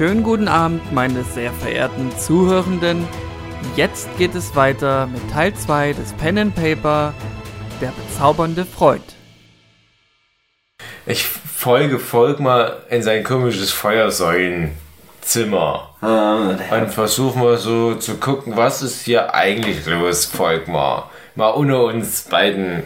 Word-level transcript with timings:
Schönen 0.00 0.22
guten 0.22 0.48
Abend, 0.48 0.94
meine 0.94 1.24
sehr 1.24 1.52
verehrten 1.52 2.10
Zuhörenden. 2.18 3.06
Jetzt 3.76 4.08
geht 4.16 4.34
es 4.34 4.56
weiter 4.56 5.06
mit 5.06 5.20
Teil 5.30 5.52
2 5.52 5.92
des 5.92 6.14
Pen 6.14 6.38
and 6.38 6.54
Paper, 6.54 7.12
der 7.82 7.92
bezaubernde 7.92 8.64
Freund. 8.64 9.04
Ich 11.04 11.26
folge 11.26 11.98
Volkmar 11.98 12.76
in 12.88 13.02
sein 13.02 13.22
komisches 13.22 13.72
Feuersäulenzimmer. 13.72 15.94
Ah, 16.00 16.56
Und 16.70 16.94
versuche 16.94 17.38
mal 17.38 17.58
so 17.58 17.94
zu 17.94 18.16
gucken, 18.16 18.56
was 18.56 18.80
ist 18.80 19.02
hier 19.02 19.34
eigentlich 19.34 19.84
los, 19.84 20.24
Volkmar? 20.24 21.10
Mal 21.34 21.50
unter 21.50 21.84
uns 21.84 22.22
beiden 22.22 22.84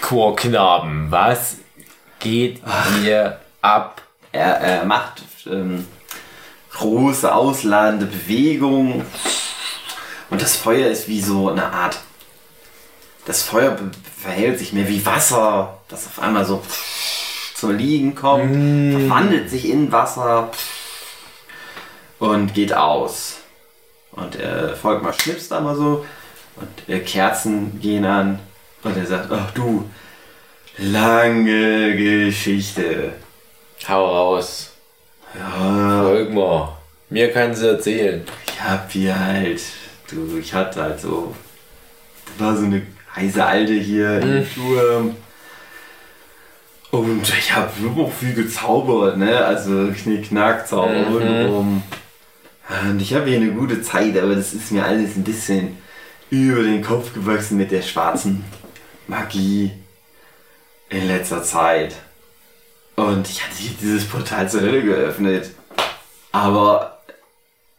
Chorknaben. 0.00 1.10
Was 1.10 1.56
geht 2.20 2.62
hier 3.02 3.40
ab? 3.62 4.00
Er, 4.30 4.60
er 4.60 4.84
macht 4.84 5.24
ähm, 5.46 5.86
große 6.74 7.32
ausladende 7.32 8.06
Bewegungen 8.06 9.04
und 10.30 10.42
das 10.42 10.56
Feuer 10.56 10.90
ist 10.90 11.08
wie 11.08 11.20
so 11.20 11.48
eine 11.48 11.72
Art. 11.72 11.98
Das 13.26 13.42
Feuer 13.42 13.78
verhält 14.20 14.58
sich 14.58 14.72
mehr 14.72 14.88
wie 14.88 15.04
Wasser, 15.06 15.78
das 15.88 16.06
auf 16.06 16.20
einmal 16.20 16.44
so 16.44 16.62
zum 17.54 17.76
Liegen 17.76 18.14
kommt, 18.14 18.92
verwandelt 18.92 19.48
sich 19.48 19.70
in 19.70 19.90
Wasser 19.92 20.50
und 22.18 22.52
geht 22.52 22.74
aus. 22.74 23.36
Und 24.12 24.36
er 24.36 24.76
folgt 24.76 25.02
mal 25.02 25.12
schnipst 25.12 25.50
da 25.50 25.60
mal 25.60 25.76
so 25.76 26.04
und 26.56 26.88
äh, 26.88 27.00
Kerzen 27.00 27.80
gehen 27.80 28.04
an 28.04 28.38
und 28.82 28.96
er 28.96 29.06
sagt, 29.06 29.30
ach 29.32 29.50
du, 29.52 29.88
lange 30.78 31.96
Geschichte. 31.96 33.12
Hau 33.88 34.06
raus. 34.06 34.73
Ja, 35.38 36.02
Volkmar. 36.04 36.78
Mir 37.10 37.32
kannst 37.32 37.62
du 37.62 37.66
erzählen. 37.68 38.22
Ich 38.46 38.60
hab 38.62 38.90
hier 38.90 39.18
halt, 39.18 39.60
du, 40.10 40.38
ich 40.38 40.52
hatte 40.54 40.82
halt 40.82 41.00
so, 41.00 41.34
da 42.38 42.44
war 42.46 42.56
so 42.56 42.64
eine 42.64 42.82
heiße 43.14 43.44
Alte 43.44 43.72
hier 43.74 44.20
im 44.20 44.46
Turm. 44.54 45.16
Und 46.90 47.28
ich 47.36 47.54
hab 47.54 47.72
auch 47.98 48.12
viel 48.12 48.34
gezaubert, 48.34 49.16
ne? 49.18 49.44
Also 49.44 49.88
Knick-Knack, 49.92 50.68
Zauber 50.68 50.92
Mhm. 50.92 51.14
rundherum. 51.16 51.82
Und 52.88 53.02
ich 53.02 53.12
habe 53.14 53.26
hier 53.28 53.38
eine 53.38 53.50
gute 53.52 53.82
Zeit, 53.82 54.16
aber 54.16 54.34
das 54.36 54.54
ist 54.54 54.70
mir 54.70 54.84
alles 54.84 55.16
ein 55.16 55.24
bisschen 55.24 55.76
über 56.30 56.62
den 56.62 56.82
Kopf 56.82 57.12
gewachsen 57.12 57.58
mit 57.58 57.70
der 57.72 57.82
schwarzen 57.82 58.44
Magie 59.08 59.72
in 60.88 61.06
letzter 61.08 61.42
Zeit. 61.42 61.94
Und 62.96 63.28
ich 63.28 63.42
hatte 63.42 63.56
dieses 63.80 64.08
Portal 64.08 64.48
zur 64.48 64.60
Hölle 64.60 64.82
geöffnet. 64.82 65.50
Aber 66.32 67.00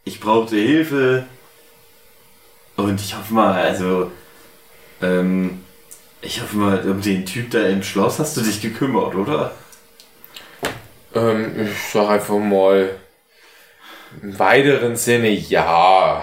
ich 0.04 0.20
brauchte 0.20 0.56
Hilfe. 0.56 1.26
Und 2.76 3.00
ich 3.00 3.16
hoffe 3.16 3.32
mal, 3.32 3.54
also, 3.54 4.10
ähm, 5.00 5.64
ich 6.20 6.42
hoffe 6.42 6.56
mal, 6.56 6.90
um 6.90 7.00
den 7.00 7.24
Typ 7.24 7.50
da 7.50 7.60
im 7.60 7.82
Schloss 7.82 8.18
hast 8.18 8.36
du 8.36 8.42
dich 8.42 8.60
gekümmert, 8.60 9.14
oder? 9.14 9.52
Ähm, 11.14 11.66
ich 11.66 11.92
sag 11.92 12.08
einfach 12.10 12.38
mal. 12.38 12.90
Im 14.22 14.38
weiteren 14.38 14.96
Sinne 14.96 15.30
ja. 15.30 16.22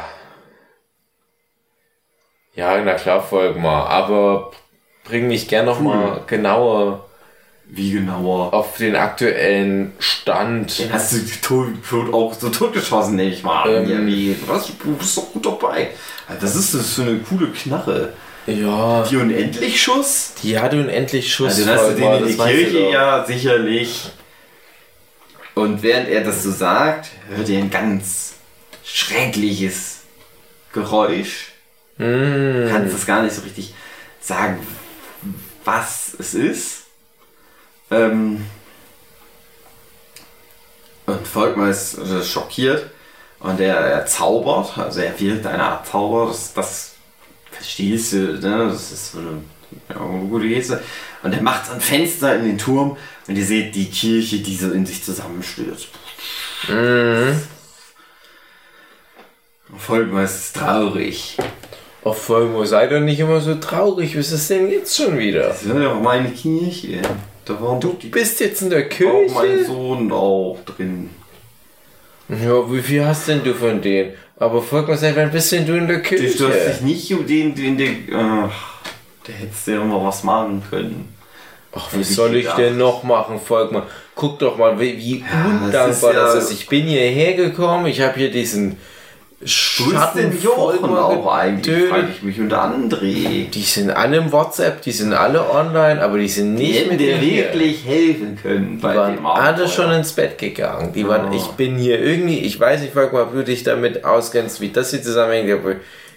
Ja, 2.56 2.82
na 2.82 2.94
klar, 2.94 3.22
Volkmar. 3.24 3.90
Aber 3.90 4.52
bring 5.04 5.28
mich 5.28 5.48
gern 5.48 5.66
noch 5.66 5.80
mal 5.80 6.24
genauer 6.28 7.10
Wie 7.76 7.92
genauer? 7.92 8.54
auf 8.54 8.78
den 8.78 8.96
aktuellen 8.96 9.94
Stand. 9.98 10.78
Den 10.78 10.94
hast 10.94 11.14
du 11.14 11.18
tot, 11.42 11.68
tot, 11.90 12.14
auch 12.14 12.32
so 12.34 12.50
totgeschossen, 12.50 13.16
nehme 13.16 13.32
ich 13.32 13.42
mal 13.42 13.64
an. 13.64 13.90
Ähm. 13.90 14.08
Ja, 14.08 14.36
was, 14.46 14.68
du 14.68 14.96
bist 14.96 15.18
doch 15.18 15.34
gut 15.34 15.44
dabei. 15.44 15.90
Also 16.28 16.42
Das 16.42 16.56
ist, 16.56 16.76
das 16.76 16.96
so 16.96 17.02
eine 17.02 17.18
coole 17.18 17.48
Knarre. 17.48 18.14
Ja, 18.46 19.04
Die 19.10 19.16
Unendlich-Schuss? 19.16 20.34
die 20.44 20.60
hat 20.60 20.74
unendlich 20.74 21.34
Schuss. 21.34 21.56
Also, 21.56 21.66
hast 21.66 21.90
du 21.90 21.96
den 21.96 22.14
in 22.14 22.28
die 22.28 22.38
Kirche 22.38 22.90
ja 22.92 23.26
sicherlich. 23.26 24.12
Und 25.56 25.82
während 25.82 26.10
er 26.10 26.24
das 26.24 26.44
so 26.44 26.52
sagt, 26.52 27.10
hört 27.30 27.50
ihr 27.50 27.58
ein 27.58 27.72
ganz 27.72 28.34
schreckliches 28.84 30.02
Geräusch. 30.74 31.54
Mm. 31.98 32.70
Kannst 32.70 32.96
es 32.96 33.06
gar 33.06 33.24
nicht 33.24 33.34
so 33.34 33.42
richtig 33.42 33.74
sagen, 34.20 34.60
was 35.64 36.16
es 36.20 36.34
ist. 36.34 36.83
Ähm 37.92 38.46
und 41.06 41.28
Volkmar 41.28 41.70
ist 41.70 41.98
äh, 41.98 42.24
schockiert 42.24 42.90
und 43.40 43.60
er, 43.60 43.76
er 43.76 44.06
zaubert, 44.06 44.78
also 44.78 45.02
er 45.02 45.20
wirkt 45.20 45.46
eine 45.46 45.64
Art 45.64 45.86
Zauber, 45.86 46.28
das, 46.28 46.54
das 46.54 46.94
verstehst 47.52 48.14
du, 48.14 48.18
ne? 48.40 48.70
das 48.70 48.92
ist 48.92 49.12
so 49.12 49.20
eine, 49.20 49.44
ja, 49.90 49.98
eine 49.98 50.28
gute 50.28 50.48
Geste. 50.48 50.82
Und 51.24 51.34
er 51.34 51.42
macht 51.42 51.70
ein 51.72 51.82
Fenster 51.82 52.36
in 52.36 52.46
den 52.46 52.58
Turm 52.58 52.98
und 53.28 53.36
ihr 53.36 53.46
seht 53.46 53.76
die 53.76 53.90
Kirche, 53.90 54.40
die 54.40 54.56
so 54.56 54.72
in 54.72 54.86
sich 54.86 55.04
zusammenstürzt. 55.04 55.88
Mhm. 56.70 57.42
Volkmar 59.78 60.24
ist 60.24 60.56
traurig. 60.56 61.38
Ach, 62.06 62.14
Volkmar, 62.14 62.66
sei 62.66 62.88
doch 62.88 63.00
nicht 63.00 63.20
immer 63.20 63.42
so 63.42 63.56
traurig. 63.56 64.18
Was 64.18 64.32
ist 64.32 64.50
denn 64.50 64.70
jetzt 64.70 64.96
schon 64.96 65.18
wieder? 65.18 65.48
Das 65.48 65.68
war 65.68 65.82
ja 65.82 65.92
auch 65.92 66.02
meine 66.02 66.32
Kirche. 66.32 67.02
Da 67.46 67.60
waren 67.62 67.80
Du 67.80 67.94
die 68.02 68.08
bist 68.08 68.40
jetzt 68.40 68.62
in 68.62 68.70
der 68.70 68.86
auch 68.86 69.34
mein 69.34 69.48
Kirche? 69.50 69.66
Sohn 69.66 70.12
auch 70.12 70.58
drin. 70.66 71.10
Ja, 72.30 72.72
wie 72.72 72.82
viel 72.82 73.06
hast 73.06 73.28
denn 73.28 73.44
du 73.44 73.54
von 73.54 73.82
denen? 73.82 74.14
Aber 74.38 74.62
Volkmar, 74.62 74.98
seit 74.98 75.16
wann 75.16 75.32
bist 75.32 75.52
denn 75.52 75.66
du 75.66 75.74
in 75.78 75.88
der 75.88 75.98
Du 75.98 76.04
hast 76.04 76.12
dich 76.12 76.38
Kirche? 76.38 76.84
nicht 76.84 77.14
um 77.14 77.26
den, 77.28 77.54
den, 77.54 77.78
den, 77.78 78.08
ach, 78.16 78.82
der 79.28 79.36
hättest 79.36 79.68
ja 79.68 79.82
immer 79.82 80.04
was 80.04 80.24
machen 80.24 80.64
können. 80.70 81.14
Ach, 81.76 81.88
was 81.92 82.10
ich 82.10 82.16
soll 82.16 82.36
ich 82.36 82.44
gedacht. 82.44 82.60
denn 82.60 82.78
noch 82.78 83.04
machen, 83.04 83.40
Volkmar? 83.40 83.88
Guck 84.16 84.40
doch 84.40 84.58
mal, 84.58 84.80
wie, 84.80 84.98
wie 84.98 85.20
Ja, 85.20 85.26
das 85.26 85.62
undankbar 85.66 85.90
ist 85.90 86.02
ja- 86.04 86.14
das 86.14 86.36
ist. 86.46 86.52
Ich 86.52 86.68
bin 86.68 86.84
hierher 86.86 87.34
gekommen, 87.34 87.88
ich 87.88 88.00
habe 88.02 88.18
hier 88.20 88.32
diesen 88.32 88.78
Wo 89.44 89.92
ist 89.92 89.92
Schatten 89.92 90.18
denn 90.32 90.42
Jochen 90.42 90.86
auch 90.96 91.34
eigentlich? 91.34 91.90
Frage 91.90 92.08
ich 92.16 92.24
mich 92.24 92.40
unter 92.40 92.64
André. 92.64 93.50
Die 93.50 93.62
sind 93.62 93.92
alle 93.92 94.18
im 94.18 94.32
WhatsApp, 94.32 94.82
die 94.82 94.92
sind 94.92 95.14
alle 95.14 95.50
online, 95.50 96.02
aber 96.02 96.18
die 96.18 96.28
sind 96.28 96.56
Die 96.58 96.64
nicht 96.68 96.80
hätten 96.80 96.90
mit 96.92 97.00
dir 97.00 97.20
wirklich 97.22 97.86
helfen 97.86 98.38
können 98.42 98.78
Die 98.78 98.84
waren 98.84 99.26
alle 99.26 99.68
schon 99.68 99.92
ins 99.92 100.14
Bett 100.14 100.38
gegangen. 100.38 100.94
Die 100.94 101.08
waren, 101.08 101.30
Oh. 101.32 101.36
ich 101.36 101.48
bin 101.58 101.76
hier 101.78 102.00
irgendwie, 102.02 102.40
ich 102.40 102.60
weiß 102.60 102.82
nicht, 102.82 102.94
Volkmar, 102.94 103.24
ob 103.24 103.34
du 103.34 103.44
dich 103.44 103.64
damit 103.64 104.06
auskennst, 104.06 104.62
wie 104.62 104.70
das 104.70 104.92
hier 104.92 105.02
zusammenhängt, 105.02 105.52
aber 105.52 105.76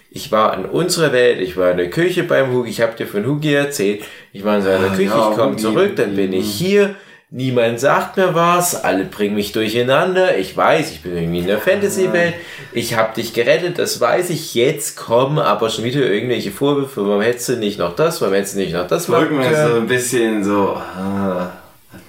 ich 0.09 0.31
war 0.31 0.57
in 0.57 0.65
unserer 0.65 1.11
Welt, 1.11 1.41
ich 1.41 1.57
war 1.57 1.71
in 1.71 1.77
der 1.77 1.89
Küche 1.89 2.23
beim 2.23 2.51
Hugi, 2.53 2.69
ich 2.69 2.81
habe 2.81 2.95
dir 2.95 3.05
von 3.07 3.25
Hugi 3.25 3.53
erzählt, 3.53 4.03
ich 4.31 4.43
war 4.45 4.55
in 4.57 4.63
seiner 4.63 4.91
Ah, 4.91 4.95
Küche, 4.95 5.09
ja, 5.09 5.29
ich 5.31 5.37
komme 5.37 5.57
zurück, 5.57 5.95
dann 5.97 6.15
bin 6.15 6.31
ich 6.33 6.49
hier, 6.49 6.95
niemand 7.29 7.79
sagt 7.79 8.17
mir 8.17 8.33
was, 8.33 8.83
alle 8.83 9.03
bringen 9.03 9.35
mich 9.35 9.51
durcheinander, 9.51 10.37
ich 10.37 10.55
weiß, 10.55 10.91
ich 10.91 11.01
bin 11.01 11.15
irgendwie 11.15 11.39
in 11.39 11.47
der 11.47 11.59
Fantasy-Welt, 11.59 12.35
ich 12.73 12.95
habe 12.95 13.15
dich 13.15 13.33
gerettet, 13.33 13.77
das 13.79 13.99
weiß 13.99 14.29
ich, 14.29 14.55
jetzt 14.55 14.95
kommen 14.95 15.39
aber 15.39 15.69
schon 15.69 15.83
wieder 15.83 16.01
irgendwelche 16.01 16.51
Vorwürfe, 16.51 17.05
warum 17.05 17.21
hättest 17.21 17.49
du 17.49 17.57
nicht 17.57 17.79
noch 17.79 17.95
das, 17.95 18.21
warum 18.21 18.33
hättest 18.33 18.55
du 18.55 18.59
nicht 18.59 18.73
noch 18.73 18.87
das 18.87 19.07
Folgen 19.07 19.37
mir 19.37 19.69
so 19.69 19.75
ein 19.75 19.87
bisschen 19.87 20.43
so, 20.43 20.69
ah, 20.75 21.51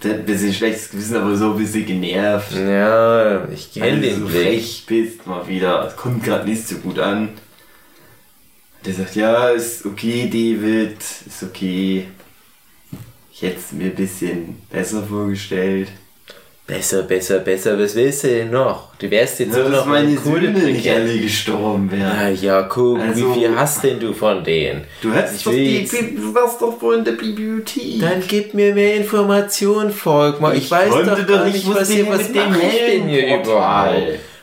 ein 0.04 0.24
bisschen 0.24 0.54
schlechtes 0.54 0.90
Gewissen, 0.90 1.16
aber 1.16 1.36
so 1.36 1.52
ein 1.52 1.58
bisschen 1.58 1.86
genervt. 1.86 2.52
Ja, 2.54 3.48
ich 3.48 3.72
kenne 3.72 3.96
du 3.96 4.00
den 4.02 4.20
so 4.20 4.26
Blick. 4.26 4.42
frech 4.42 4.84
bist 4.86 5.26
mal 5.26 5.46
wieder. 5.48 5.86
Es 5.88 5.96
kommt 5.96 6.24
gerade 6.24 6.48
nicht 6.48 6.66
so 6.66 6.76
gut 6.76 6.98
an. 6.98 7.30
Der 8.84 8.94
sagt, 8.94 9.16
ja, 9.16 9.48
ist 9.48 9.84
okay, 9.84 10.28
David, 10.30 10.98
ist 11.26 11.42
okay. 11.42 12.06
Ich 13.40 13.42
hätte 13.42 13.58
es 13.58 13.70
mir 13.72 13.84
ein 13.84 13.94
bisschen 13.94 14.56
besser 14.68 15.00
vorgestellt. 15.08 15.88
Besser, 16.66 17.02
besser, 17.04 17.38
besser, 17.38 17.78
was 17.78 17.94
willst 17.94 18.24
du 18.24 18.28
denn 18.28 18.50
noch? 18.50 18.94
Du 18.98 19.08
wärst 19.08 19.38
jetzt 19.38 19.56
Ja, 19.56 19.62
nur 19.62 19.70
noch 19.70 19.86
meine 19.86 20.08
eine 20.08 20.16
coole 20.16 20.40
Söhne 20.52 20.58
nicht 20.58 20.90
alle 20.90 21.18
gestorben 21.18 21.88
wären. 21.90 22.02
Ah, 22.10 22.28
ja, 22.30 22.62
guck, 22.62 22.98
Also- 22.98 23.30
wie 23.34 23.38
viel 23.40 23.56
hast 23.56 23.84
denn 23.84 24.00
du 24.00 24.12
von 24.12 24.42
denen? 24.42 24.84
Du 25.00 25.12
hättest 25.12 25.46
doch 25.46 25.52
die, 25.52 25.88
du 26.16 26.34
warst 26.34 26.60
doch 26.60 26.76
vorhin 26.78 26.98
in 26.98 27.04
der 27.04 27.12
Bibliothek. 27.12 28.00
Dann 28.00 28.22
gib 28.26 28.54
mir 28.54 28.74
mehr 28.74 28.96
Informationen, 28.96 29.92
Volkmar. 29.92 30.52
Ich, 30.54 30.64
Ich 30.64 30.70
weiß 30.72 30.90
doch 30.90 31.16
doch 31.18 31.26
gar 31.26 31.44
nicht, 31.44 31.54
nicht, 31.54 31.68
ich 31.68 31.74
was 31.74 31.90
hier, 31.90 32.08
was 32.08 32.18
mit 32.28 32.34
dem 32.36 32.50
mache 32.50 32.60
ich 32.60 32.86
denn 32.86 33.08
hier 33.08 33.36
überhaupt? 33.40 33.96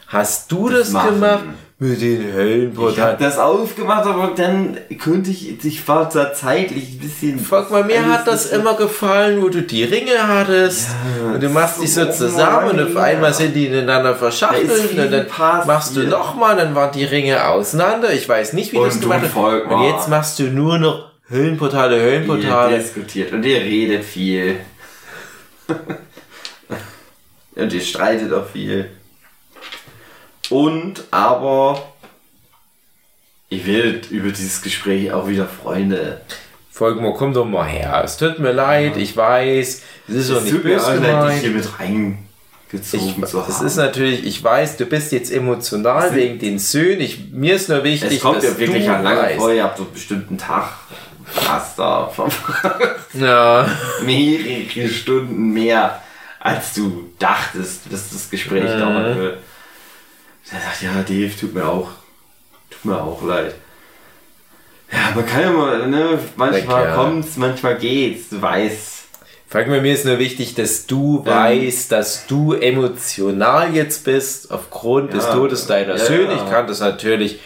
Hast 0.08 0.52
du 0.52 0.70
das, 0.70 0.94
das 0.94 1.06
gemacht? 1.06 1.44
Mit 1.78 2.00
den 2.02 2.22
Ich 2.22 2.28
habe 2.30 2.34
Höllenportalen? 2.38 3.18
das 3.20 3.38
aufgemacht, 3.38 4.06
aber 4.06 4.32
dann 4.34 4.78
könnte 4.98 5.30
ich, 5.30 5.62
ich 5.66 5.86
war 5.90 6.08
da 6.08 6.34
zeitlich 6.34 6.94
ein 6.94 7.00
bisschen. 7.00 7.38
Volkmar, 7.40 7.84
mir 7.84 7.98
alles 8.02 8.14
hat 8.14 8.28
das 8.28 8.46
immer 8.52 8.76
gefallen, 8.78 9.42
wo 9.42 9.50
du 9.50 9.62
die 9.62 9.84
Ringe 9.84 10.26
hattest 10.26 10.88
Ja, 11.22 11.34
und 11.34 11.44
du 11.44 11.50
machst 11.50 11.82
die 11.82 11.88
so 11.88 12.10
zusammen 12.10 12.70
und 12.80 12.80
auf 12.82 12.96
einmal 12.96 13.34
sind 13.34 13.54
die 13.58 13.66
ineinander 13.68 14.16
verschachtelt 14.16 14.72
und 14.98 15.12
dann 15.12 15.28
passiert. 15.28 15.68
machst 15.68 15.96
du 15.98 16.04
nochmal, 16.04 16.56
dann 16.56 16.76
waren 16.76 16.94
die 16.94 17.04
Ringe 17.04 17.46
auseinander. 17.46 18.14
Ich 18.14 18.30
weiß 18.30 18.54
nicht, 18.54 18.72
wie 18.72 18.78
Und 18.78 18.88
das 18.88 19.00
du 19.02 19.10
gemacht 19.10 19.24
hast. 19.36 19.72
Und 19.74 19.84
jetzt 19.84 20.08
machst 20.08 20.40
du 20.40 20.44
nur 20.44 20.78
noch 20.78 21.12
Höllenportale, 21.30 21.98
Ihr 21.98 22.04
Höllenportale. 22.04 22.78
diskutiert 22.78 23.34
und 23.34 23.44
ihr 23.44 23.60
redet 23.60 24.06
viel. 24.06 24.56
und 27.56 27.74
ihr 27.74 27.82
streitet 27.82 28.32
auch 28.32 28.48
viel. 28.48 28.90
Und 30.52 31.04
aber 31.12 31.82
ich 33.50 33.66
will 33.66 34.02
über 34.10 34.30
dieses 34.30 34.62
Gespräch 34.62 35.12
auch 35.12 35.28
wieder 35.28 35.48
Freunde. 35.48 36.22
Volkmar, 36.72 37.14
komm 37.14 37.34
doch 37.34 37.46
mal 37.46 37.66
her. 37.66 38.02
Es 38.04 38.18
tut 38.18 38.40
mir 38.40 38.52
leid, 38.52 38.98
ich 38.98 39.16
weiß, 39.16 39.82
es 40.10 40.14
ist 40.16 40.30
doch 40.32 40.42
nicht 40.42 40.62
böse 40.62 40.96
leid, 40.96 41.00
dich 41.00 41.08
gemeint. 41.10 41.42
hier 41.42 41.52
mit 41.52 41.66
Ich, 41.66 41.80
reingezogen 41.80 43.26
zu 43.28 43.42
haben. 43.42 43.50
es 43.52 43.62
ist 43.62 43.76
natürlich, 43.78 44.26
ich 44.26 44.44
weiß, 44.44 44.76
du 44.78 44.86
bist 44.86 45.12
jetzt 45.14 45.32
emotional 45.32 46.08
Es- 46.10 46.16
wegen 46.16 46.38
den 46.40 46.60
Söhnen. 46.60 47.00
Ich, 47.00 47.30
mir 47.32 47.56
ist 47.56 47.70
nur 47.70 47.84
wichtig, 47.84 48.14
es 48.18 48.20
kommt 48.22 48.38
dass 48.38 48.44
ja 48.46 48.58
wirklich 48.60 48.86
du 48.86 48.94
an 48.94 49.04
lange 49.04 49.36
vor, 49.38 49.54
ihr 49.54 49.64
habt 49.64 49.80
doch 49.80 49.86
bestimmt 49.86 50.28
einen 50.30 50.38
Tag 50.38 50.70
fast 51.26 51.80
da 51.80 52.08
verbracht. 52.08 52.82
Ja. 53.14 53.70
mehrere 54.04 54.90
Stunden 54.90 55.54
mehr, 55.54 56.02
als 56.42 56.74
du 56.74 57.10
dachtest, 57.20 57.90
bis 57.90 58.10
das 58.10 58.30
Gespräch 58.30 58.66
Mhm. 58.76 58.80
dauern 58.80 59.16
wird. 59.18 59.38
Er 60.52 60.60
sagt, 60.62 60.82
ja, 60.84 60.92
Dave, 61.02 61.32
tut 61.40 61.54
mir 61.54 61.66
auch, 61.68 61.90
tut 62.70 62.86
mir 62.86 63.02
auch 63.02 63.22
leid. 63.24 63.56
Ja, 64.92 65.00
man 65.16 65.26
kann 65.26 65.42
ja 65.42 65.52
mal, 65.52 65.88
ne, 65.88 66.20
manchmal 66.36 66.84
Kerl. 66.84 66.96
kommt's, 66.96 67.38
manchmal 67.38 67.76
geht's, 67.78 68.30
du 68.30 68.42
weißt. 68.42 68.94
Folgmar, 69.48 69.80
mir 69.82 69.94
ist 69.94 70.06
nur 70.06 70.20
wichtig, 70.20 70.54
dass 70.56 70.86
du 70.86 71.20
Ähm. 71.26 71.26
weißt, 71.32 71.92
dass 71.92 72.28
du 72.28 72.54
emotional 72.54 73.74
jetzt 73.74 74.04
bist, 74.06 74.52
aufgrund 74.52 75.14
des 75.14 75.26
Ja. 75.26 75.34
Todes 75.34 75.66
deiner 75.68 75.94
Ja, 75.98 76.06
Söhne. 76.06 76.34
ja. 76.36 76.44
Ich 76.44 76.50
kann 76.50 76.68
das 76.68 76.80
natürlich, 76.80 77.40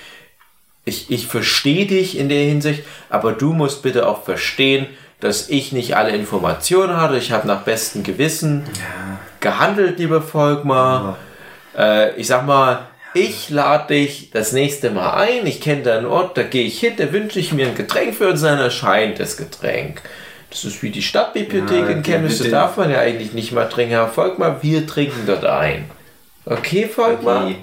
ich, 0.86 1.10
ich 1.10 1.28
verstehe 1.28 1.86
dich 1.86 2.18
in 2.18 2.28
der 2.30 2.44
Hinsicht, 2.44 2.84
aber 3.10 3.32
du 3.32 3.54
musst 3.54 3.82
bitte 3.82 4.08
auch 4.08 4.24
verstehen, 4.24 4.88
dass 5.22 5.50
ich 5.50 5.72
nicht 5.72 5.96
alle 5.96 6.12
Informationen 6.12 6.98
hatte. 7.00 7.18
Ich 7.18 7.32
habe 7.32 7.48
nach 7.48 7.62
bestem 7.64 8.04
Gewissen 8.04 8.64
gehandelt, 9.40 10.00
lieber 10.00 10.22
Volkmar. 10.22 11.18
Äh, 11.78 12.16
ich 12.20 12.28
sag 12.28 12.46
mal, 12.46 12.88
ich 13.14 13.50
lade 13.50 13.94
dich 13.94 14.30
das 14.32 14.52
nächste 14.52 14.92
Mal 14.92 15.14
ein. 15.14 15.46
Ich 15.48 15.62
kenne 15.62 15.84
deinen 15.84 16.06
Ort, 16.06 16.38
da 16.38 16.44
gehe 16.44 16.66
ich 16.66 16.80
hin, 16.80 16.94
da 16.98 17.12
wünsche 17.12 17.40
ich 17.40 17.54
mir 17.54 17.68
ein 17.68 17.76
Getränk 17.76 18.16
für 18.16 18.30
uns, 18.30 18.42
dann 18.42 18.60
erscheint 18.60 19.20
das 19.20 19.38
Getränk. 19.38 20.02
Das 20.50 20.64
ist 20.66 20.82
wie 20.82 20.90
die 20.90 21.02
Stadtbibliothek 21.04 21.82
Ja, 21.84 21.90
in 21.90 22.04
Chemnitz, 22.04 22.40
da 22.40 22.50
darf 22.50 22.78
man 22.78 22.90
ja 22.90 23.00
eigentlich 23.00 23.34
nicht 23.34 23.52
mal 23.52 23.70
trinken. 23.70 23.92
Herr 23.92 24.08
Volkmar, 24.08 24.64
wir 24.64 24.86
trinken 24.88 25.24
dort 25.28 25.46
ein. 25.46 25.86
Okay, 26.46 26.88
Volkmar? 26.88 27.46
Okay. 27.46 27.56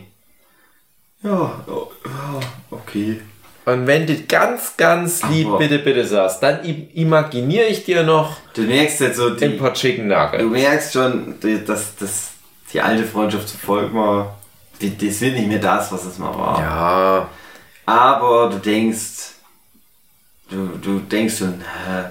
Ja, 1.23 1.65
oh, 1.67 1.89
okay. 2.71 3.21
Und 3.65 3.89
wenn 3.89 4.07
du 4.07 4.15
ganz, 4.29 4.77
ganz 4.77 5.25
lieb 5.29 5.49
Aber- 5.49 5.59
bitte, 5.59 5.81
bitte 5.81 6.07
sagst, 6.07 6.41
dann 6.43 6.61
imaginiere 6.95 7.67
ich 7.67 7.85
dir 7.85 8.05
noch 8.05 8.37
Du 8.55 8.63
merkst 8.63 9.01
jetzt 9.01 9.17
so, 9.17 9.29
ein 9.31 9.37
die, 9.37 9.49
paar 9.49 9.75
Chicken 9.75 10.09
du 10.09 10.15
Nuggets. 10.15 10.45
merkst 10.45 10.93
schon, 10.93 11.35
dass, 11.67 11.97
dass 11.97 12.31
die 12.73 12.81
alte 12.81 13.03
Freundschaft 13.03 13.49
zu 13.49 13.57
Volkmar, 13.59 14.39
das 14.81 15.21
wird 15.21 15.35
nicht 15.35 15.49
mehr 15.49 15.59
das, 15.59 15.91
was 15.93 16.05
es 16.05 16.19
mal 16.19 16.35
war. 16.37 16.61
Ja, 16.61 17.29
Aber 17.87 18.51
du 18.51 18.59
denkst, 18.59 19.33
du, 20.51 20.69
du 20.83 20.99
denkst 21.01 21.39
schon, 21.39 21.55
hä, 21.61 22.05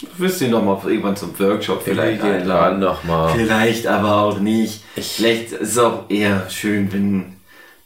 du 0.00 0.06
wirst 0.18 0.40
ihn 0.40 0.50
noch 0.50 0.62
mal 0.62 0.78
irgendwann 0.86 1.16
zum 1.16 1.38
Workshop 1.38 1.82
vielleicht 1.82 2.22
einladen. 2.22 2.80
nochmal. 2.80 3.32
Vielleicht 3.34 3.86
aber 3.86 4.16
auch 4.16 4.38
nicht. 4.38 4.82
Ich- 4.96 5.12
Vielleicht 5.16 5.52
ist 5.52 5.72
es 5.72 5.78
auch 5.78 6.04
eher 6.08 6.48
schön, 6.48 6.92
wenn 6.92 7.36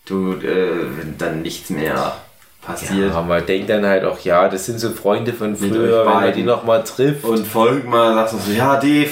du, 0.06 0.32
äh, 0.34 0.96
wenn 0.98 1.16
dann 1.18 1.42
nichts 1.42 1.70
mehr 1.70 2.16
passiert. 2.62 3.12
Ja, 3.12 3.20
man 3.22 3.44
denkt 3.44 3.68
dann 3.70 3.84
halt 3.84 4.04
auch, 4.04 4.18
ja, 4.20 4.48
das 4.48 4.66
sind 4.66 4.78
so 4.78 4.90
Freunde 4.90 5.32
von 5.32 5.56
früher, 5.56 6.06
wenn 6.06 6.12
man 6.14 6.32
die 6.34 6.42
nochmal 6.42 6.82
trifft. 6.84 7.24
Und 7.24 7.46
Volkmar 7.46 8.14
sagt 8.14 8.30
so, 8.42 8.52
ja 8.52 8.76
Dave, 8.76 9.10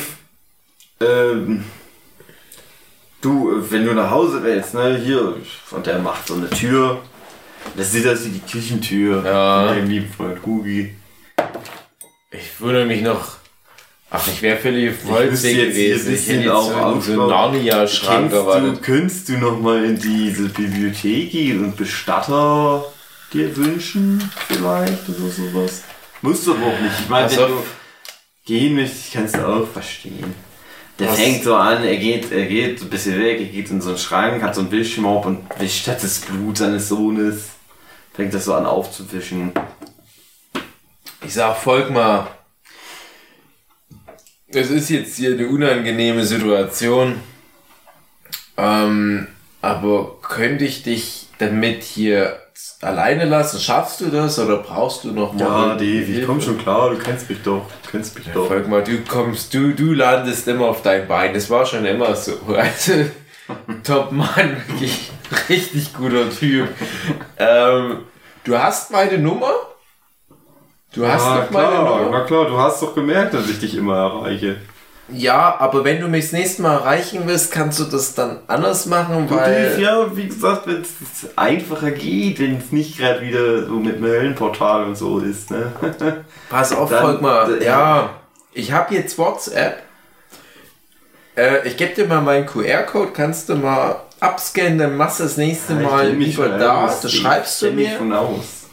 ähm, 1.00 1.64
du, 3.22 3.64
wenn 3.70 3.86
du 3.86 3.94
nach 3.94 4.10
Hause 4.10 4.42
willst, 4.42 4.74
ne, 4.74 5.00
hier, 5.02 5.34
und 5.70 5.86
der 5.86 5.98
macht 5.98 6.26
so 6.28 6.34
eine 6.34 6.50
Tür. 6.50 7.00
Das 7.76 7.92
sieht 7.92 8.06
aus 8.06 8.24
wie 8.24 8.30
die 8.30 8.40
Küchentür 8.40 9.24
Ja. 9.24 9.66
von 9.66 9.76
deinem 9.76 9.88
lieben 9.88 10.12
Freund 10.12 10.42
Gugi. 10.42 10.94
Ich 12.30 12.60
wundere 12.60 12.84
mich 12.86 13.02
noch. 13.02 13.36
Ach, 14.10 14.26
ich 14.26 14.42
wäre 14.42 14.58
völlig 14.58 14.92
hier 15.00 15.26
gewesen. 15.26 15.46
Ich 15.50 15.56
hätte 15.58 16.10
bisschen 16.10 16.42
jetzt 16.42 16.50
auch 16.50 17.00
so, 17.00 17.00
so 17.00 17.20
einen. 17.22 17.30
Narnia-Schrank 17.30 18.32
erwartet. 18.32 18.82
könntest 18.82 19.28
du 19.28 19.38
noch 19.38 19.58
mal 19.58 19.82
in 19.84 19.98
diese 19.98 20.48
Bibliothek 20.50 21.30
gehen 21.30 21.64
und 21.64 21.76
Bestatter 21.76 22.84
dir 23.32 23.56
wünschen, 23.56 24.30
vielleicht 24.48 25.08
oder 25.08 25.30
sowas? 25.30 25.84
Musst 26.20 26.46
du 26.46 26.52
aber 26.54 26.66
auch 26.66 26.80
nicht. 26.80 26.92
Ich 27.00 27.08
meine, 27.08 27.30
wenn 27.30 27.36
du 27.38 27.62
gehen 28.44 28.76
möchtest, 28.76 29.12
kannst 29.14 29.36
du 29.36 29.46
auch 29.46 29.66
verstehen. 29.66 30.34
Der 31.02 31.10
Was? 31.10 31.18
fängt 31.18 31.42
so 31.42 31.56
an, 31.56 31.82
er 31.82 31.96
geht, 31.96 32.30
er 32.30 32.46
geht 32.46 32.78
so 32.78 32.84
ein 32.86 32.90
bisschen 32.90 33.20
weg, 33.20 33.40
er 33.40 33.46
geht 33.46 33.68
in 33.70 33.80
so 33.80 33.88
einen 33.88 33.98
Schrank, 33.98 34.40
hat 34.40 34.54
so 34.54 34.60
einen 34.60 34.70
Bildschirm 34.70 35.04
auf 35.04 35.26
und 35.26 35.40
wischt 35.58 35.88
halt 35.88 36.00
das 36.00 36.20
Blut 36.20 36.58
seines 36.58 36.88
Sohnes. 36.88 37.48
Fängt 38.14 38.32
das 38.32 38.44
so 38.44 38.54
an 38.54 38.66
aufzuwischen. 38.66 39.50
Ich 41.26 41.34
sag, 41.34 41.56
folg 41.56 41.90
mal. 41.90 42.28
Es 44.46 44.70
ist 44.70 44.90
jetzt 44.90 45.16
hier 45.16 45.32
eine 45.32 45.48
unangenehme 45.48 46.24
Situation. 46.24 47.20
Ähm, 48.56 49.26
aber 49.60 50.20
könnte 50.22 50.64
ich 50.64 50.84
dich 50.84 51.26
damit 51.38 51.82
hier 51.82 52.38
alleine 52.82 53.24
lassen? 53.24 53.60
Schaffst 53.60 54.00
du 54.00 54.06
das 54.10 54.38
oder 54.38 54.58
brauchst 54.58 55.04
du 55.04 55.12
noch 55.12 55.32
mal 55.32 55.76
Hilfe? 56.36 56.42
schon 56.42 56.58
klar, 56.58 56.90
du 56.90 56.98
kennst 56.98 57.28
mich 57.28 57.42
doch, 57.42 57.62
du 57.84 57.90
kennst 57.90 58.18
mich 58.18 58.26
Folg 58.48 58.68
mal, 58.68 58.82
du 58.82 58.98
kommst, 59.08 59.54
du, 59.54 59.72
du 59.72 59.92
landest 59.92 60.46
immer 60.48 60.66
auf 60.66 60.82
dein 60.82 61.06
Bein. 61.08 61.32
Das 61.34 61.48
war 61.50 61.64
schon 61.66 61.84
immer 61.84 62.14
so. 62.14 62.32
Also, 62.48 62.92
top 63.82 64.12
Mann, 64.12 64.56
wirklich 64.68 65.10
richtig 65.48 65.92
guter 65.94 66.30
Typ. 66.30 66.68
Ähm, 67.38 67.98
du 68.44 68.58
hast 68.58 68.90
meine 68.90 69.18
Nummer? 69.18 69.52
Du 70.94 71.06
hast 71.06 71.22
Ah, 71.22 71.36
noch 71.36 71.50
meine 71.50 71.74
Nummer? 72.04 72.20
klar, 72.24 72.46
du 72.46 72.58
hast 72.58 72.82
doch 72.82 72.94
gemerkt, 72.94 73.34
dass 73.34 73.48
ich 73.48 73.58
dich 73.58 73.76
immer 73.76 73.96
erreiche. 73.96 74.56
Ja, 75.14 75.56
aber 75.58 75.84
wenn 75.84 76.00
du 76.00 76.08
mich 76.08 76.24
das 76.26 76.32
nächste 76.32 76.62
Mal 76.62 76.74
erreichen 76.74 77.22
willst, 77.26 77.50
kannst 77.52 77.78
du 77.80 77.84
das 77.84 78.14
dann 78.14 78.38
anders 78.46 78.86
machen, 78.86 79.26
Du, 79.28 79.34
weil. 79.36 79.78
Ja, 79.80 80.16
wie 80.16 80.26
gesagt, 80.28 80.66
wenn 80.66 80.82
es 80.82 80.88
einfacher 81.36 81.90
geht, 81.90 82.38
wenn 82.40 82.56
es 82.58 82.72
nicht 82.72 82.98
gerade 82.98 83.20
wieder 83.20 83.66
so 83.66 83.74
mit 83.74 83.96
dem 83.96 84.04
Höllenportal 84.04 84.84
und 84.84 84.96
so 84.96 85.18
ist, 85.18 85.50
ne? 85.50 85.72
Pass 86.50 86.72
auf, 86.74 86.90
Dann- 86.90 87.02
folg 87.02 87.20
mal. 87.22 87.58
d- 87.58 87.64
Ja, 87.64 88.10
ich 88.52 88.72
habe 88.72 88.94
jetzt 88.94 89.18
WhatsApp. 89.18 89.82
Äh, 91.36 91.66
ich 91.66 91.76
gebe 91.76 91.94
dir 91.94 92.06
mal 92.06 92.20
meinen 92.20 92.46
QR-Code, 92.46 93.12
kannst 93.14 93.48
du 93.48 93.54
mal 93.56 93.96
abscannen, 94.20 94.78
dann 94.78 94.96
machst 94.96 95.18
du 95.20 95.24
das 95.24 95.36
nächste 95.36 95.74
Mal 95.74 96.10
lieber 96.10 96.48
da. 96.48 96.86
Das 96.86 97.10
schreibst 97.12 97.62
du 97.62 97.70
mir. 97.72 97.90
Von 97.96 98.12
aus. 98.12 98.64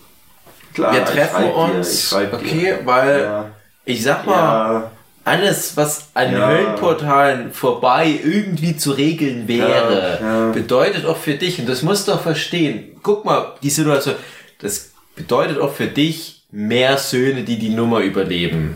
Klar, 0.74 0.94
Wir 0.94 1.06
treffen 1.06 1.46
uns. 1.52 2.10
dir. 2.10 2.30
okay, 2.34 2.76
weil 2.84 3.22
Ja. 3.22 3.46
ich 3.86 4.04
sag 4.04 4.26
mal, 4.26 4.34
Ja, 4.82 4.92
alles, 5.30 5.78
was 5.78 6.10
an 6.14 6.34
Ja. 6.34 6.48
Höllenportalen 6.50 7.54
vorbei 7.54 8.20
irgendwie 8.24 8.76
zu 8.76 8.92
regeln 8.92 9.48
wäre, 9.48 10.20
Ja, 10.22 10.46
ja. 10.48 10.52
bedeutet 10.52 11.06
auch 11.06 11.18
für 11.18 11.36
dich, 11.36 11.60
und 11.60 11.70
das 11.70 11.82
musst 11.84 12.08
du 12.08 12.14
auch 12.14 12.22
verstehen, 12.22 13.00
guck 13.04 13.26
mal, 13.26 13.54
die 13.64 13.70
Situation, 13.70 14.16
das 14.60 14.92
bedeutet 15.16 15.60
auch 15.60 15.74
für 15.74 15.88
dich 15.88 16.44
mehr 16.52 16.98
Söhne, 16.98 17.44
die 17.44 17.60
die 17.60 17.70
Nummer 17.70 18.00
überleben. 18.00 18.76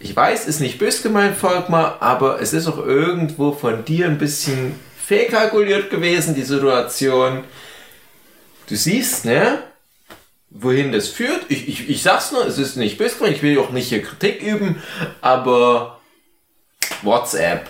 Ich 0.00 0.14
weiß, 0.14 0.46
ist 0.46 0.60
nicht 0.60 0.78
bös 0.78 1.02
gemeint, 1.02 1.36
Volkmar, 1.36 1.96
aber 2.00 2.40
es 2.40 2.52
ist 2.52 2.68
auch 2.68 2.78
irgendwo 2.78 3.52
von 3.52 3.84
dir 3.84 4.06
ein 4.06 4.18
bisschen 4.18 4.74
fehlkalkuliert 5.04 5.90
gewesen, 5.90 6.34
die 6.34 6.42
Situation. 6.42 7.44
Du 8.68 8.76
siehst, 8.76 9.24
ne? 9.24 9.58
Wohin 10.60 10.90
das 10.90 11.08
führt. 11.08 11.42
Ich, 11.48 11.68
ich, 11.68 11.88
ich 11.88 12.02
sag's 12.02 12.32
nur, 12.32 12.44
es 12.44 12.58
ist 12.58 12.76
nicht 12.76 12.98
gemeint, 12.98 13.36
ich 13.36 13.42
will 13.42 13.58
auch 13.60 13.70
nicht 13.70 13.88
hier 13.90 14.02
Kritik 14.02 14.42
üben, 14.42 14.82
aber 15.20 16.00
WhatsApp. 17.02 17.68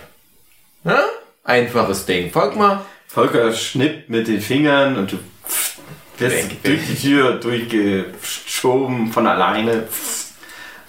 Ne? 0.83 0.99
Einfaches 1.43 2.05
Ding. 2.07 2.31
Folg 2.31 2.55
mal. 2.55 2.83
Volker 3.07 3.53
schnippt 3.53 4.09
mit 4.09 4.27
den 4.27 4.41
Fingern 4.41 4.97
und 4.97 5.11
du 5.11 5.19
wirst 6.17 6.51
durch 6.63 6.79
die 6.87 6.95
Tür 6.95 7.33
durchgeschoben 7.39 9.11
von 9.11 9.27
alleine. 9.27 9.87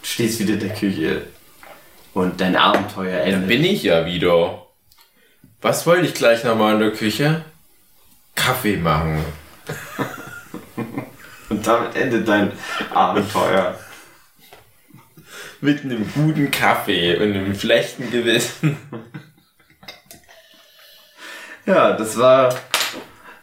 Stehst 0.03 0.41
wieder 0.41 0.55
in 0.55 0.61
der 0.61 0.75
Küche. 0.75 1.23
Und 2.15 2.41
dein 2.41 2.57
Abenteuer 2.57 3.19
Da 3.19 3.25
endet. 3.25 3.49
bin 3.49 3.65
ich 3.65 3.83
ja 3.83 4.07
wieder. 4.07 4.67
Was 5.61 5.87
wollte 5.87 6.07
ich 6.07 6.15
gleich 6.15 6.45
nochmal 6.45 6.75
in 6.75 6.81
der 6.81 6.93
Küche? 6.93 7.45
Kaffee 8.35 8.77
machen. 8.79 9.23
Und 11.61 11.67
damit 11.67 11.95
endet 11.95 12.27
dein 12.27 12.53
Abenteuer. 12.95 13.79
Mit 15.61 15.85
einem 15.85 16.11
guten 16.15 16.51
Kaffee 16.51 17.17
und 17.17 17.35
einem 17.35 17.55
schlechten 17.55 18.11
Gewissen. 18.11 18.79
Ja, 21.67 21.93
das 21.93 22.19
war 22.19 22.55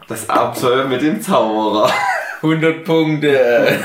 das 0.07 0.27
Abenteuer 0.27 0.85
mit 0.85 1.03
dem 1.03 1.21
Zauberer. 1.21 1.93
100 2.37 2.83
Punkte. 2.83 3.79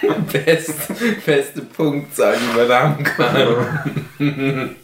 Best, 0.32 1.26
beste 1.26 1.60
Punktzahl, 1.60 2.36
die 2.38 2.56
man 2.56 2.68
haben 2.70 3.04
kann. 3.04 4.76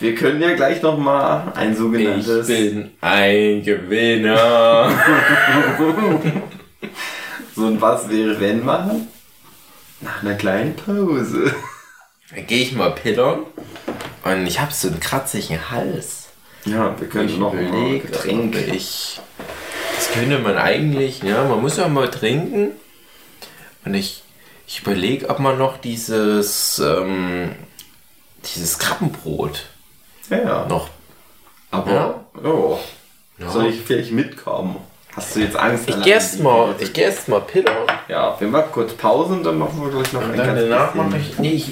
Wir 0.00 0.14
können 0.14 0.40
ja 0.40 0.54
gleich 0.54 0.80
noch 0.82 0.96
mal 0.96 1.52
ein 1.56 1.72
Ich 1.72 1.78
sogenanntes 1.78 2.46
bin 2.46 2.90
ein 3.00 3.64
Gewinner. 3.64 4.90
so 7.56 7.66
ein 7.66 7.80
Was 7.80 8.08
wäre 8.08 8.38
wenn 8.40 8.64
machen. 8.64 9.08
Nach 10.00 10.22
einer 10.22 10.34
kleinen 10.34 10.76
Pause. 10.76 11.52
Dann 12.32 12.46
gehe 12.46 12.62
ich 12.62 12.72
mal 12.72 12.92
pillern 12.92 13.40
und 14.22 14.46
ich 14.46 14.60
habe 14.60 14.72
so 14.72 14.88
einen 14.88 15.00
kratzigen 15.00 15.70
Hals. 15.70 16.28
Ja, 16.64 16.94
wir 17.00 17.08
können 17.08 17.28
Ich 17.28 17.38
noch 17.38 17.52
mal 17.52 17.62
überlege, 17.62 18.06
Getränk. 18.06 18.54
ob 18.54 18.74
ich. 18.74 19.20
Das 19.96 20.12
könnte 20.12 20.38
man 20.38 20.56
eigentlich, 20.56 21.22
ja, 21.22 21.42
man 21.44 21.60
muss 21.60 21.76
ja 21.78 21.88
mal 21.88 22.08
trinken. 22.10 22.72
Und 23.84 23.94
ich, 23.94 24.22
ich 24.68 24.82
überlege, 24.82 25.28
ob 25.30 25.40
man 25.40 25.58
noch 25.58 25.78
dieses, 25.78 26.78
ähm, 26.78 27.50
dieses 28.44 28.78
Krabbenbrot 28.78 29.67
Ja, 30.30 30.38
ja. 30.38 30.66
noch. 30.66 30.88
Aber, 31.70 31.92
ja. 31.92 32.78
Ja. 33.38 33.50
Soll 33.50 33.66
ich 33.66 33.80
vielleicht 33.82 34.10
mitkommen? 34.12 34.76
Hast 35.14 35.36
du 35.36 35.40
jetzt 35.40 35.56
Angst? 35.56 35.84
Ich 35.88 35.94
allein 35.94 36.04
gehe 36.04 36.14
erst 36.14 36.38
die- 36.38 36.42
mal, 36.42 36.74
ich 36.78 36.92
gehe 36.92 37.04
erst 37.04 37.28
mal 37.28 37.40
pillern. 37.40 37.86
Ja, 38.08 38.38
wir 38.40 38.48
machen 38.48 38.70
kurz 38.72 38.92
Pause 38.94 39.32
und 39.34 39.44
dann 39.44 39.58
machen 39.58 39.80
wir 39.82 39.90
gleich 39.90 40.12
noch 40.12 40.22
Und 40.22 40.32
ein 40.32 40.36
dann 40.36 40.46
ganz 40.48 40.60
danach 40.60 40.92
bisschen- 40.92 41.08
mache 41.10 41.18
ich. 41.20 41.38
Nee, 41.38 41.50
ich, 41.52 41.70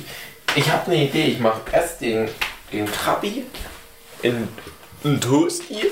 ich 0.54 0.70
habe 0.70 0.86
eine 0.90 1.04
Idee. 1.04 1.25
Ich 1.26 1.40
mache 1.40 1.60
erst 1.72 2.00
den, 2.00 2.28
den 2.72 2.86
Krabbi 2.86 3.44
in 4.22 4.48
einen 5.04 5.20
Toasty. 5.20 5.90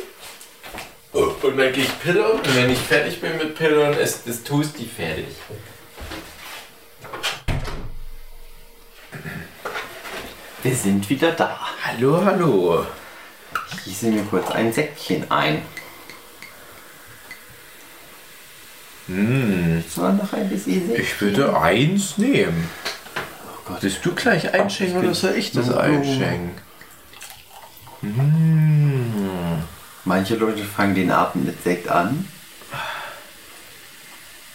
Und 1.12 1.42
dann 1.58 1.72
gehe 1.72 1.84
ich 1.84 2.00
pillern. 2.00 2.32
Und 2.32 2.56
wenn 2.56 2.70
ich 2.70 2.78
fertig 2.78 3.20
bin 3.20 3.36
mit 3.36 3.54
Pillern, 3.56 3.92
ist 3.94 4.26
das 4.26 4.42
Toasty 4.42 4.84
fertig. 4.84 5.26
Wir 10.64 10.74
sind 10.74 11.10
wieder 11.10 11.32
da. 11.32 11.60
Hallo, 11.84 12.24
hallo. 12.24 12.86
Ich 13.76 13.84
gieße 13.84 14.06
mir 14.06 14.22
kurz 14.24 14.50
ein 14.50 14.72
Säckchen 14.72 15.30
ein. 15.30 15.60
Hm, 19.06 19.84
So, 19.86 20.10
noch 20.10 20.32
ein 20.32 20.48
bisschen 20.48 20.86
Säckchen. 20.88 21.04
ich 21.04 21.20
würde 21.20 21.60
eins 21.60 22.16
nehmen. 22.16 22.70
Oh 23.14 23.58
Gott. 23.66 23.82
Willst 23.82 24.06
du 24.06 24.14
gleich 24.14 24.54
einschenken 24.54 25.04
oder 25.04 25.14
soll 25.14 25.32
ich 25.34 25.52
das 25.52 25.70
einschenken? 25.70 26.52
Hm. 28.00 29.62
Manche 30.06 30.36
Leute 30.36 30.64
fangen 30.64 30.94
den 30.94 31.10
Abend 31.10 31.44
mit 31.44 31.62
Sekt 31.62 31.88
an. 31.90 32.26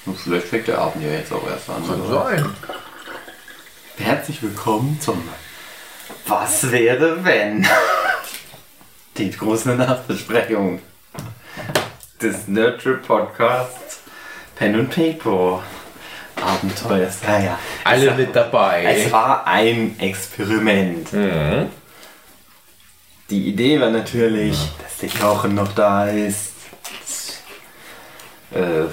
Und 0.07 0.17
vielleicht 0.17 0.47
fängt 0.47 0.67
der 0.67 0.79
Abend 0.79 1.03
ja 1.03 1.11
jetzt 1.11 1.31
auch 1.31 1.47
erst 1.47 1.69
an. 1.69 1.85
Kann 1.87 2.07
sein. 2.09 2.55
Herzlich 3.97 4.41
willkommen 4.41 4.99
zum 4.99 5.21
Was 6.29 6.71
wäre 6.71 7.25
wenn? 7.25 7.65
Die 9.17 9.31
große 9.31 9.69
Nachbesprechung 9.69 10.79
des 12.21 12.47
Nerdtrip 12.47 13.05
Podcasts 13.07 14.01
Pen 14.55 14.79
und 14.79 14.89
Paper 14.91 15.63
Abenteuer. 16.35 17.09
Ja, 17.27 17.39
ja. 17.39 17.59
Alle 17.83 18.11
es, 18.11 18.17
mit 18.17 18.27
Es 18.27 18.33
dabei. 18.33 19.07
war 19.09 19.47
ein 19.47 19.99
Experiment. 19.99 21.11
Mhm. 21.11 21.69
Die 23.31 23.47
Idee 23.49 23.81
war 23.81 23.89
natürlich, 23.89 24.55
dass 24.83 24.97
der 24.97 25.09
Jochen 25.09 25.55
noch 25.55 25.73
da 25.73 26.07
ist. 26.09 26.53
Äh, 28.53 28.83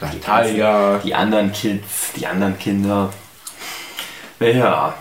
Natalia. 0.00 0.98
die 1.04 1.14
anderen 1.14 1.52
Kids, 1.52 2.12
die 2.16 2.26
anderen 2.26 2.58
Kinder. 2.58 3.12
Ja, 4.40 4.94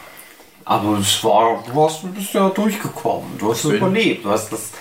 aber 0.66 0.98
es 1.00 1.24
war, 1.24 1.64
du 1.66 1.84
hast, 1.86 2.04
du 2.04 2.08
bist 2.12 2.34
ja 2.34 2.50
durchgekommen, 2.50 3.38
du 3.38 3.52
hast 3.52 3.64
bin- 3.64 3.76
überlebt, 3.78 4.26
du 4.26 4.32
hast 4.32 4.52
das 4.52 4.72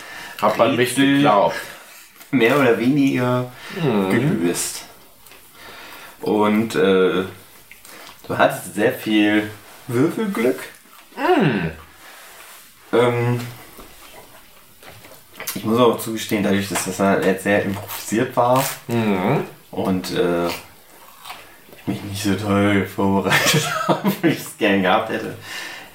Hab 0.41 0.59
an 0.59 0.77
mich 0.77 0.95
geglaubt. 0.95 1.57
mehr 2.31 2.59
oder 2.59 2.79
weniger 2.79 3.53
gelöst. 4.11 4.85
Und 6.23 6.75
äh, 6.75 7.25
du 8.27 8.39
hattest 8.39 8.75
sehr 8.75 8.93
viel 8.93 9.51
Würfelglück. 9.87 10.59
Ähm, 12.93 13.41
ich 15.55 15.65
muss 15.65 15.79
auch 15.79 15.99
zugestehen, 15.99 16.43
dadurch, 16.43 16.69
dass 16.69 16.85
das 16.87 16.99
halt 17.01 17.25
jetzt 17.25 17.45
sehr 17.45 17.63
improvisiert 17.63 18.35
war 18.37 18.65
Mhm. 18.89 19.45
und 19.71 20.11
äh, 20.13 20.47
ich 20.49 21.87
mich 21.87 22.03
nicht 22.05 22.23
so 22.23 22.35
toll 22.35 22.87
vorbereitet 22.87 23.69
habe, 23.89 24.11
wie 24.23 24.29
ich 24.29 24.39
es 24.39 24.57
gern 24.57 24.83
gehabt 24.83 25.11
hätte, 25.11 25.37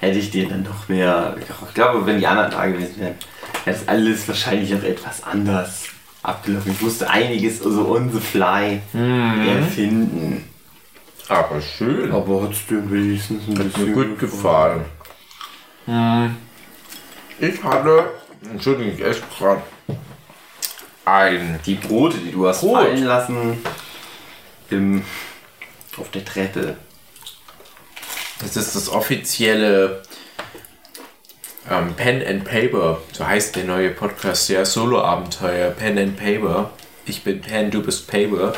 hätte 0.00 0.18
ich 0.18 0.30
dir 0.30 0.48
dann 0.48 0.62
noch 0.62 0.88
mehr. 0.88 1.36
Ich 1.38 1.74
glaube, 1.74 2.04
wenn 2.06 2.18
die 2.18 2.26
anderen 2.26 2.50
da 2.50 2.66
gewesen 2.66 2.98
wären, 2.98 3.14
wäre 3.64 3.76
das 3.76 3.86
alles 3.86 4.26
wahrscheinlich 4.26 4.74
auch 4.74 4.82
etwas 4.82 5.22
anders 5.22 5.84
abgelaufen. 6.22 6.72
Ich 6.72 6.80
musste 6.80 7.08
einiges 7.08 7.64
also 7.64 7.88
on 7.88 8.10
the 8.10 8.20
fly 8.20 8.80
erfinden. 8.92 10.44
Aber 11.28 11.60
schön. 11.60 12.10
Aber 12.10 12.42
hat 12.42 12.52
es 12.52 12.66
dir 12.66 12.90
wenigstens 12.90 13.46
ein 13.46 13.58
Hat 13.58 13.78
mir 13.78 13.92
gut 13.92 14.18
gefallen. 14.18 14.84
Hm. 15.86 16.36
Ich 17.38 17.62
hatte, 17.62 18.10
Entschuldigung, 18.50 18.94
ich 18.94 19.04
esse 19.04 19.22
gerade 19.38 19.62
ein. 21.04 21.60
Die 21.64 21.74
Brote, 21.74 22.18
die 22.18 22.32
du 22.32 22.48
hast 22.48 22.60
Brot. 22.60 22.82
fallen 22.82 23.04
lassen 23.04 23.58
im, 24.70 25.04
auf 25.96 26.10
der 26.10 26.24
Treppe. 26.24 26.76
Das 28.40 28.56
ist 28.56 28.74
das 28.74 28.88
offizielle 28.88 30.02
ähm, 31.70 31.94
Pen 31.94 32.26
and 32.26 32.44
Paper. 32.44 33.00
So 33.12 33.26
heißt 33.26 33.56
der 33.56 33.64
neue 33.64 33.90
Podcast, 33.90 34.48
ja, 34.48 34.64
Solo-Abenteuer. 34.64 35.70
Pen 35.70 35.98
and 35.98 36.16
Paper. 36.16 36.70
Ich 37.04 37.22
bin 37.22 37.40
Pen, 37.40 37.70
du 37.70 37.82
bist 37.82 38.06
Paper. 38.06 38.54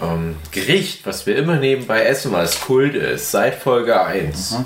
Ähm, 0.00 0.36
Gericht, 0.52 1.04
was 1.06 1.26
wir 1.26 1.36
immer 1.36 1.56
nebenbei 1.56 2.04
essen, 2.04 2.32
weil 2.32 2.44
es 2.44 2.60
Kult 2.60 2.94
ist, 2.94 3.32
seit 3.32 3.56
Folge 3.56 4.00
1. 4.00 4.58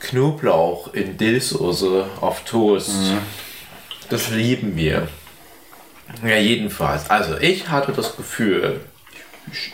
Knoblauch 0.00 0.92
in 0.92 1.16
Dillsoße 1.16 2.06
auf 2.20 2.44
Toast. 2.44 3.12
Das 4.10 4.30
lieben 4.30 4.76
wir. 4.76 5.08
Ja, 6.22 6.36
jedenfalls. 6.36 7.10
Also, 7.10 7.38
ich 7.38 7.68
hatte 7.68 7.92
das 7.92 8.16
Gefühl, 8.16 8.80
ich 9.50 9.72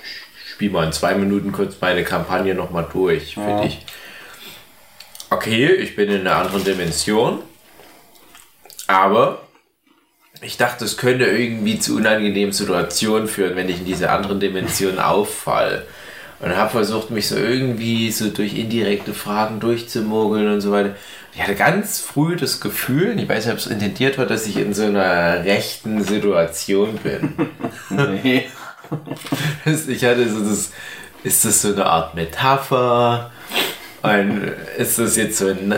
spiele 0.54 0.72
mal 0.72 0.86
in 0.86 0.92
zwei 0.92 1.16
Minuten 1.16 1.50
kurz 1.50 1.74
meine 1.80 2.04
Kampagne 2.04 2.54
nochmal 2.54 2.86
durch 2.92 3.34
für 3.34 3.62
dich. 3.62 3.84
Okay, 5.30 5.66
ich 5.66 5.96
bin 5.96 6.08
in 6.10 6.20
einer 6.20 6.36
anderen 6.36 6.62
Dimension, 6.62 7.42
aber 8.86 9.42
ich 10.42 10.56
dachte, 10.56 10.84
es 10.84 10.96
könnte 10.96 11.24
irgendwie 11.24 11.80
zu 11.80 11.96
unangenehmen 11.96 12.52
Situationen 12.52 13.26
führen, 13.26 13.56
wenn 13.56 13.68
ich 13.68 13.78
in 13.78 13.84
diese 13.84 14.10
anderen 14.10 14.38
Dimension 14.38 14.98
auffalle. 15.00 15.86
Und 16.38 16.56
habe 16.56 16.70
versucht, 16.70 17.10
mich 17.10 17.28
so 17.28 17.36
irgendwie 17.36 18.12
so 18.12 18.28
durch 18.28 18.54
indirekte 18.56 19.14
Fragen 19.14 19.58
durchzumogeln 19.58 20.52
und 20.52 20.60
so 20.60 20.70
weiter. 20.70 20.94
Ich 21.34 21.42
hatte 21.42 21.54
ganz 21.54 21.98
früh 21.98 22.36
das 22.36 22.60
Gefühl, 22.60 23.18
ich 23.18 23.28
weiß 23.28 23.46
nicht, 23.46 23.52
ob 23.52 23.58
es 23.58 23.66
intendiert 23.66 24.18
war, 24.18 24.26
dass 24.26 24.46
ich 24.46 24.56
in 24.56 24.74
so 24.74 24.84
einer 24.84 25.44
rechten 25.44 26.04
Situation 26.04 26.98
bin. 27.02 27.34
Nee. 27.90 28.46
Ich 29.88 30.04
hatte 30.04 30.28
so 30.28 30.40
das, 30.40 30.72
ist 31.22 31.44
das 31.44 31.62
so 31.62 31.72
eine 31.72 31.86
Art 31.86 32.14
Metapher? 32.14 33.30
Ein, 34.02 34.52
ist 34.76 34.98
das 34.98 35.16
jetzt 35.16 35.38
so 35.38 35.48
ein 35.48 35.74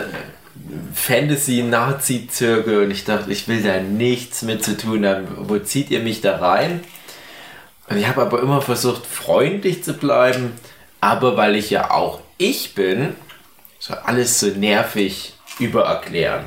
Fantasy-Nazi-Zirkel? 0.93 2.83
Und 2.83 2.91
ich 2.91 3.05
dachte, 3.05 3.31
ich 3.31 3.47
will 3.47 3.63
da 3.63 3.79
nichts 3.79 4.41
mit 4.41 4.63
zu 4.63 4.75
tun 4.77 5.05
haben. 5.05 5.27
Wo 5.37 5.57
zieht 5.59 5.89
ihr 5.91 6.01
mich 6.01 6.21
da 6.21 6.37
rein? 6.37 6.81
Und 7.89 7.97
ich 7.97 8.07
habe 8.07 8.21
aber 8.21 8.41
immer 8.41 8.61
versucht, 8.61 9.05
freundlich 9.05 9.83
zu 9.83 9.93
bleiben. 9.93 10.51
Aber 10.99 11.37
weil 11.37 11.55
ich 11.55 11.69
ja 11.69 11.91
auch 11.91 12.19
ich 12.37 12.75
bin, 12.75 13.15
so 13.79 13.93
alles 13.93 14.39
so 14.39 14.47
nervig 14.47 15.33
übererklären. 15.59 16.45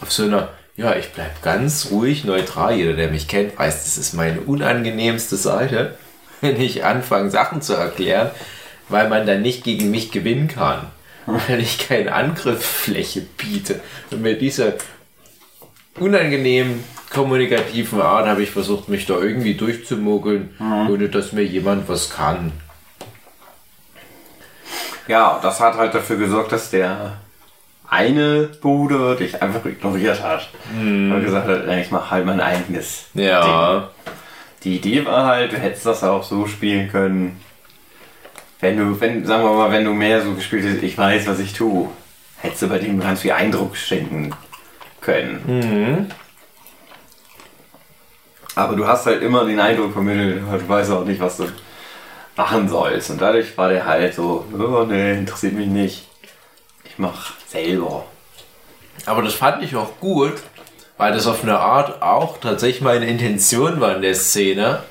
Auf 0.00 0.12
so 0.12 0.24
einer, 0.24 0.48
ja, 0.76 0.96
ich 0.96 1.10
bleib 1.12 1.42
ganz 1.42 1.88
ruhig, 1.90 2.24
neutral. 2.24 2.74
Jeder, 2.74 2.94
der 2.94 3.10
mich 3.10 3.28
kennt, 3.28 3.58
weiß, 3.58 3.84
das 3.84 3.96
ist 3.96 4.14
meine 4.14 4.40
unangenehmste 4.40 5.36
Seite, 5.36 5.96
wenn 6.40 6.60
ich 6.60 6.84
anfange, 6.84 7.30
Sachen 7.30 7.62
zu 7.62 7.74
erklären, 7.74 8.30
weil 8.88 9.08
man 9.08 9.26
dann 9.26 9.42
nicht 9.42 9.64
gegen 9.64 9.90
mich 9.90 10.10
gewinnen 10.10 10.48
kann. 10.48 10.86
Weil 11.26 11.60
ich 11.60 11.88
keine 11.88 12.12
Angriffsfläche 12.12 13.22
biete. 13.22 13.80
Und 14.10 14.20
mit 14.20 14.42
dieser 14.42 14.74
unangenehmen 15.98 16.84
kommunikativen 17.10 18.02
Art 18.02 18.26
habe 18.26 18.42
ich 18.42 18.50
versucht, 18.50 18.88
mich 18.90 19.06
da 19.06 19.14
irgendwie 19.14 19.54
durchzumogeln, 19.54 20.54
ohne 20.90 21.08
dass 21.08 21.32
mir 21.32 21.44
jemand 21.44 21.88
was 21.88 22.10
kann. 22.10 22.52
Ja, 25.06 25.38
das 25.42 25.60
hat 25.60 25.76
halt 25.76 25.94
dafür 25.94 26.16
gesorgt, 26.16 26.52
dass 26.52 26.70
der 26.70 27.20
eine 27.94 28.48
Bruder 28.60 29.14
dich 29.14 29.40
einfach 29.40 29.64
ignoriert 29.64 30.22
hat. 30.22 30.48
Und 31.12 31.24
gesagt 31.24 31.46
hat, 31.48 31.66
"Ey, 31.66 31.80
ich 31.82 31.90
mache 31.90 32.10
halt 32.10 32.26
mein 32.26 32.40
eigenes. 32.40 33.06
Ja. 33.14 33.90
Die 34.64 34.76
Idee 34.76 35.04
war 35.06 35.26
halt, 35.26 35.52
du 35.52 35.56
hättest 35.56 35.86
das 35.86 36.02
auch 36.02 36.22
so 36.24 36.46
spielen 36.46 36.90
können. 36.90 37.40
Wenn 38.60 38.78
du, 38.78 38.98
wenn, 39.00 39.24
sagen 39.26 39.44
wir 39.44 39.52
mal, 39.52 39.70
wenn 39.70 39.84
du 39.84 39.92
mehr 39.92 40.22
so 40.22 40.32
gespielt 40.32 40.64
hättest, 40.64 40.82
ich 40.82 40.96
weiß, 40.96 41.26
was 41.26 41.38
ich 41.38 41.52
tue, 41.52 41.88
hättest 42.38 42.62
du 42.62 42.68
bei 42.68 42.78
dem 42.78 42.98
ganz 42.98 43.20
viel 43.20 43.32
Eindruck 43.32 43.76
schenken 43.76 44.34
können. 45.00 46.10
Aber 48.54 48.74
du 48.76 48.86
hast 48.86 49.04
halt 49.06 49.22
immer 49.22 49.44
den 49.44 49.60
Eindruck 49.60 49.92
vermittelt, 49.92 50.42
du 50.42 50.68
weißt 50.68 50.90
auch 50.92 51.04
nicht, 51.04 51.20
was 51.20 51.36
du 51.36 51.46
machen 52.36 52.68
sollst. 52.68 53.10
Und 53.10 53.20
dadurch 53.20 53.56
war 53.58 53.68
der 53.68 53.84
halt 53.84 54.14
so, 54.14 54.44
oh 54.58 54.84
nee, 54.88 55.12
interessiert 55.18 55.54
mich 55.54 55.66
nicht. 55.66 56.08
Ich 56.84 56.98
mach 56.98 57.32
selber. 57.54 58.04
Aber 59.06 59.22
das 59.22 59.34
fand 59.34 59.62
ich 59.62 59.76
auch 59.76 59.98
gut, 60.00 60.34
weil 60.96 61.12
das 61.12 61.26
auf 61.26 61.42
eine 61.42 61.58
Art 61.58 62.02
auch 62.02 62.38
tatsächlich 62.38 62.82
meine 62.82 63.06
Intention 63.06 63.80
war 63.80 63.96
in 63.96 64.02
der 64.02 64.14
Szene. 64.14 64.82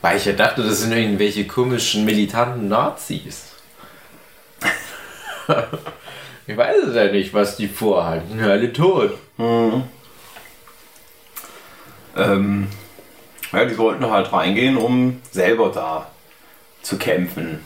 Weil 0.00 0.16
ich 0.16 0.24
ja 0.24 0.32
dachte, 0.32 0.62
das 0.62 0.80
sind 0.80 0.92
irgendwelche 0.92 1.46
komischen 1.46 2.04
militanten 2.04 2.68
Nazis. 2.68 3.52
ich 6.46 6.56
weiß 6.56 6.76
es 6.88 6.96
ja 6.96 7.12
nicht, 7.12 7.32
was 7.32 7.56
die 7.56 7.68
vorhatten. 7.68 8.38
Ja, 8.40 8.48
alle 8.48 8.72
tot. 8.72 9.16
Ähm, 12.16 12.66
ja, 13.52 13.64
die 13.64 13.78
wollten 13.78 14.10
halt 14.10 14.32
reingehen, 14.32 14.76
um 14.76 15.20
selber 15.30 15.70
da 15.72 16.10
zu 16.82 16.98
kämpfen. 16.98 17.60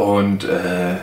Und 0.00 0.44
äh, 0.44 0.96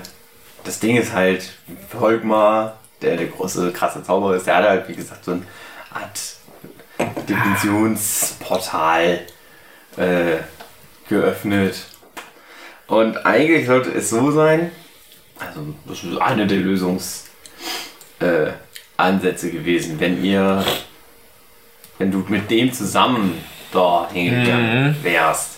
das 0.63 0.79
Ding 0.79 0.97
ist 0.97 1.13
halt, 1.13 1.53
Volkmar, 1.87 2.79
der 3.03 3.15
der 3.15 3.27
große, 3.27 3.71
krasse 3.71 4.01
Zauberer 4.01 4.37
ist, 4.37 4.47
der 4.47 4.55
hat 4.55 4.63
halt, 4.63 4.89
wie 4.89 4.95
gesagt, 4.95 5.23
so 5.23 5.33
eine 5.33 5.43
Art 5.93 6.19
Dimensionsportal 7.29 9.19
äh, 9.97 10.37
geöffnet. 11.07 11.85
Und 12.87 13.23
eigentlich 13.23 13.67
sollte 13.67 13.91
es 13.91 14.09
so 14.09 14.31
sein, 14.31 14.71
also 15.37 15.75
das 15.85 16.03
ist 16.03 16.17
eine 16.17 16.47
der 16.47 16.57
Lösungsansätze 16.57 17.19
äh, 18.19 19.51
gewesen, 19.51 19.99
wenn 19.99 20.23
ihr, 20.23 20.65
wenn 21.99 22.09
du 22.11 22.25
mit 22.29 22.49
dem 22.49 22.73
zusammen 22.73 23.37
da 23.71 24.09
hingegangen 24.11 24.95
wärst, 25.03 25.51
äh, 25.53 25.56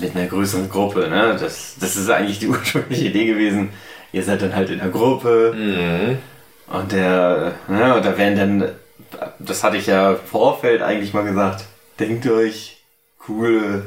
mit 0.00 0.14
einer 0.16 0.26
größeren 0.26 0.68
Gruppe, 0.68 1.08
ne? 1.08 1.36
Das, 1.38 1.76
das 1.80 1.96
ist 1.96 2.08
eigentlich 2.10 2.38
die 2.38 2.48
ursprüngliche 2.54 3.06
Idee 3.06 3.26
gewesen. 3.26 3.70
Ihr 4.12 4.22
seid 4.22 4.42
dann 4.42 4.54
halt 4.54 4.70
in 4.70 4.78
der 4.78 4.88
Gruppe 4.88 5.54
und 6.68 6.92
der, 6.92 7.52
ne, 7.68 7.94
und 7.96 8.04
da 8.04 8.16
werden 8.18 8.36
dann, 8.38 8.68
das 9.38 9.64
hatte 9.64 9.76
ich 9.78 9.86
ja 9.86 10.12
im 10.12 10.16
Vorfeld 10.18 10.82
eigentlich 10.82 11.12
mal 11.14 11.24
gesagt, 11.24 11.64
denkt 11.98 12.26
euch 12.26 12.78
coole 13.18 13.86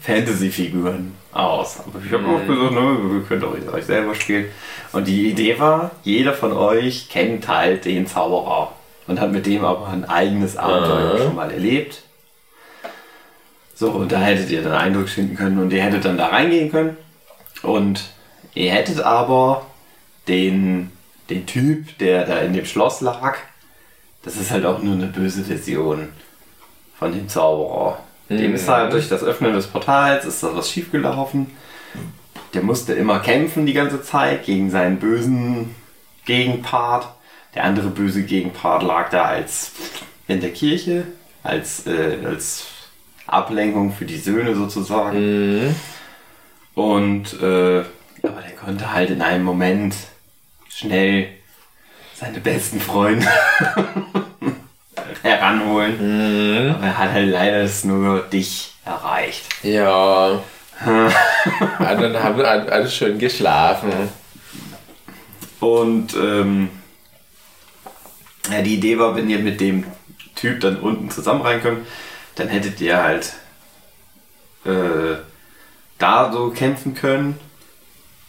Fantasy-Figuren 0.00 1.14
aus. 1.32 1.78
Aber 1.86 2.00
ich 2.04 2.12
habe 2.12 2.26
auch 2.26 2.40
gesagt, 2.46 2.72
ne, 2.72 2.98
ihr 3.18 3.24
könnt 3.28 3.44
auch 3.44 3.72
euch 3.72 3.84
selber 3.84 4.14
spielen. 4.14 4.46
Und 4.92 5.06
die 5.08 5.30
Idee 5.30 5.58
war, 5.58 5.90
jeder 6.02 6.32
von 6.32 6.52
euch 6.52 7.08
kennt 7.08 7.46
halt 7.48 7.84
den 7.84 8.06
Zauberer 8.06 8.72
und 9.06 9.20
hat 9.20 9.32
mit 9.32 9.46
dem 9.46 9.64
aber 9.64 9.88
ein 9.88 10.04
eigenes 10.04 10.56
Abenteuer 10.56 11.18
schon 11.18 11.34
mal 11.34 11.50
erlebt. 11.50 12.02
So, 13.74 13.90
und 13.90 14.12
da 14.12 14.20
hättet 14.20 14.50
ihr 14.50 14.62
dann 14.62 14.72
Eindruck 14.72 15.08
schinden 15.08 15.36
können 15.36 15.58
und 15.58 15.72
ihr 15.72 15.82
hättet 15.82 16.04
dann 16.04 16.16
da 16.16 16.28
reingehen 16.28 16.70
können. 16.70 16.96
Und 17.62 18.04
ihr 18.54 18.70
hättet 18.70 19.00
aber 19.00 19.66
den, 20.28 20.92
den 21.28 21.46
Typ, 21.46 21.98
der 21.98 22.24
da 22.24 22.38
in 22.38 22.52
dem 22.52 22.66
Schloss 22.66 23.00
lag, 23.00 23.36
das 24.22 24.36
ist 24.36 24.50
halt 24.50 24.64
auch 24.64 24.82
nur 24.82 24.94
eine 24.94 25.06
böse 25.06 25.44
Version 25.44 26.08
von 26.98 27.12
dem 27.12 27.28
Zauberer. 27.28 27.98
Dem 28.30 28.54
ist 28.54 28.68
halt 28.68 28.92
durch 28.92 29.08
das 29.08 29.22
Öffnen 29.22 29.52
des 29.52 29.66
Portals 29.66 30.24
ist 30.24 30.42
da 30.42 30.56
was 30.56 30.70
schiefgelaufen. 30.70 31.50
Der 32.54 32.62
musste 32.62 32.94
immer 32.94 33.18
kämpfen 33.18 33.66
die 33.66 33.74
ganze 33.74 34.02
Zeit 34.02 34.46
gegen 34.46 34.70
seinen 34.70 34.98
bösen 34.98 35.74
Gegenpart. 36.24 37.08
Der 37.54 37.64
andere 37.64 37.88
böse 37.88 38.22
Gegenpart 38.22 38.82
lag 38.82 39.10
da 39.10 39.24
als 39.24 39.72
in 40.26 40.40
der 40.40 40.52
Kirche, 40.52 41.04
als, 41.42 41.86
äh, 41.86 42.18
als 42.24 42.66
Ablenkung 43.26 43.92
für 43.92 44.04
die 44.04 44.18
Söhne 44.18 44.54
sozusagen. 44.54 45.74
Und 46.74 47.40
äh, 47.40 47.84
aber 48.22 48.40
der 48.40 48.56
konnte 48.56 48.92
halt 48.92 49.10
in 49.10 49.22
einem 49.22 49.44
Moment 49.44 49.94
schnell 50.68 51.28
seine 52.14 52.40
besten 52.40 52.80
Freunde 52.80 53.26
heranholen. 55.22 56.74
Aber 56.74 56.86
er 56.86 56.98
hat 56.98 57.12
halt 57.12 57.30
leider 57.30 57.68
nur 57.84 58.20
dich 58.20 58.72
erreicht. 58.84 59.44
Ja. 59.62 60.40
ja 60.84 61.94
dann 61.94 62.22
haben 62.22 62.38
wir 62.38 62.48
alle 62.48 62.88
schön 62.88 63.18
geschlafen. 63.18 63.92
Und 65.60 66.14
ähm, 66.14 66.68
ja, 68.50 68.62
die 68.62 68.74
Idee 68.74 68.98
war, 68.98 69.16
wenn 69.16 69.30
ihr 69.30 69.38
mit 69.38 69.60
dem 69.60 69.84
Typ 70.34 70.60
dann 70.60 70.76
unten 70.76 71.10
zusammen 71.10 71.42
reinkommt, 71.42 71.86
dann 72.36 72.48
hättet 72.48 72.80
ihr 72.80 73.02
halt 73.02 73.34
äh, 74.64 75.16
da 75.98 76.32
so 76.32 76.50
kämpfen 76.50 76.94
können. 76.94 77.38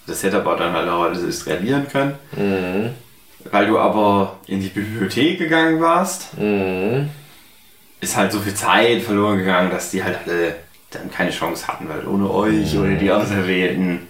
Das 0.07 0.23
hätte 0.23 0.37
aber 0.37 0.55
dann 0.55 0.73
halt 0.73 0.87
auch 0.87 1.03
alles 1.03 1.23
eskalieren 1.23 1.87
können. 1.87 2.15
Weil 3.51 3.67
du 3.67 3.79
aber 3.79 4.37
in 4.45 4.59
die 4.59 4.67
Bibliothek 4.67 5.39
gegangen 5.39 5.81
warst, 5.81 6.27
ist 8.01 8.15
halt 8.15 8.31
so 8.31 8.39
viel 8.39 8.53
Zeit 8.53 9.01
verloren 9.01 9.39
gegangen, 9.39 9.71
dass 9.71 9.89
die 9.89 10.03
halt 10.03 10.19
alle 10.25 10.55
dann 10.91 11.11
keine 11.11 11.31
Chance 11.31 11.67
hatten, 11.67 11.89
weil 11.89 12.07
ohne 12.07 12.29
euch 12.29 12.77
oder 12.77 12.93
die 12.95 13.11
Auserwählten 13.11 14.07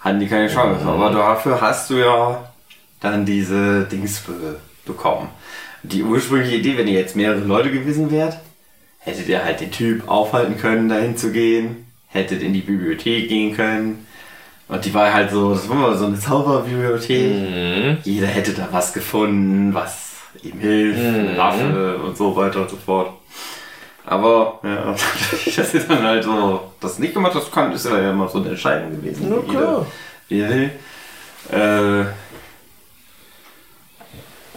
hatten 0.00 0.20
die 0.20 0.28
keine 0.28 0.48
Chance. 0.48 0.84
Aber 0.86 1.10
dafür 1.10 1.60
hast 1.60 1.90
du 1.90 1.96
ja 1.96 2.52
dann 3.00 3.24
diese 3.24 3.84
Dings 3.84 4.20
be 4.20 4.56
bekommen. 4.84 5.28
Die 5.82 6.02
ursprüngliche 6.02 6.56
Idee, 6.56 6.78
wenn 6.78 6.88
ihr 6.88 6.98
jetzt 6.98 7.14
mehrere 7.14 7.40
Leute 7.40 7.70
gewesen 7.70 8.10
wärt, 8.10 8.38
hättet 9.08 9.28
ihr 9.28 9.44
halt 9.44 9.60
den 9.60 9.70
Typ 9.70 10.08
aufhalten 10.08 10.56
können, 10.58 10.88
dahin 10.88 11.16
zu 11.16 11.32
gehen, 11.32 11.86
hättet 12.08 12.42
in 12.42 12.52
die 12.52 12.60
Bibliothek 12.60 13.28
gehen 13.28 13.56
können. 13.56 14.06
Und 14.68 14.84
die 14.84 14.92
war 14.92 15.12
halt 15.12 15.30
so, 15.30 15.54
das 15.54 15.68
war 15.68 15.76
mal 15.76 15.96
so 15.96 16.06
eine 16.06 16.18
Zauberbibliothek. 16.18 18.04
Jeder 18.04 18.26
hätte 18.26 18.52
da 18.52 18.68
was 18.70 18.92
gefunden, 18.92 19.72
was 19.72 20.12
ihm 20.42 20.60
hilft, 20.60 21.00
eine 21.00 21.36
Waffe 21.36 21.98
und 21.98 22.16
so 22.16 22.36
weiter 22.36 22.60
und 22.60 22.70
so 22.70 22.76
fort. 22.76 23.12
Aber, 24.04 24.60
ja, 24.62 24.94
das 25.56 25.74
ist 25.74 25.90
dann 25.90 26.02
halt 26.02 26.24
so, 26.24 26.72
das 26.80 26.98
nicht 26.98 27.14
gemacht 27.14 27.34
das 27.34 27.50
kann, 27.50 27.72
ist 27.72 27.86
ja 27.86 28.10
immer 28.10 28.28
so 28.28 28.38
eine 28.38 28.50
Entscheidung 28.50 28.90
gewesen. 28.92 29.24
Jeder, 29.24 29.42
klar. 29.42 29.86
wie 30.28 30.40
er 30.40 30.50
will. 30.50 30.70
Äh, 31.50 32.00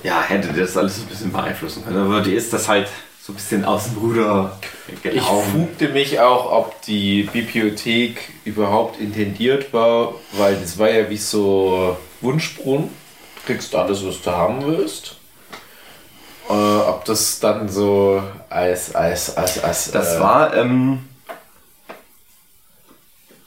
ja, 0.04 0.22
hätte 0.22 0.54
das 0.54 0.76
alles 0.76 1.00
ein 1.00 1.06
bisschen 1.06 1.32
beeinflussen 1.32 1.84
können. 1.86 2.06
Aber 2.06 2.22
die 2.22 2.34
ist 2.34 2.52
das 2.54 2.68
halt 2.68 2.88
so 3.24 3.34
ein 3.34 3.36
bisschen 3.36 3.66
aus 3.66 3.86
dem 3.86 3.98
Ruder 4.00 4.58
Ich 4.88 5.02
gelaufen. 5.04 5.68
fragte 5.68 5.90
mich 5.94 6.20
auch, 6.20 6.52
ob 6.52 6.82
die 6.82 7.24
Bibliothek 7.24 8.32
überhaupt 8.46 9.00
intendiert 9.00 9.72
war, 9.74 10.16
weil 10.34 10.56
das 10.56 10.78
war 10.80 10.90
ja 10.90 11.10
wie 11.10 11.18
so 11.18 11.96
Wunschbrunnen. 12.22 12.90
Du 13.36 13.54
kriegst 13.54 13.76
alles, 13.76 14.04
was 14.06 14.22
du 14.22 14.32
haben 14.32 14.66
willst. 14.66 15.18
Äh, 16.50 16.54
ob 16.54 17.06
das 17.06 17.40
dann 17.40 17.70
so 17.70 18.24
als, 18.50 18.96
als, 18.96 19.38
als, 19.38 19.64
als 19.64 19.92
Das 19.92 20.16
äh, 20.16 20.20
war, 20.20 20.56
ähm, 20.56 21.06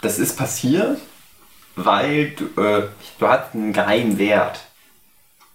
das 0.02 0.18
ist 0.18 0.36
passiert, 0.36 0.98
weil 1.74 2.30
du, 2.30 2.44
äh, 2.62 2.88
du 3.18 3.28
hattest 3.28 3.54
einen 3.54 3.72
geheimen 3.72 4.18
Wert. 4.18 4.60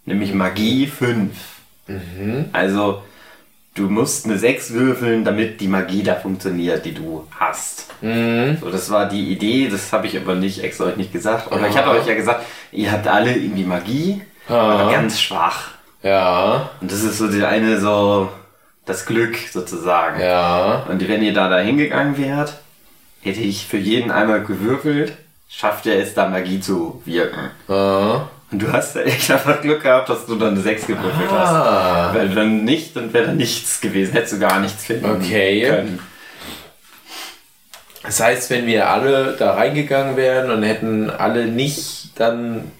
Nämlich 0.04 0.34
Magie 0.34 0.86
5. 0.86 1.32
Also, 2.52 3.02
du 3.80 3.88
musst 3.90 4.26
eine 4.26 4.38
6 4.38 4.72
würfeln, 4.72 5.24
damit 5.24 5.60
die 5.60 5.68
Magie 5.68 6.02
da 6.02 6.14
funktioniert, 6.14 6.84
die 6.84 6.94
du 6.94 7.26
hast. 7.38 7.86
So, 8.02 8.70
das 8.70 8.90
war 8.90 9.08
die 9.08 9.30
Idee, 9.32 9.68
das 9.68 9.92
habe 9.92 10.06
ich 10.06 10.16
aber 10.16 10.34
nicht 10.34 10.62
extra 10.62 10.84
euch 10.86 10.96
nicht 10.96 11.12
gesagt. 11.12 11.52
Aber 11.52 11.68
ich 11.68 11.76
habe 11.76 11.90
euch 11.90 12.06
ja 12.06 12.14
gesagt, 12.14 12.44
ihr 12.72 12.90
habt 12.90 13.06
alle 13.06 13.34
irgendwie 13.34 13.64
Magie, 13.64 14.22
aber 14.48 14.90
ganz 14.90 15.20
schwach. 15.20 15.68
Ja, 16.02 16.70
Und 16.80 16.90
das 16.90 17.02
ist 17.02 17.18
so 17.18 17.28
die 17.28 17.44
eine 17.44 17.78
so 17.78 18.30
das 18.86 19.04
Glück 19.04 19.36
sozusagen. 19.52 20.18
ja. 20.20 20.84
Und 20.88 21.06
wenn 21.06 21.22
ihr 21.22 21.34
da 21.34 21.48
da 21.50 21.58
hingegangen 21.58 22.16
wärt, 22.16 22.54
hätte 23.20 23.40
ich 23.40 23.66
für 23.66 23.76
jeden 23.76 24.10
einmal 24.10 24.42
gewürfelt, 24.42 25.12
schafft 25.48 25.86
er 25.86 25.98
es 26.00 26.14
da 26.14 26.26
Magie 26.28 26.60
zu 26.60 27.02
wirken. 27.04 27.50
Äh, 27.68 28.18
Und 28.52 28.60
du 28.62 28.72
hast 28.72 28.96
da 28.96 29.00
echt 29.02 29.30
einfach 29.30 29.60
Glück 29.62 29.82
gehabt, 29.82 30.08
dass 30.08 30.26
du 30.26 30.34
dann 30.36 30.50
eine 30.54 30.60
6 30.60 30.86
gewürfelt 30.86 31.30
Ah. 31.30 32.06
hast. 32.08 32.14
Weil 32.16 32.34
wenn 32.34 32.64
nicht, 32.64 32.96
dann 32.96 33.12
wäre 33.12 33.26
da 33.26 33.32
nichts 33.32 33.80
gewesen, 33.80 34.12
hättest 34.12 34.32
du 34.34 34.38
gar 34.40 34.58
nichts 34.60 34.84
finden 34.86 35.04
Okay. 35.10 35.62
können. 35.68 35.98
das 38.02 38.20
heißt, 38.20 38.50
wenn 38.50 38.66
wir 38.66 38.88
alle 38.88 39.36
da 39.38 39.54
reingegangen 39.54 40.16
wären 40.16 40.50
und 40.50 40.62
hätten 40.62 41.10
alle 41.10 41.46
nicht 41.46 42.18
dann 42.18 42.70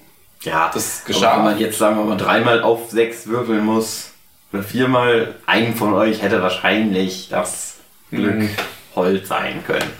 Ja, 0.42 0.70
Das 0.72 1.04
geschah. 1.04 1.36
Wenn 1.36 1.44
man 1.44 1.58
jetzt, 1.58 1.78
sagen 1.78 1.96
wir 1.98 2.04
mal, 2.04 2.16
dreimal 2.16 2.62
auf 2.62 2.90
6 2.90 3.26
würfeln 3.26 3.62
muss, 3.64 4.12
oder 4.52 4.62
viermal, 4.62 5.34
einen 5.46 5.74
von 5.76 5.92
euch 5.92 6.22
hätte 6.22 6.42
wahrscheinlich 6.42 7.28
das 7.30 7.74
Glück 8.10 8.34
Mhm. 8.36 8.50
Hold 8.96 9.26
sein 9.26 9.62
können. 9.66 9.90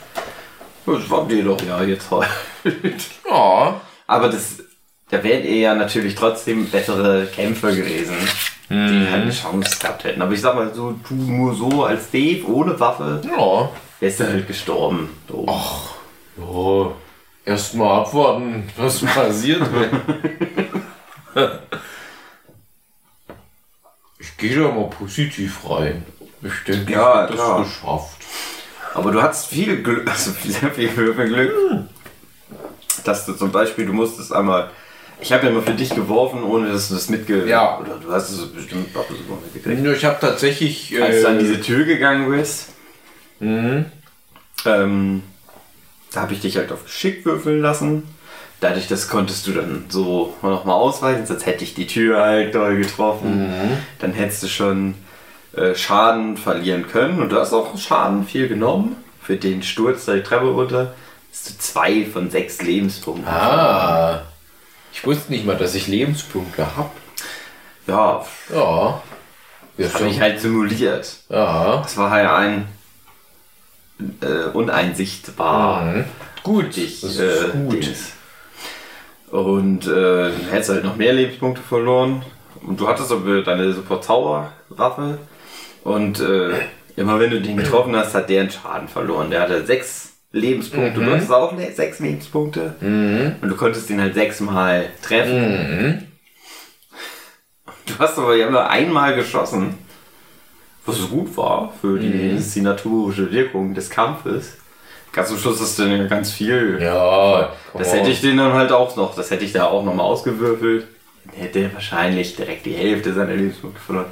Das 0.87 1.09
war 1.11 1.29
dir 1.29 1.45
doch 1.45 1.61
ja 1.63 1.83
jetzt 1.85 2.11
Hold. 2.11 2.27
Ja, 3.31 3.81
Aber 4.07 4.29
das, 4.31 4.57
da 5.11 5.23
wärt 5.23 5.45
ihr 5.45 5.57
ja 5.57 5.75
natürlich 5.75 6.15
trotzdem 6.15 6.67
bessere 6.71 7.27
Kämpfer 7.27 7.73
gewesen, 7.73 8.15
die 8.69 9.09
halt 9.11 9.23
eine 9.23 9.33
Chance 9.33 9.79
gehabt 9.81 10.05
hätten. 10.05 10.23
Aber 10.23 10.33
ich 10.33 10.41
sag 10.41 10.55
mal 10.55 10.73
so, 10.73 10.93
du 11.09 11.15
nur 11.15 11.55
so 11.55 11.85
als 11.85 12.11
Dave 12.11 12.45
ohne 12.47 12.79
Waffe, 12.79 13.21
Ja. 13.25 13.71
wärst 13.99 14.21
du 14.21 14.25
halt 14.25 14.47
gestorben. 14.47 15.09
So. 15.29 15.47
Ja. 16.37 17.53
Erstmal 17.53 18.01
abwarten, 18.03 18.69
was 18.77 19.01
passiert. 19.05 19.63
ich 24.19 24.37
gehe 24.37 24.57
da 24.57 24.69
mal 24.69 24.89
positiv 24.91 25.59
rein. 25.69 26.05
Ich 26.43 26.53
denke, 26.67 26.93
Ja, 26.93 27.29
ich 27.29 27.37
das 27.37 27.57
geschafft. 27.69 28.17
Aber 28.95 29.11
du 29.13 29.23
hattest 29.23 29.47
viel 29.47 29.83
Glück, 29.83 30.09
also 30.11 30.33
sehr 30.45 30.71
viel 30.71 30.95
Würfelglück, 30.97 31.53
dass 33.05 33.27
du 33.27 33.35
zum 33.35 33.51
Beispiel, 33.53 33.87
du 33.87 33.93
musstest 33.93 34.33
einmal, 34.33 34.71
ich 35.21 35.33
habe 35.33 35.47
ja 35.47 35.53
immer 35.53 35.63
für 35.63 35.75
dich 35.75 35.91
geworfen, 35.91 36.43
ohne 36.43 36.73
dass 36.73 36.89
du 36.89 36.95
das 36.95 37.09
mitge... 37.09 37.47
Ja. 37.47 37.79
Oder 37.79 37.97
du 37.97 38.11
hast 38.13 38.31
es 38.31 38.47
bestimmt 38.47 38.97
auch 38.97 39.09
sogar 39.09 39.39
mitgekriegt. 39.43 39.97
Ich 39.97 40.05
habe 40.05 40.19
tatsächlich. 40.21 41.01
Als 41.01 41.23
du 41.23 41.29
an 41.29 41.37
äh, 41.37 41.39
diese 41.41 41.61
Tür 41.61 41.85
gegangen 41.85 42.31
bist, 42.31 42.69
mhm. 43.39 43.87
ähm, 44.65 45.23
da 46.13 46.23
habe 46.23 46.33
ich 46.33 46.41
dich 46.41 46.57
halt 46.57 46.73
auf 46.73 46.85
Geschick 46.85 47.25
würfeln 47.25 47.61
lassen. 47.61 48.03
Dadurch, 48.61 48.89
das 48.89 49.09
konntest 49.09 49.47
du 49.47 49.53
dann 49.53 49.87
so 49.89 50.35
nochmal 50.43 50.77
ausweichen, 50.77 51.25
sonst 51.25 51.47
hätte 51.47 51.65
ich 51.65 51.75
die 51.75 51.87
Tür 51.87 52.21
halt 52.21 52.55
doll 52.55 52.77
getroffen. 52.77 53.51
Dann 54.01 54.13
hättest 54.13 54.43
du 54.43 54.49
schon 54.49 54.95
äh, 55.57 55.75
Schaden 55.75 56.37
verlieren 56.37 56.87
können. 56.87 57.23
Und 57.23 57.31
du 57.31 57.37
hast 57.37 57.55
auch 57.55 57.79
Schaden 57.79 58.27
viel 58.27 58.49
genommen. 58.49 58.97
Für 59.23 59.37
den 59.37 59.63
Sturz 59.63 60.05
da 60.05 60.15
die 60.15 60.23
Treppe 60.23 60.49
runter 60.49 60.95
hast 61.31 61.49
du 61.49 61.59
zwei 61.59 62.05
von 62.05 62.31
sechs 62.31 62.61
Lebenspunkten. 62.61 63.27
Ah. 63.27 64.23
Ich 64.93 65.07
wusste 65.07 65.33
nicht 65.33 65.47
mal, 65.47 65.57
dass 65.57 65.75
ich 65.75 65.87
Lebenspunkte 65.87 66.77
habe. 66.77 66.91
Ja, 67.87 68.25
Ja. 68.55 69.03
das 69.79 69.95
habe 69.95 70.09
ich 70.09 70.21
halt 70.21 70.41
simuliert. 70.41 71.17
Ja. 71.29 71.79
Das 71.83 71.97
war 71.97 72.11
halt 72.11 72.29
ein 72.29 72.69
äh, 74.21 74.49
uneinsichtbar. 74.53 75.83
Mhm. 75.85 76.05
Gut. 76.43 76.77
dich 76.77 77.01
das 77.01 77.19
äh, 77.19 77.47
ist 77.47 77.53
gut. 77.53 77.73
Dings. 77.73 78.13
Und 79.31 79.87
äh, 79.87 80.33
hättest 80.51 80.71
halt 80.71 80.85
noch 80.85 80.97
mehr 80.97 81.13
Lebenspunkte 81.13 81.63
verloren. 81.63 82.25
Und 82.63 82.81
du 82.81 82.89
hattest 82.89 83.13
aber 83.13 83.43
deine 83.43 83.73
super 83.73 84.01
Zauberwaffe. 84.01 85.19
Und 85.85 86.21
äh, 86.21 86.51
immer 86.97 87.19
wenn 87.21 87.31
du 87.31 87.41
den 87.41 87.57
getroffen 87.57 87.95
hast, 87.97 88.15
hat 88.15 88.29
der 88.29 88.43
einen 88.43 88.51
Schaden 88.51 88.89
verloren. 88.89 89.31
Der 89.31 89.43
hatte 89.43 89.65
sechs 89.65 90.10
Lebenspunkte. 90.33 91.01
Du 91.01 91.11
hattest 91.11 91.33
auch 91.33 91.53
sechs 91.75 91.99
Lebenspunkte. 91.99 92.75
Und 92.81 93.49
du 93.49 93.57
konntest 93.57 93.91
ihn 93.91 94.01
halt 94.01 94.15
sechsmal 94.15 94.87
treffen. 95.03 96.07
Du 97.87 97.99
hast 97.99 98.19
aber 98.19 98.37
ja 98.37 98.47
immer 98.47 98.69
einmal 98.69 99.15
geschossen. 99.17 99.75
Was 100.87 101.09
gut 101.11 101.37
war 101.37 101.73
für 101.81 101.99
die 101.99 102.31
inszenatorische 102.31 103.31
Wirkung 103.31 103.75
des 103.75 103.91
Kampfes. 103.91 104.57
Ganz 105.13 105.29
zum 105.29 105.39
Schluss 105.39 105.61
hast 105.61 105.79
du 105.79 105.83
dann 105.83 105.99
ja 105.99 106.07
ganz 106.07 106.31
viel 106.31 106.79
Ja. 106.81 107.53
das 107.77 107.93
hätte 107.93 108.11
ich 108.11 108.21
den 108.21 108.37
dann 108.37 108.53
halt 108.53 108.71
auch 108.71 108.95
noch, 108.97 109.15
das 109.17 109.31
hätte 109.31 109.45
ich 109.45 109.53
da 109.53 109.67
auch 109.67 109.85
nochmal 109.85 110.07
ausgewürfelt. 110.07 110.87
Dann 111.25 111.35
hätte 111.35 111.59
er 111.59 111.75
wahrscheinlich 111.75 112.37
direkt 112.37 112.65
die 112.65 112.75
Hälfte 112.75 113.13
seiner 113.13 113.35
Lebenspunkte 113.35 113.81
verloren. 113.81 114.07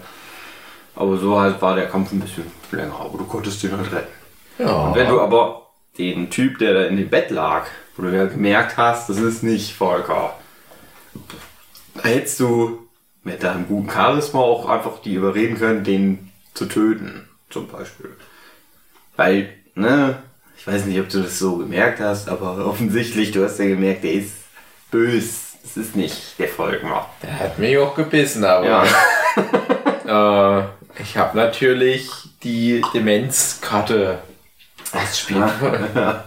Aber 0.96 1.16
so 1.16 1.38
halt 1.40 1.62
war 1.62 1.76
der 1.76 1.87
Kampf 1.87 2.12
ein 2.12 2.20
bisschen 2.20 2.50
länger, 2.72 2.98
aber 2.98 3.16
du 3.18 3.24
konntest 3.24 3.62
den 3.62 3.76
halt 3.76 3.92
retten. 3.92 4.12
Ja. 4.59 4.87
Und 4.88 4.96
wenn 4.96 5.09
du 5.09 5.20
aber 5.20 5.67
den 5.99 6.31
Typ, 6.31 6.59
der 6.59 6.75
da 6.75 6.85
in 6.85 6.97
dem 6.97 7.09
Bett 7.09 7.31
lag, 7.31 7.67
wo 7.97 8.05
du 8.05 8.17
ja 8.17 8.27
gemerkt 8.27 8.77
hast, 8.77 9.09
das 9.09 9.19
ist 9.19 9.43
nicht 9.43 9.75
Volker, 9.75 10.35
hättest 12.03 12.41
du 12.41 12.89
mit 13.25 13.43
deinem 13.43 13.67
guten 13.67 13.91
Charisma 13.91 14.41
auch 14.41 14.69
einfach 14.69 15.03
die 15.03 15.15
überreden 15.15 15.59
können, 15.59 15.85
den 15.85 16.31
zu 16.55 16.67
töten, 16.67 17.29
zum 17.51 17.69
Beispiel. 17.69 18.11
Weil, 19.17 19.53
ne, 19.75 20.23
ich 20.57 20.67
weiß 20.67 20.85
nicht, 20.87 21.01
ob 21.01 21.09
du 21.09 21.23
das 21.23 21.39
so 21.39 21.57
gemerkt 21.57 22.01
hast, 22.01 22.29
aber 22.29 22.65
offensichtlich, 22.67 23.33
du 23.33 23.45
hast 23.45 23.59
ja 23.59 23.67
gemerkt, 23.67 24.05
der 24.05 24.13
ist 24.13 24.33
bös. 24.91 25.45
Das 25.63 25.77
ist 25.77 25.97
nicht 25.97 26.39
der 26.39 26.49
Volkmar. 26.49 27.13
Der 27.23 27.39
hat 27.39 27.59
mich 27.59 27.77
auch 27.77 27.95
gebissen, 27.95 28.45
aber 28.45 28.67
Ja. 30.07 30.61
äh, 30.63 30.65
ich 31.03 31.17
habe 31.17 31.37
natürlich 31.37 32.11
die 32.43 32.83
Demenzkarte 32.95 34.19
ausspielen 34.94 35.51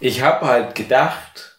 Ich 0.00 0.22
habe 0.22 0.46
halt 0.46 0.76
gedacht, 0.76 1.56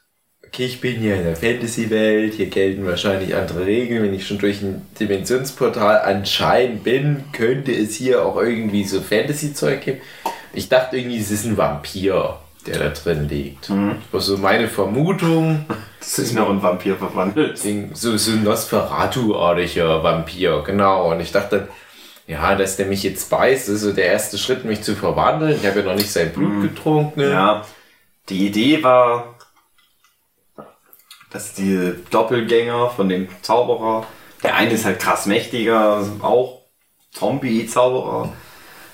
okay, 0.47 0.65
ich 0.65 0.79
bin 0.79 0.97
hier 0.97 1.17
in 1.17 1.23
der 1.23 1.35
Fantasy-Welt, 1.35 2.35
hier 2.35 2.47
gelten 2.47 2.85
wahrscheinlich 2.85 3.35
andere 3.35 3.65
Regeln. 3.65 4.03
Wenn 4.03 4.13
ich 4.13 4.25
schon 4.25 4.38
durch 4.38 4.62
ein 4.62 4.85
Dimensionsportal 4.97 6.01
anscheinend 6.01 6.85
bin, 6.85 7.25
könnte 7.33 7.73
es 7.73 7.95
hier 7.95 8.25
auch 8.25 8.38
irgendwie 8.38 8.85
so 8.85 9.01
Fantasy-Zeug 9.01 9.81
geben. 9.81 10.01
Ich 10.53 10.69
dachte 10.69 10.97
irgendwie, 10.97 11.19
es 11.19 11.31
ist 11.31 11.45
ein 11.45 11.57
Vampir, 11.57 12.38
der 12.65 12.79
da 12.79 12.89
drin 12.89 13.27
liegt. 13.27 13.69
Das 13.69 14.13
war 14.13 14.21
so 14.21 14.38
meine 14.38 14.67
Vermutung. 14.67 15.65
Das 15.99 16.17
ist 16.17 16.33
noch 16.33 16.49
ein 16.49 16.63
Vampir 16.63 16.95
verwandelt. 16.95 17.57
So, 17.57 18.15
so 18.15 18.31
ein 18.31 18.43
Nosferatu-artiger 18.45 20.01
Vampir, 20.01 20.63
genau. 20.65 21.12
Und 21.12 21.19
ich 21.19 21.33
dachte, 21.33 21.67
ja, 22.29 22.55
dass 22.55 22.77
der 22.77 22.85
mich 22.85 23.01
jetzt 23.03 23.29
beißt, 23.29 23.69
ist 23.69 23.81
so 23.81 23.91
der 23.91 24.05
erste 24.05 24.37
Schritt, 24.37 24.63
mich 24.63 24.83
zu 24.83 24.95
verwandeln. 24.95 25.57
Ich 25.59 25.65
habe 25.65 25.79
ja 25.79 25.85
noch 25.87 25.95
nicht 25.95 26.11
sein 26.11 26.31
Blut 26.31 26.61
getrunken. 26.61 27.21
Ja, 27.21 27.65
die 28.29 28.45
Idee 28.47 28.83
war, 28.83 29.35
dass 31.31 31.53
die 31.53 31.93
Doppelgänger 32.11 32.89
von 32.91 33.09
dem 33.09 33.27
Zauberer, 33.41 34.05
der 34.43 34.55
eine 34.55 34.71
ist 34.71 34.85
halt 34.85 34.99
krass 34.99 35.25
mächtiger, 35.25 36.03
auch 36.21 36.61
Zombie-Zauberer. 37.11 38.31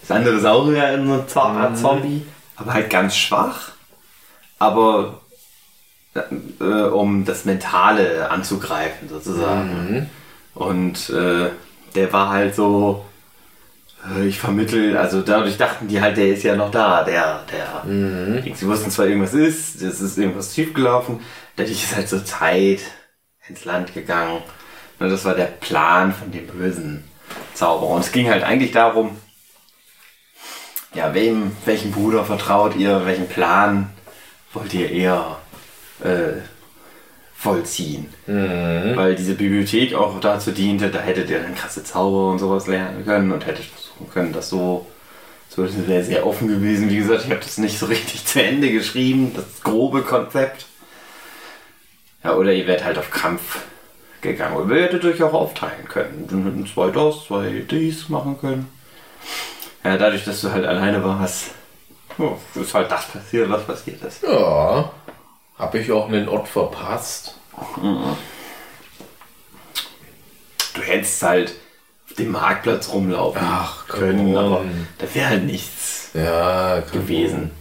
Das 0.02 0.12
andere 0.12 0.36
ist 0.36 0.46
auch 0.46 0.70
eher 0.72 0.88
eine 0.88 1.28
Zo- 1.28 1.42
Art 1.42 1.78
Zombie, 1.78 2.26
aber 2.56 2.74
halt 2.74 2.90
ganz 2.90 3.16
schwach. 3.18 3.72
Aber 4.60 5.22
äh, 6.14 6.64
um 6.64 7.26
das 7.26 7.44
Mentale 7.46 8.30
anzugreifen, 8.30 9.10
sozusagen. 9.10 10.10
Und 10.54 11.10
äh, 11.10 11.50
der 11.96 12.14
war 12.14 12.30
halt 12.30 12.56
so, 12.56 13.04
ich 14.28 14.40
vermittel, 14.40 14.98
also 14.98 15.22
dadurch 15.22 15.58
dachten 15.58 15.88
die 15.88 16.02
halt, 16.02 16.18
der 16.18 16.30
ist 16.30 16.44
ja 16.44 16.56
noch 16.56 16.72
da, 16.72 17.04
der, 17.04 17.44
der. 17.52 17.84
Sie 18.56 18.68
wussten 18.68 18.92
zwar, 18.92 19.08
irgendwas 19.08 19.34
ist, 19.34 19.82
es 19.82 20.02
ist 20.02 20.18
irgendwas 20.18 20.54
schiefgelaufen, 20.54 21.22
dadurch 21.56 21.84
ist 21.84 21.96
halt 21.96 22.10
so 22.10 22.20
Zeit 22.20 22.82
ins 23.48 23.66
Land 23.66 23.94
gegangen. 23.94 24.42
Und 25.00 25.10
das 25.10 25.26
war 25.26 25.36
der 25.36 25.46
Plan 25.46 26.14
von 26.14 26.32
dem 26.32 26.48
bösen 26.48 27.04
Zauberer. 27.54 27.92
Und 27.92 28.02
es 28.02 28.12
ging 28.12 28.30
halt 28.30 28.44
eigentlich 28.44 28.72
darum, 28.72 29.18
ja, 30.94 31.14
wem, 31.14 31.52
welchem 31.66 31.92
Bruder 31.92 32.24
vertraut 32.24 32.76
ihr, 32.76 33.06
welchen 33.06 33.28
Plan 33.28 33.90
wollt 34.54 34.74
ihr 34.74 34.90
eher 34.90 35.38
äh, 36.02 36.40
vollziehen? 37.36 38.08
Weil 38.26 39.16
diese 39.16 39.36
Bibliothek 39.36 39.94
auch 39.94 40.20
dazu 40.22 40.52
diente, 40.52 40.90
da 40.90 41.00
hättet 41.00 41.30
ihr 41.30 41.42
dann 41.42 41.56
krasse 41.56 41.84
Zauber 41.84 42.32
und 42.32 42.40
sowas 42.40 42.68
lernen 42.68 43.04
können 43.06 43.32
und 43.32 43.46
hättet 43.46 43.66
versuchen 43.96 44.14
können, 44.14 44.34
das 44.34 44.50
so. 44.50 44.86
So, 45.48 45.64
das 45.64 45.88
wäre 45.88 46.04
sehr 46.04 46.26
offen 46.26 46.48
gewesen. 46.48 46.90
Wie 46.90 46.98
gesagt, 46.98 47.26
ich 47.26 47.32
habe 47.32 47.40
das 47.40 47.60
nicht 47.60 47.78
so 47.78 47.86
richtig 47.86 48.26
zu 48.26 48.44
Ende 48.44 48.72
geschrieben, 48.72 49.32
das 49.36 49.62
grobe 49.64 50.02
Konzept. 50.02 50.66
Ja, 52.24 52.34
oder 52.34 52.52
ihr 52.52 52.68
werdet 52.68 52.84
halt 52.84 52.98
auf 52.98 53.12
Krampf 53.12 53.60
gegangen. 54.22 54.58
Oder 54.58 54.76
ihr 54.76 54.84
hättet 54.84 55.06
euch 55.06 55.22
auch 55.24 55.34
aufteilen 55.34 55.88
können. 55.88 56.28
Dann 56.30 56.44
hätten 56.44 56.66
zwei 56.68 56.90
das, 56.90 57.26
zwei 57.28 57.64
dies 57.70 58.10
machen 58.10 58.38
können. 58.40 58.70
Ja, 59.84 59.98
dadurch, 59.98 60.26
dass 60.26 60.42
du 60.42 60.52
halt 60.52 60.66
alleine 60.66 61.04
warst, 61.04 61.52
oh, 62.18 62.38
ist 62.56 62.74
halt 62.74 62.92
das 62.92 63.08
passiert, 63.08 63.50
was 63.50 63.66
passiert 63.66 64.04
ist. 64.04 64.24
Ja. 64.24 64.92
Habe 65.58 65.80
ich 65.80 65.92
auch 65.92 66.08
einen 66.10 66.28
Ort 66.28 66.48
verpasst? 66.48 67.36
Du 70.74 70.82
hättest 70.82 71.22
halt 71.22 71.54
dem 72.18 72.32
Marktplatz 72.32 72.92
rumlaufen 72.92 73.42
Ach, 73.44 73.88
können, 73.88 74.36
on. 74.36 74.38
aber 74.38 74.66
da 74.98 75.08
wäre 75.14 75.30
halt 75.30 75.46
nichts 75.46 76.10
Ja, 76.14 76.80
gewesen. 76.92 77.52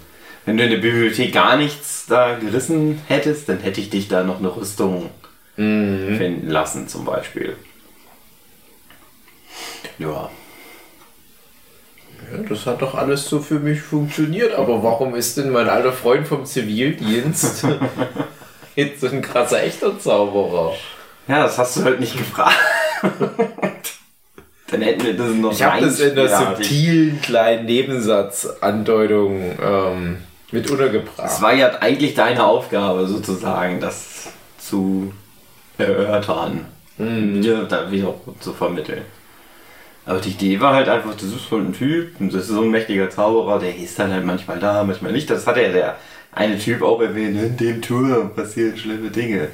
Wenn 0.46 0.56
du 0.58 0.64
in 0.64 0.70
der 0.70 0.76
Bibliothek 0.78 1.32
gar 1.32 1.56
nichts 1.56 2.04
da 2.06 2.34
gerissen 2.38 3.00
hättest, 3.08 3.48
dann 3.48 3.60
hätte 3.60 3.80
ich 3.80 3.90
dich 3.90 4.08
da 4.08 4.22
noch 4.24 4.38
eine 4.38 4.54
Rüstung 4.54 5.10
finden 5.56 6.48
lassen, 6.48 6.88
zum 6.88 7.04
Beispiel. 7.04 7.56
Ja. 9.98 10.28
Ja, 12.32 12.38
das 12.48 12.66
hat 12.66 12.82
doch 12.82 12.94
alles 12.94 13.28
so 13.28 13.38
für 13.40 13.60
mich 13.60 13.80
funktioniert. 13.80 14.54
Aber 14.54 14.82
warum 14.82 15.14
ist 15.14 15.36
denn 15.36 15.50
mein 15.50 15.68
alter 15.68 15.92
Freund 15.92 16.26
vom 16.26 16.44
Zivildienst 16.44 17.64
jetzt 18.76 19.00
so 19.00 19.06
ein 19.06 19.22
krasser 19.22 19.62
echter 19.62 19.98
Zauberer? 19.98 20.74
Ja, 21.28 21.44
das 21.44 21.56
hast 21.58 21.76
du 21.76 21.84
halt 21.84 22.00
nicht 22.00 22.16
gefragt. 22.16 22.56
dann 24.70 24.82
hätten 24.82 25.04
wir 25.04 25.14
das 25.14 25.30
noch 25.30 25.52
Ich 25.52 25.62
habe 25.62 25.80
das 25.82 26.00
in 26.00 26.14
der 26.14 26.24
reinspielhaft. 26.24 26.56
subtilen 26.64 27.20
kleinen 27.20 27.66
Nebensatzandeutung 27.66 29.58
ähm, 29.62 30.16
Mit 30.50 30.70
untergebracht. 30.70 31.22
Es 31.24 31.42
war 31.42 31.54
ja 31.54 31.70
eigentlich 31.80 32.14
deine 32.14 32.44
Aufgabe, 32.44 33.06
sozusagen, 33.06 33.80
das 33.80 34.28
zu 34.58 35.12
erörtern. 35.78 36.66
Mhm. 36.96 37.42
Dir 37.42 37.64
da 37.64 37.90
wieder 37.90 38.14
zu 38.40 38.52
vermitteln. 38.52 39.02
Aber 40.06 40.20
die 40.20 40.30
Idee 40.30 40.60
war 40.60 40.74
halt 40.74 40.88
einfach, 40.88 41.14
das 41.14 41.24
ist 41.24 41.46
voll 41.46 41.62
ein 41.62 41.72
Typ, 41.72 42.20
und 42.20 42.32
das 42.32 42.42
ist 42.42 42.48
so 42.48 42.60
ein 42.62 42.70
mächtiger 42.70 43.08
Zauberer, 43.08 43.58
der 43.58 43.76
ist 43.76 43.98
dann 43.98 44.12
halt 44.12 44.24
manchmal 44.24 44.58
da, 44.58 44.84
manchmal 44.84 45.12
nicht. 45.12 45.30
Das 45.30 45.46
hat 45.46 45.56
ja 45.56 45.68
der 45.68 45.96
eine 46.32 46.58
Typ 46.58 46.82
auch 46.82 47.00
erwähnt, 47.00 47.40
in 47.40 47.56
dem 47.56 47.80
Turm 47.80 48.34
passieren 48.34 48.76
schlimme 48.76 49.10
Dinge. 49.10 49.48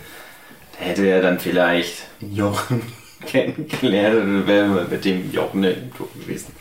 Da 0.79 0.87
hätte 0.87 1.07
er 1.07 1.23
dann 1.23 1.39
vielleicht 1.39 2.05
Jochen 2.21 2.83
kennengelernt 3.27 4.17
oder 4.17 4.47
wäre 4.47 4.87
mit 4.91 5.05
dem 5.05 5.33
Jochen 5.33 5.65
in 5.65 5.93
Turm 5.95 6.09
gewesen. 6.21 6.55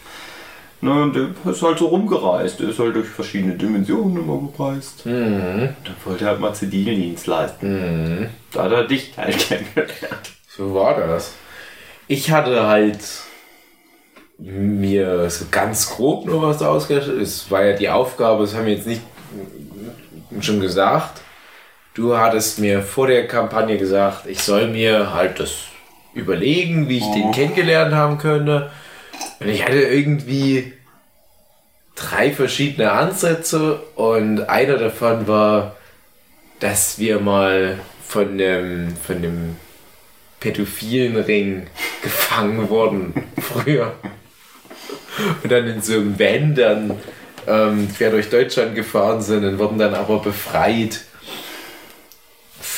Na, 0.82 1.04
und 1.04 1.14
der 1.14 1.52
ist 1.52 1.62
halt 1.62 1.78
so 1.78 1.88
rumgereist, 1.88 2.60
der 2.60 2.70
ist 2.70 2.80
halt 2.80 2.96
durch 2.96 3.08
verschiedene 3.08 3.56
Dimensionen 3.56 4.18
immer 4.18 4.50
gereist. 4.56 5.06
Mhm. 5.06 5.76
Dann 5.84 5.96
wollte 6.06 6.24
er 6.24 6.32
halt 6.32 6.40
mal 6.40 6.54
Zivildienst 6.54 7.28
leisten. 7.28 8.20
Mhm. 8.22 8.30
Da 8.54 8.64
hat 8.64 8.72
er 8.72 8.88
dich 8.88 9.12
halt 9.18 9.38
kennengelernt. 9.50 10.32
So 10.48 10.74
war 10.74 10.96
das. 10.96 11.34
Ich 12.08 12.32
hatte 12.32 12.66
halt 12.66 13.00
mir 14.38 15.30
so 15.30 15.46
ganz 15.52 15.90
grob 15.90 16.26
nur 16.26 16.42
was 16.42 16.62
ausgedacht. 16.62 17.10
Es 17.10 17.52
war 17.52 17.66
ja 17.66 17.76
die 17.76 17.90
Aufgabe, 17.90 18.44
das 18.44 18.56
haben 18.56 18.66
wir 18.66 18.74
jetzt 18.74 18.88
nicht 18.88 19.02
schon 20.40 20.62
gesagt. 20.62 21.22
Du 21.94 22.18
hattest 22.18 22.60
mir 22.60 22.82
vor 22.82 23.08
der 23.08 23.28
Kampagne 23.28 23.78
gesagt, 23.78 24.28
ich 24.28 24.42
soll 24.42 24.68
mir 24.68 25.14
halt 25.14 25.40
das 25.42 25.69
überlegen, 26.14 26.90
wie 26.90 26.98
ich 26.98 27.12
den 27.12 27.32
kennengelernt 27.32 27.94
haben 27.94 28.18
könnte. 28.18 28.72
Und 29.40 29.50
ich 29.50 29.64
hatte 29.64 29.80
irgendwie 29.80 30.74
drei 31.96 32.32
verschiedene 32.32 32.92
Ansätze 32.92 33.82
und 33.96 34.50
einer 34.50 34.78
davon 34.78 35.28
war, 35.28 35.76
dass 36.60 37.00
wir 37.00 37.20
mal 37.20 37.80
von 38.06 38.38
dem, 38.38 38.96
von 38.96 39.22
dem 39.22 39.56
pädophilen 40.40 41.18
Ring 41.18 41.68
gefangen 42.02 42.70
wurden 42.70 43.14
früher. 43.40 43.94
Und 45.44 45.52
dann 45.52 45.68
in 45.68 45.82
so 45.82 45.94
einem 45.94 46.18
Van 46.18 46.56
dann 46.56 46.92
ähm, 47.48 47.90
quer 47.96 48.12
durch 48.12 48.30
Deutschland 48.30 48.76
gefahren 48.76 49.22
sind 49.22 49.44
und 49.44 49.60
wurden 49.60 49.78
dann 49.78 49.94
aber 49.94 50.20
befreit. 50.20 51.02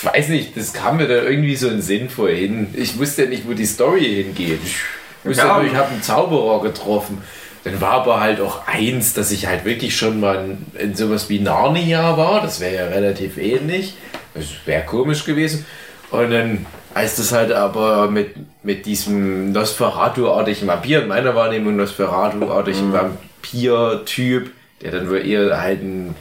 Ich 0.02 0.08
weiß 0.08 0.30
nicht, 0.30 0.58
das 0.58 0.74
kam 0.74 0.98
mir 0.98 1.08
da 1.08 1.22
irgendwie 1.22 1.56
so 1.56 1.68
in 1.68 1.74
den 1.76 1.82
Sinn 1.84 2.10
vorhin. 2.10 2.68
Ich 2.74 2.98
wusste 2.98 3.24
ja 3.24 3.30
nicht, 3.30 3.48
wo 3.48 3.54
die 3.54 3.68
Story 3.68 4.04
hingeht. 4.24 4.60
Ich 4.66 4.76
wusste 5.24 5.44
Ja. 5.46 5.58
nur, 5.58 5.66
ich 5.66 5.76
habe 5.76 5.90
einen 5.92 6.02
Zauberer 6.02 6.60
getroffen. 6.64 7.22
Dann 7.64 7.80
war 7.80 7.92
aber 7.92 8.20
halt 8.20 8.42
auch 8.42 8.66
eins, 8.68 9.14
dass 9.14 9.30
ich 9.30 9.46
halt 9.46 9.64
wirklich 9.64 9.96
schon 9.96 10.20
mal 10.20 10.58
in, 10.80 10.96
sowas 10.96 11.30
wie 11.30 11.40
Narnia 11.40 12.18
war. 12.18 12.42
Das 12.42 12.60
wäre 12.60 12.74
ja 12.76 12.86
relativ 12.88 13.38
ähnlich. 13.38 13.94
Das 14.34 14.46
wäre 14.66 14.84
komisch 14.86 15.24
gewesen. 15.24 15.68
Und 16.10 16.32
dann, 16.32 16.66
als 16.96 17.18
das 17.18 17.32
halt 17.32 17.52
aber 17.52 18.10
mit, 18.10 18.34
mit 18.64 18.88
diesem 18.88 19.52
Nosferatu-artigen 19.52 20.68
Vampir, 20.68 21.04
in 21.04 21.10
meiner 21.10 21.36
Wahrnehmung 21.36 21.76
Nosferatu-artigen 21.76 22.92
Vampir-Typ, 22.92 24.50
der 24.82 24.92
dann 24.92 25.08
wohl 25.12 25.24
eher 25.24 25.62
halt 25.62 25.84
ein 25.84 26.16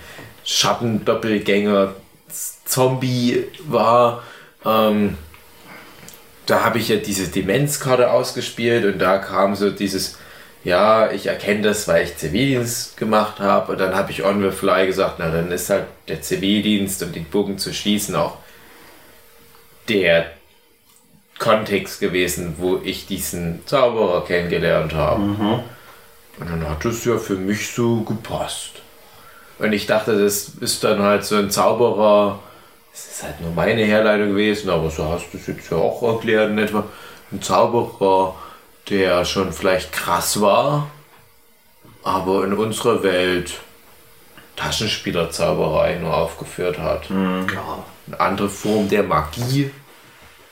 Schattendoppelgänger 0.44 1.94
Zombie 2.70 3.44
war, 3.66 4.22
ähm, 4.64 5.18
da 6.46 6.64
habe 6.64 6.78
ich 6.78 6.88
ja 6.88 6.96
diese 6.96 7.28
Demenzkarte 7.28 8.10
ausgespielt 8.10 8.84
und 8.84 8.98
da 8.98 9.18
kam 9.18 9.54
so 9.54 9.70
dieses, 9.70 10.18
ja, 10.64 11.10
ich 11.10 11.26
erkenne 11.26 11.62
das, 11.62 11.88
weil 11.88 12.04
ich 12.04 12.16
Zivildienst 12.16 12.96
gemacht 12.96 13.40
habe. 13.40 13.72
Und 13.72 13.78
dann 13.78 13.94
habe 13.94 14.10
ich 14.10 14.24
on 14.24 14.42
the 14.42 14.50
fly 14.50 14.86
gesagt, 14.86 15.16
na 15.18 15.30
dann 15.30 15.50
ist 15.50 15.70
halt 15.70 15.86
der 16.08 16.22
Zivildienst, 16.22 17.02
um 17.02 17.12
den 17.12 17.24
Bogen 17.24 17.58
zu 17.58 17.72
schließen, 17.72 18.14
auch 18.14 18.38
der 19.88 20.30
Kontext 21.38 22.00
gewesen, 22.00 22.56
wo 22.58 22.80
ich 22.84 23.06
diesen 23.06 23.66
Zauberer 23.66 24.24
kennengelernt 24.24 24.94
habe. 24.94 25.22
Und 26.38 26.50
dann 26.50 26.68
hat 26.68 26.84
es 26.84 27.04
ja 27.04 27.18
für 27.18 27.36
mich 27.36 27.72
so 27.72 28.02
gepasst. 28.02 28.72
Und 29.58 29.72
ich 29.72 29.86
dachte, 29.86 30.22
das 30.22 30.52
ist 30.60 30.84
dann 30.84 31.02
halt 31.02 31.24
so 31.24 31.36
ein 31.36 31.50
Zauberer, 31.50 32.40
das 32.92 33.06
ist 33.06 33.22
halt 33.22 33.40
nur 33.40 33.52
meine 33.52 33.82
Herleitung 33.82 34.30
gewesen, 34.30 34.70
aber 34.70 34.90
so 34.90 35.08
hast 35.08 35.32
du 35.32 35.38
es 35.38 35.46
jetzt 35.46 35.70
ja 35.70 35.76
auch 35.76 36.02
erklärt 36.02 36.50
in 36.50 36.58
etwa. 36.58 36.84
Ein 37.32 37.42
Zauberer, 37.42 38.34
der 38.88 39.24
schon 39.24 39.52
vielleicht 39.52 39.92
krass 39.92 40.40
war, 40.40 40.90
aber 42.02 42.44
in 42.44 42.54
unserer 42.54 43.02
Welt 43.02 43.60
Taschenspielerzauberei 44.56 45.96
nur 45.96 46.14
aufgeführt 46.14 46.78
hat. 46.78 47.08
Ja, 47.08 47.84
eine 48.06 48.20
andere 48.20 48.48
Form 48.48 48.88
der 48.88 49.04
Magie. 49.04 49.70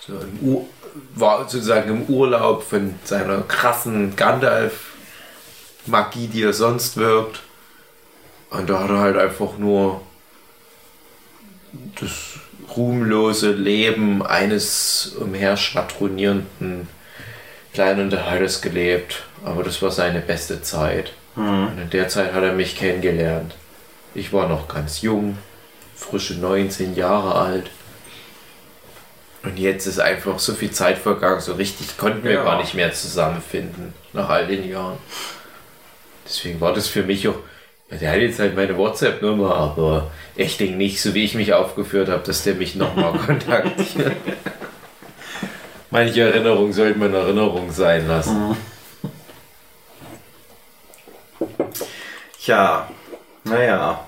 So 0.01 0.15
im 0.15 0.67
war 1.15 1.49
sozusagen 1.49 1.91
im 1.91 2.03
Urlaub 2.05 2.63
von 2.63 2.95
seiner 3.05 3.43
krassen 3.43 4.17
Gandalf-Magie, 4.17 6.29
die 6.29 6.43
er 6.43 6.53
sonst 6.53 6.97
wirkt. 6.97 7.41
Und 8.51 8.71
da 8.71 8.81
hat 8.81 8.91
er 8.91 8.99
halt 8.99 9.17
einfach 9.17 9.59
nur 9.59 10.01
das 12.01 12.28
ruhmlose 12.77 13.53
Leben 13.53 14.25
eines 14.25 15.15
umherschwadronierenden 15.19 16.89
kleinen 17.73 18.01
Unterhalters 18.05 18.61
gelebt. 18.61 19.23
Aber 19.45 19.63
das 19.63 19.81
war 19.83 19.91
seine 19.91 20.21
beste 20.21 20.63
Zeit. 20.63 21.13
Und 21.37 21.79
in 21.81 21.91
der 21.91 22.09
Zeit 22.09 22.33
hat 22.33 22.43
er 22.43 22.53
mich 22.53 22.77
kennengelernt. 22.77 23.55
Ich 24.15 24.33
war 24.33 24.49
noch 24.49 24.67
ganz 24.67 25.03
jung, 25.03 25.39
frische 25.95 26.35
19 26.35 26.97
Jahre 26.97 27.35
alt. 27.37 27.71
Und 29.45 29.57
jetzt 29.59 29.87
ist 29.87 30.01
einfach 30.01 30.41
so 30.41 30.53
viel 30.55 30.73
Zeit 30.73 30.99
vergangen, 30.99 31.41
so 31.41 31.53
richtig 31.55 31.97
konnten 31.97 32.25
wir 32.25 32.33
Ja. 32.33 32.45
gar 32.45 32.59
nicht 32.61 32.75
mehr 32.75 32.93
zusammenfinden 32.93 33.95
nach 34.13 34.29
all 34.29 34.47
den 34.49 34.69
Jahren. 34.69 34.99
Deswegen 36.27 36.61
war 36.61 36.73
das 36.75 36.89
für 36.89 37.05
mich 37.05 37.29
auch. 37.29 37.39
Der 37.91 38.13
hat 38.13 38.19
jetzt 38.19 38.39
halt 38.39 38.55
meine 38.55 38.77
WhatsApp-Nummer, 38.77 39.55
aber 39.55 40.11
ich 40.37 40.59
denke 40.59 40.77
nicht, 40.77 41.01
so 41.01 41.15
wie 41.15 41.25
ich 41.25 41.35
mich 41.35 41.55
aufgeführt 41.55 42.09
habe, 42.09 42.23
dass 42.23 42.43
der 42.43 42.55
mich 42.55 42.75
nochmal 42.75 43.13
kontaktiert. 43.27 44.17
Manche 45.91 46.21
Erinnerungen 46.21 46.73
sollte 46.75 46.99
man 46.99 47.15
Erinnerung 47.15 47.73
sein 47.73 48.07
lassen. 48.07 48.57
Tja, 52.39 52.89
naja. 53.45 54.05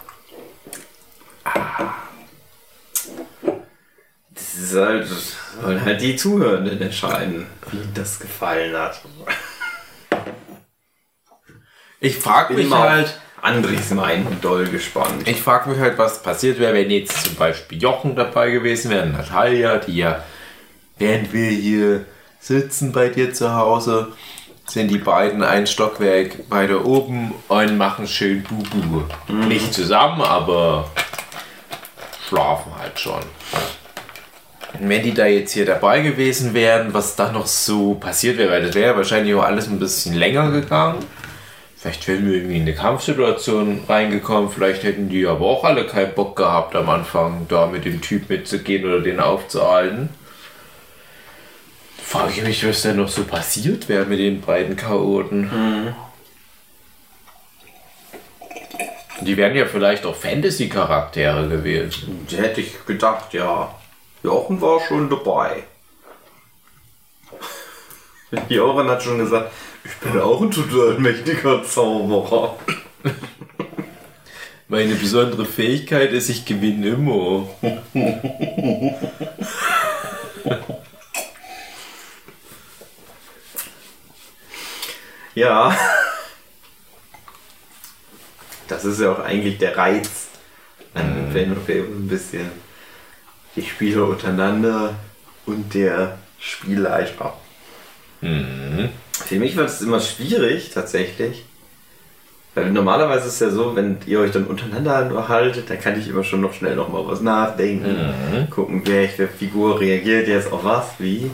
Das 4.34 4.54
ist 4.54 4.76
halt, 4.76 5.08
sollen 5.08 5.84
halt 5.84 6.00
die 6.02 6.16
Zuhörenden 6.16 6.82
entscheiden, 6.82 7.46
wie 7.70 7.78
ihnen 7.78 7.94
das 7.94 8.18
gefallen 8.18 8.76
hat. 8.76 9.00
Ich 12.00 12.16
frage 12.16 12.54
mich 12.54 12.68
mal 12.68 12.90
halt, 12.90 13.20
auf 13.40 13.44
Andres 13.44 13.90
Meinung 13.90 14.40
doll 14.40 14.66
gespannt. 14.66 15.26
ich 15.26 15.40
frage 15.40 15.70
mich 15.70 15.78
halt, 15.78 15.98
was 15.98 16.22
passiert 16.22 16.58
wäre, 16.58 16.74
wenn 16.74 16.90
jetzt 16.90 17.24
zum 17.24 17.34
Beispiel 17.36 17.80
Jochen 17.80 18.14
dabei 18.14 18.50
gewesen 18.50 18.90
wäre, 18.90 19.06
Natalia, 19.06 19.78
die 19.78 19.96
ja, 19.96 20.24
während 20.98 21.32
wir 21.32 21.50
hier 21.50 22.04
sitzen 22.40 22.92
bei 22.92 23.08
dir 23.08 23.32
zu 23.32 23.54
Hause, 23.54 24.12
sind 24.66 24.88
die 24.88 24.98
beiden 24.98 25.42
ein 25.42 25.66
Stockwerk 25.66 26.50
weiter 26.50 26.84
oben 26.84 27.32
und 27.48 27.76
machen 27.76 28.06
schön 28.06 28.44
Bubu. 28.44 29.02
Nicht 29.48 29.74
zusammen, 29.74 30.22
aber 30.22 30.90
schlafen 32.28 32.72
halt 32.78 32.98
schon. 32.98 33.22
Und 34.78 34.88
wenn 34.88 35.02
die 35.02 35.12
da 35.12 35.26
jetzt 35.26 35.52
hier 35.52 35.66
dabei 35.66 36.00
gewesen 36.00 36.54
wären, 36.54 36.94
was 36.94 37.16
dann 37.16 37.34
noch 37.34 37.46
so 37.46 37.94
passiert 37.94 38.38
wäre, 38.38 38.52
weil 38.52 38.66
das 38.66 38.74
wäre 38.74 38.96
wahrscheinlich 38.96 39.34
auch 39.34 39.42
alles 39.42 39.66
ein 39.66 39.80
bisschen 39.80 40.14
länger 40.14 40.50
gegangen. 40.52 41.04
Vielleicht 41.80 42.06
wären 42.08 42.26
wir 42.26 42.34
irgendwie 42.34 42.56
in 42.56 42.62
eine 42.62 42.74
Kampfsituation 42.74 43.84
reingekommen, 43.88 44.50
vielleicht 44.50 44.82
hätten 44.82 45.08
die 45.08 45.26
aber 45.26 45.46
auch 45.46 45.64
alle 45.64 45.86
keinen 45.86 46.14
Bock 46.14 46.36
gehabt 46.36 46.76
am 46.76 46.90
Anfang, 46.90 47.46
da 47.48 47.68
mit 47.68 47.86
dem 47.86 48.02
Typ 48.02 48.28
mitzugehen 48.28 48.84
oder 48.84 49.00
den 49.00 49.18
aufzuhalten. 49.18 50.10
Frage 52.04 52.32
ich 52.36 52.42
mich, 52.42 52.68
was 52.68 52.82
denn 52.82 52.96
noch 52.96 53.08
so 53.08 53.24
passiert 53.24 53.88
wäre 53.88 54.04
mit 54.04 54.18
den 54.18 54.42
beiden 54.42 54.76
Chaoten. 54.76 55.94
Die 59.22 59.36
wären 59.38 59.56
ja 59.56 59.64
vielleicht 59.64 60.04
auch 60.04 60.16
Fantasy-Charaktere 60.16 61.48
gewesen. 61.48 62.26
Hätte 62.30 62.60
ich 62.60 62.84
gedacht, 62.84 63.32
ja. 63.32 63.74
Jochen 64.22 64.60
war 64.60 64.80
schon 64.80 65.08
dabei. 65.08 65.62
Jochen 68.50 68.88
hat 68.88 69.02
schon 69.02 69.18
gesagt, 69.18 69.50
ich 69.84 69.94
bin 69.96 70.20
auch 70.20 70.40
ein 70.40 70.50
total 70.50 70.98
mächtiger 70.98 71.62
Zauberer. 71.64 72.56
Meine 74.68 74.94
besondere 74.94 75.44
Fähigkeit 75.44 76.12
ist, 76.12 76.28
ich 76.28 76.44
gewinne 76.44 76.88
immer. 76.90 77.48
Ja. 85.34 85.76
Das 88.68 88.84
ist 88.84 89.00
ja 89.00 89.12
auch 89.12 89.20
eigentlich 89.20 89.58
der 89.58 89.76
Reiz 89.76 90.28
an 90.94 91.14
dem 91.14 91.32
Pen 91.32 91.54
Paper 91.54 91.88
ein 91.88 92.08
bisschen 92.08 92.50
die 93.56 93.62
Spieler 93.62 94.06
untereinander 94.06 94.94
und 95.46 95.74
der 95.74 96.18
Spielleiter. 96.38 97.36
Für 98.20 99.36
mich 99.36 99.56
war 99.56 99.64
das 99.64 99.80
immer 99.82 100.00
schwierig, 100.00 100.70
tatsächlich. 100.72 101.44
Weil 102.54 102.72
normalerweise 102.72 103.28
ist 103.28 103.34
es 103.34 103.40
ja 103.40 103.50
so, 103.50 103.76
wenn 103.76 103.98
ihr 104.06 104.20
euch 104.20 104.32
dann 104.32 104.46
untereinander 104.46 105.02
unterhaltet, 105.06 105.70
dann 105.70 105.80
kann 105.80 105.98
ich 105.98 106.08
immer 106.08 106.24
schon 106.24 106.40
noch 106.40 106.52
schnell 106.52 106.74
noch 106.74 106.88
mal 106.88 107.06
was 107.06 107.20
nachdenken, 107.20 108.48
gucken, 108.50 108.84
welche 108.86 109.28
Figur 109.28 109.78
reagiert 109.80 110.26
jetzt 110.26 110.50
auf 110.52 110.64
was, 110.64 110.86
wie. 110.98 111.30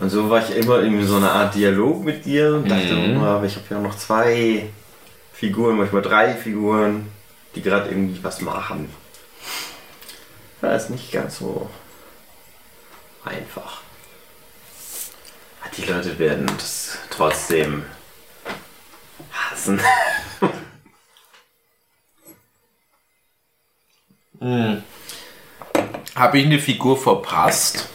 Und 0.00 0.08
so 0.10 0.28
war 0.30 0.40
ich 0.46 0.56
immer 0.56 0.80
in 0.80 1.06
so 1.06 1.16
einer 1.16 1.32
Art 1.32 1.54
Dialog 1.54 2.02
mit 2.04 2.24
dir 2.24 2.54
und 2.54 2.70
dachte, 2.70 2.94
Mhm. 2.94 3.22
aber 3.22 3.44
ich 3.46 3.56
habe 3.56 3.66
ja 3.70 3.78
noch 3.80 3.96
zwei 3.96 4.68
Figuren, 5.34 5.76
manchmal 5.76 6.02
drei 6.02 6.34
Figuren, 6.34 7.08
die 7.54 7.62
gerade 7.62 7.90
irgendwie 7.90 8.22
was 8.24 8.40
machen. 8.40 8.88
Das 10.62 10.84
ist 10.84 10.90
nicht 10.90 11.12
ganz 11.12 11.38
so 11.38 11.68
einfach. 13.24 13.82
Die 15.76 15.84
Leute 15.84 16.18
werden 16.18 16.46
das 16.46 16.98
trotzdem 17.10 17.84
hassen. 19.32 19.80
Habe 26.14 26.38
ich 26.38 26.46
eine 26.46 26.58
Figur 26.58 26.96
verpasst? 26.96 27.88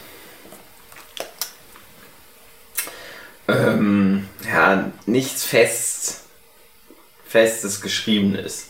ähm, 3.52 4.28
ja, 4.46 4.92
nichts 5.06 5.46
fest, 5.46 6.24
festes 7.26 7.82
Geschriebenes. 7.82 8.70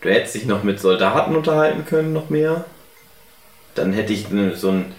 Du 0.00 0.10
hättest 0.10 0.34
dich 0.34 0.46
noch 0.46 0.62
mit 0.62 0.80
Soldaten 0.80 1.36
unterhalten 1.36 1.84
können, 1.84 2.12
noch 2.12 2.30
mehr. 2.30 2.64
Dann 3.74 3.92
hätte 3.92 4.12
ich 4.12 4.26
so 4.54 4.70
ein, 4.70 4.94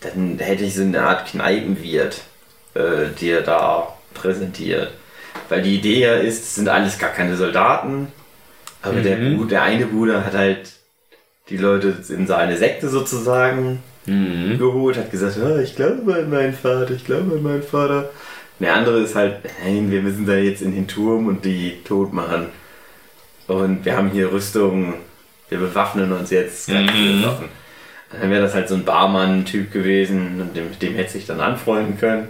dann 0.00 0.38
hätte 0.38 0.64
ich 0.64 0.74
so 0.74 0.82
eine 0.82 1.02
Art 1.02 1.28
Kneipenwirt 1.28 2.22
äh, 2.74 3.08
dir 3.18 3.40
da 3.42 3.88
präsentiert. 4.14 4.90
Weil 5.48 5.62
die 5.62 5.76
Idee 5.76 6.00
ja 6.00 6.14
ist, 6.14 6.42
es 6.44 6.54
sind 6.56 6.68
alles 6.68 6.98
gar 6.98 7.10
keine 7.10 7.36
Soldaten, 7.36 8.08
aber 8.82 9.00
der, 9.00 9.16
Bru- 9.18 9.48
der 9.48 9.62
eine 9.62 9.86
Bruder 9.86 10.24
hat 10.24 10.34
halt 10.34 10.72
die 11.48 11.56
Leute 11.56 11.94
in 12.08 12.26
seine 12.26 12.56
Sekte 12.56 12.88
sozusagen 12.88 13.82
geholt, 14.58 14.96
hat 14.96 15.10
gesagt, 15.12 15.36
"Ja, 15.36 15.58
ich 15.58 15.76
glaube 15.76 16.14
an 16.14 16.28
meinen 16.30 16.54
Vater, 16.54 16.90
ich 16.90 17.04
glaube 17.04 17.36
an 17.36 17.42
meinen 17.42 17.62
Vater. 17.62 18.10
Und 18.58 18.66
der 18.66 18.74
andere 18.74 18.98
ist 19.00 19.14
halt, 19.14 19.36
nein, 19.64 19.90
wir 19.90 20.02
müssen 20.02 20.26
da 20.26 20.34
jetzt 20.34 20.60
in 20.62 20.74
den 20.74 20.88
Turm 20.88 21.26
und 21.28 21.44
die 21.44 21.78
tot 21.84 22.12
machen. 22.12 22.46
Und 23.48 23.84
wir 23.84 23.96
haben 23.96 24.10
hier 24.10 24.32
Rüstung, 24.32 24.94
wir 25.48 25.58
bewaffnen 25.58 26.12
uns 26.12 26.30
jetzt. 26.30 26.68
ganz 26.86 26.90
Waffen. 27.24 27.48
Dann 28.20 28.30
wäre 28.30 28.42
das 28.42 28.54
halt 28.54 28.68
so 28.68 28.74
ein 28.74 28.84
Barmann-Typ 28.84 29.72
gewesen 29.72 30.40
und 30.40 30.56
dem, 30.56 30.68
mit 30.70 30.82
dem 30.82 30.94
hätte 30.94 31.12
sich 31.12 31.26
dann 31.26 31.40
anfreunden 31.40 31.98
können. 31.98 32.28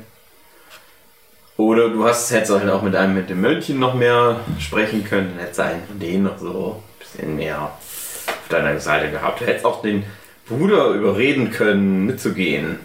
Oder 1.56 1.90
du 1.90 2.04
hast, 2.04 2.30
hättest 2.30 2.52
halt 2.52 2.70
auch 2.70 2.82
mit 2.82 2.96
einem 2.96 3.14
mit 3.14 3.28
dem 3.28 3.40
Mönchen 3.40 3.78
noch 3.78 3.94
mehr 3.94 4.40
sprechen 4.58 5.04
können, 5.04 5.32
dann 5.34 5.40
hättest 5.40 5.58
du 5.58 5.64
einen 5.64 5.86
von 5.86 5.98
denen 5.98 6.24
noch 6.24 6.38
so 6.38 6.82
ein 6.82 6.98
bisschen 6.98 7.36
mehr 7.36 7.62
auf 7.62 8.48
deiner 8.48 8.78
Seite 8.80 9.10
gehabt. 9.10 9.40
Du 9.40 9.46
hättest 9.46 9.64
auch 9.64 9.82
den 9.82 10.04
Bruder 10.48 10.88
überreden 10.88 11.50
können, 11.50 12.06
mitzugehen 12.06 12.78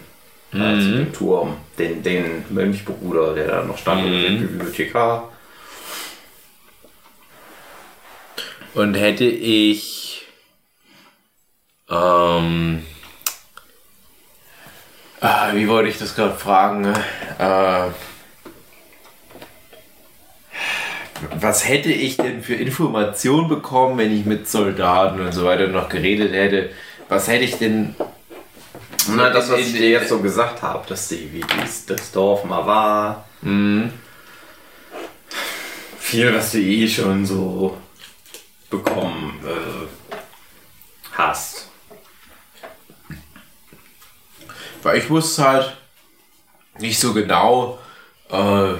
äh, 0.52 0.80
zu 0.80 0.92
dem 0.92 1.12
Turm. 1.12 1.56
Den, 1.78 2.02
den 2.02 2.44
Mönchbruder, 2.50 3.34
der 3.34 3.46
da 3.48 3.64
noch 3.64 3.78
stand, 3.78 4.04
und 4.04 4.12
den 4.12 4.40
Bibliothekar. 4.40 5.32
Und 8.74 8.94
hätte 8.94 9.24
ich. 9.24 10.26
Ähm, 11.90 12.82
ah, 15.20 15.50
wie 15.54 15.68
wollte 15.68 15.88
ich 15.88 15.98
das 15.98 16.14
gerade 16.14 16.34
fragen? 16.34 16.84
Äh, 17.38 17.88
was 21.40 21.66
hätte 21.68 21.90
ich 21.90 22.16
denn 22.16 22.42
für 22.42 22.54
Informationen 22.54 23.48
bekommen, 23.48 23.98
wenn 23.98 24.16
ich 24.16 24.24
mit 24.24 24.48
Soldaten 24.48 25.20
und 25.20 25.32
so 25.32 25.44
weiter 25.44 25.68
noch 25.68 25.88
geredet 25.88 26.32
hätte? 26.32 26.70
Was 27.08 27.28
hätte 27.28 27.44
ich 27.44 27.56
denn. 27.58 27.94
Na, 29.08 29.30
das, 29.30 29.50
was 29.50 29.60
ich 29.60 29.72
dir 29.72 29.88
jetzt 29.88 30.10
so 30.10 30.20
gesagt 30.20 30.62
habe, 30.62 30.86
dass 30.88 31.08
die, 31.08 31.32
wie 31.32 31.40
dies, 31.40 31.86
das 31.86 32.12
Dorf 32.12 32.44
mal 32.44 32.66
war. 32.66 33.28
Viel, 35.98 36.34
was 36.34 36.52
du 36.52 36.58
eh 36.58 36.86
schon 36.88 37.24
so 37.24 37.76
bekommen 38.70 39.40
äh, 39.44 39.86
hast. 41.12 41.68
Weil 44.82 44.98
ich 44.98 45.10
wusste 45.10 45.44
halt 45.44 45.76
nicht 46.78 46.98
so 46.98 47.12
genau, 47.12 47.78
äh, 48.30 48.74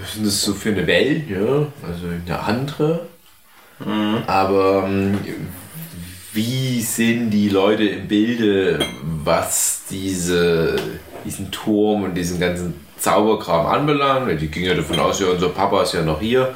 was 0.00 0.08
ist 0.10 0.16
denn 0.16 0.24
das 0.24 0.42
so 0.42 0.54
für 0.54 0.70
eine 0.70 0.86
Welt, 0.86 1.28
ja? 1.28 1.66
Also 1.86 2.06
eine 2.08 2.40
andere. 2.40 3.06
Aber 4.26 4.84
ähm, 4.86 5.18
wie 6.32 6.80
sind 6.82 7.30
die 7.30 7.48
Leute 7.48 7.84
im 7.84 8.08
Bilde, 8.08 8.78
was 9.02 9.82
diese, 9.90 10.76
diesen 11.24 11.50
Turm 11.50 12.04
und 12.04 12.14
diesen 12.14 12.38
ganzen 12.38 12.74
Zauberkram 12.98 13.66
anbelangt? 13.66 14.40
Die 14.40 14.48
gingen 14.48 14.66
ja 14.66 14.74
davon 14.74 15.00
aus, 15.00 15.20
ja, 15.20 15.28
unser 15.28 15.48
Papa 15.48 15.82
ist 15.82 15.94
ja 15.94 16.02
noch 16.02 16.20
hier. 16.20 16.54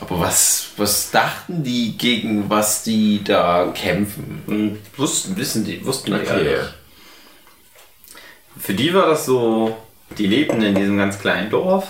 Aber 0.00 0.18
was, 0.20 0.70
was 0.76 1.10
dachten 1.12 1.62
die, 1.62 1.96
gegen 1.96 2.50
was 2.50 2.82
die 2.82 3.22
da 3.22 3.72
kämpfen? 3.74 4.42
Und 4.46 4.78
wussten, 4.96 5.36
wissen 5.36 5.64
die, 5.64 5.84
wussten 5.86 6.12
die 6.12 6.20
Okay. 6.20 6.28
alle. 6.30 6.74
Für 8.58 8.74
die 8.74 8.92
war 8.92 9.06
das 9.06 9.26
so, 9.26 9.76
die 10.18 10.26
lebten 10.26 10.60
in 10.62 10.74
diesem 10.74 10.98
ganz 10.98 11.18
kleinen 11.18 11.50
Dorf. 11.50 11.86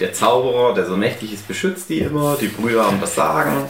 Der 0.00 0.12
Zauberer, 0.12 0.74
der 0.74 0.86
so 0.86 0.96
mächtig 0.96 1.32
ist, 1.32 1.46
beschützt 1.46 1.88
die 1.88 2.00
immer. 2.00 2.36
Die 2.40 2.48
Brüder 2.48 2.86
haben 2.86 3.00
das 3.00 3.14
Sagen. 3.14 3.68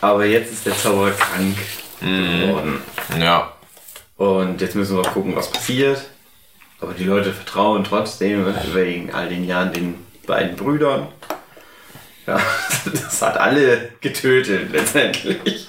Aber 0.00 0.24
jetzt 0.24 0.52
ist 0.52 0.66
der 0.66 0.76
Zauberer 0.76 1.10
krank 1.10 1.56
geworden. 2.00 2.80
Ja. 3.18 3.52
Und 4.16 4.60
jetzt 4.60 4.74
müssen 4.74 4.96
wir 4.96 5.02
gucken, 5.02 5.36
was 5.36 5.50
passiert. 5.50 6.02
Aber 6.80 6.94
die 6.94 7.04
Leute 7.04 7.32
vertrauen 7.32 7.84
trotzdem 7.84 8.46
wegen 8.72 9.12
all 9.12 9.28
den 9.28 9.44
Jahren 9.44 9.72
den 9.72 9.94
beiden 10.26 10.56
Brüdern. 10.56 11.08
Ja, 12.26 12.40
das 12.84 13.20
hat 13.22 13.36
alle 13.36 13.90
getötet 14.00 14.70
letztendlich. 14.72 15.68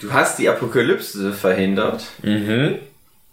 Du 0.00 0.12
hast 0.12 0.38
die 0.38 0.48
Apokalypse 0.48 1.32
verhindert. 1.32 2.04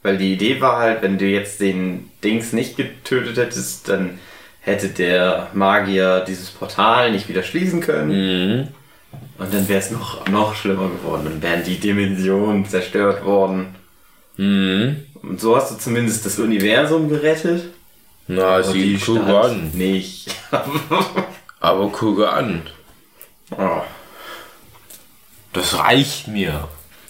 Weil 0.04 0.18
die 0.18 0.34
Idee 0.34 0.62
war 0.62 0.78
halt, 0.78 1.02
wenn 1.02 1.18
du 1.18 1.26
jetzt 1.26 1.60
den 1.60 2.12
Dings 2.24 2.54
nicht 2.54 2.78
getötet 2.78 3.38
hättest, 3.38 3.90
dann 3.90 4.20
hätte 4.62 4.90
der 4.90 5.50
Magier 5.54 6.22
dieses 6.22 6.50
Portal 6.52 7.12
nicht 7.12 7.28
wieder 7.30 7.44
schließen 7.44 7.82
können. 7.82 8.12
Und 9.38 9.54
dann 9.54 9.68
wäre 9.68 9.80
es 9.80 9.92
noch, 9.92 10.28
noch 10.28 10.56
schlimmer 10.56 10.90
geworden. 10.90 11.24
Dann 11.26 11.42
wären 11.42 11.64
die 11.64 11.80
Dimensionen 11.80 12.66
zerstört 12.66 13.24
worden. 13.26 13.76
Und 14.38 15.40
so 15.42 15.56
hast 15.56 15.72
du 15.72 15.78
zumindest 15.78 16.26
das 16.26 16.38
Universum 16.40 17.10
gerettet. 17.10 17.64
Na, 18.28 18.56
Aber 18.56 18.64
sie 18.64 19.00
guck 19.04 19.18
Stadt 19.18 19.46
an. 19.46 19.72
nicht. 19.74 20.30
Aber 21.60 21.90
guck 21.90 22.26
an. 22.28 22.62
Oh. 23.52 23.82
Das 25.54 25.78
reicht 25.80 26.28
mir. 26.28 26.68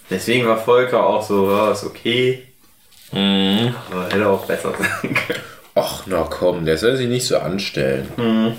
Deswegen 0.10 0.48
war 0.48 0.58
Volker 0.58 1.06
auch 1.06 1.22
so, 1.22 1.52
ja, 1.52 1.72
ist 1.72 1.84
okay. 1.84 2.47
Mhm. 3.12 3.76
Aber 3.90 4.06
hätte 4.06 4.28
auch 4.28 4.46
besser 4.46 4.74
sein 4.78 5.14
können. 5.14 5.42
Ach, 5.76 6.04
na 6.08 6.24
komm, 6.24 6.66
der 6.66 6.78
soll 6.78 6.98
sich 6.98 7.08
nicht 7.08 7.28
so 7.28 7.38
anstellen. 7.38 8.58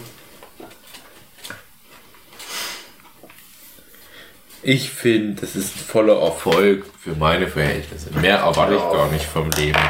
Ich 4.63 4.91
finde, 4.91 5.41
das 5.41 5.57
ist 5.57 5.73
voller 5.73 6.21
Erfolg 6.21 6.85
für 7.01 7.15
meine 7.15 7.49
Verhältnisse. 7.49 8.11
Mehr 8.13 8.39
erwarte 8.39 8.75
ich 8.75 8.81
gar 8.81 9.11
nicht 9.11 9.25
vom 9.25 9.51
Leben. 9.51 9.81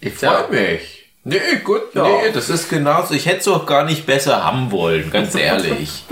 Ich 0.00 0.14
freue 0.14 0.48
mich. 0.50 0.95
Nee, 1.28 1.38
gut, 1.64 1.92
Ja. 1.92 2.04
nee, 2.04 2.30
das 2.32 2.48
ist 2.50 2.68
genauso. 2.70 3.12
Ich 3.12 3.26
hätte 3.26 3.40
es 3.40 3.48
auch 3.48 3.66
gar 3.66 3.84
nicht 3.84 4.06
besser 4.06 4.44
haben 4.44 4.70
wollen, 4.70 5.10
ganz 5.10 5.34
ehrlich. 5.34 6.04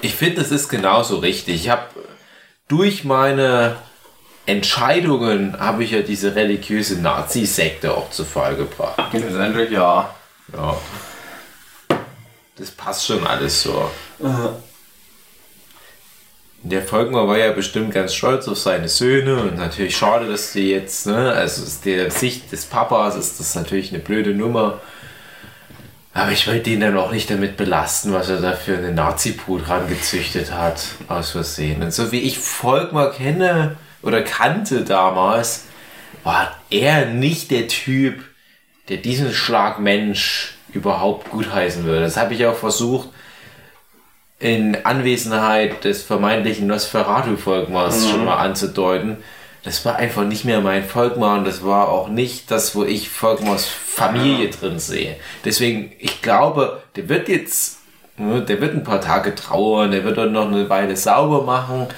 Ich 0.00 0.14
finde, 0.16 0.40
das 0.42 0.50
ist 0.50 0.68
genauso 0.68 1.18
richtig. 1.18 1.54
Ich 1.54 1.68
habe 1.70 1.82
durch 2.66 3.04
meine 3.04 3.76
Entscheidungen 4.46 5.58
habe 5.60 5.84
ich 5.84 5.92
ja 5.92 6.02
diese 6.02 6.34
religiöse 6.34 7.00
Nazi-Sekte 7.00 7.94
auch 7.96 8.10
zu 8.10 8.24
Fall 8.24 8.56
gebracht. 8.56 8.96
Letztendlich 9.12 9.70
ja. 9.70 10.12
Ja. 10.52 10.76
Das 12.56 12.70
passt 12.72 13.06
schon 13.06 13.24
alles 13.24 13.62
so. 13.62 13.88
Der 16.62 16.82
Volkmar 16.82 17.28
war 17.28 17.38
ja 17.38 17.52
bestimmt 17.52 17.94
ganz 17.94 18.14
stolz 18.14 18.48
auf 18.48 18.58
seine 18.58 18.88
Söhne 18.88 19.42
und 19.42 19.56
natürlich 19.56 19.96
schade, 19.96 20.28
dass 20.28 20.52
die 20.52 20.70
jetzt, 20.70 21.06
ne, 21.06 21.32
also 21.32 21.62
aus 21.62 21.80
der 21.80 22.10
Sicht 22.10 22.50
des 22.50 22.64
Papas 22.64 23.14
ist 23.14 23.38
das 23.38 23.54
natürlich 23.54 23.92
eine 23.92 24.02
blöde 24.02 24.34
Nummer. 24.34 24.80
Aber 26.14 26.32
ich 26.32 26.48
wollte 26.48 26.70
ihn 26.70 26.80
dann 26.80 26.96
auch 26.96 27.12
nicht 27.12 27.30
damit 27.30 27.56
belasten, 27.56 28.12
was 28.12 28.28
er 28.28 28.40
da 28.40 28.54
für 28.54 28.76
eine 28.76 28.90
Nazi-Brut 28.90 29.68
rangezüchtet 29.68 30.52
hat, 30.52 30.82
aus 31.06 31.30
Versehen. 31.30 31.80
Und 31.80 31.92
so 31.92 32.10
wie 32.10 32.20
ich 32.20 32.38
Volkmar 32.38 33.12
kenne 33.12 33.76
oder 34.02 34.22
kannte 34.22 34.82
damals, 34.82 35.66
war 36.24 36.56
er 36.70 37.06
nicht 37.06 37.52
der 37.52 37.68
Typ, 37.68 38.24
der 38.88 38.96
diesen 38.96 39.32
Schlag 39.32 39.78
Mensch 39.78 40.56
überhaupt 40.72 41.30
gutheißen 41.30 41.84
würde. 41.84 42.00
Das 42.00 42.16
habe 42.16 42.34
ich 42.34 42.44
auch 42.46 42.56
versucht, 42.56 43.10
in 44.40 44.76
Anwesenheit 44.84 45.84
des 45.84 46.02
vermeintlichen 46.02 46.66
Nosferatu-Volkmars 46.68 48.04
Mhm. 48.04 48.10
schon 48.10 48.24
mal 48.24 48.36
anzudeuten. 48.36 49.16
Das 49.64 49.84
war 49.84 49.96
einfach 49.96 50.24
nicht 50.24 50.44
mehr 50.44 50.60
mein 50.60 50.84
Volkmar 50.84 51.38
und 51.38 51.44
das 51.46 51.64
war 51.64 51.88
auch 51.88 52.08
nicht 52.08 52.50
das, 52.50 52.74
wo 52.74 52.84
ich 52.84 53.08
Volkmars 53.10 53.66
Familie 53.66 54.48
drin 54.50 54.78
sehe. 54.78 55.16
Deswegen, 55.44 55.92
ich 55.98 56.22
glaube, 56.22 56.82
der 56.94 57.08
wird 57.08 57.28
jetzt, 57.28 57.78
ne, 58.16 58.40
der 58.40 58.60
wird 58.60 58.74
ein 58.74 58.84
paar 58.84 59.00
Tage 59.00 59.34
trauern, 59.34 59.90
der 59.90 60.04
wird 60.04 60.16
dann 60.16 60.32
noch 60.32 60.46
eine 60.46 60.68
Weile 60.70 60.96
sauber 60.96 61.42
machen 61.42 61.88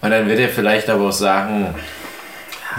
und 0.00 0.10
dann 0.10 0.26
wird 0.28 0.40
er 0.40 0.48
vielleicht 0.48 0.88
aber 0.88 1.08
auch 1.08 1.12
sagen, 1.12 1.74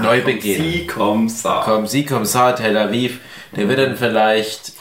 neu 0.01 0.22
beginnen. 0.22 0.63
Sie 0.72 0.88
Kommissar. 0.88 1.63
Komm, 1.63 1.86
Sie 1.86 2.05
Kommissar 2.05 2.55
Tel 2.55 2.76
Aviv, 2.76 3.19
der 3.55 3.69
wird 3.69 3.78
dann 3.80 3.95
vielleicht 3.95 4.72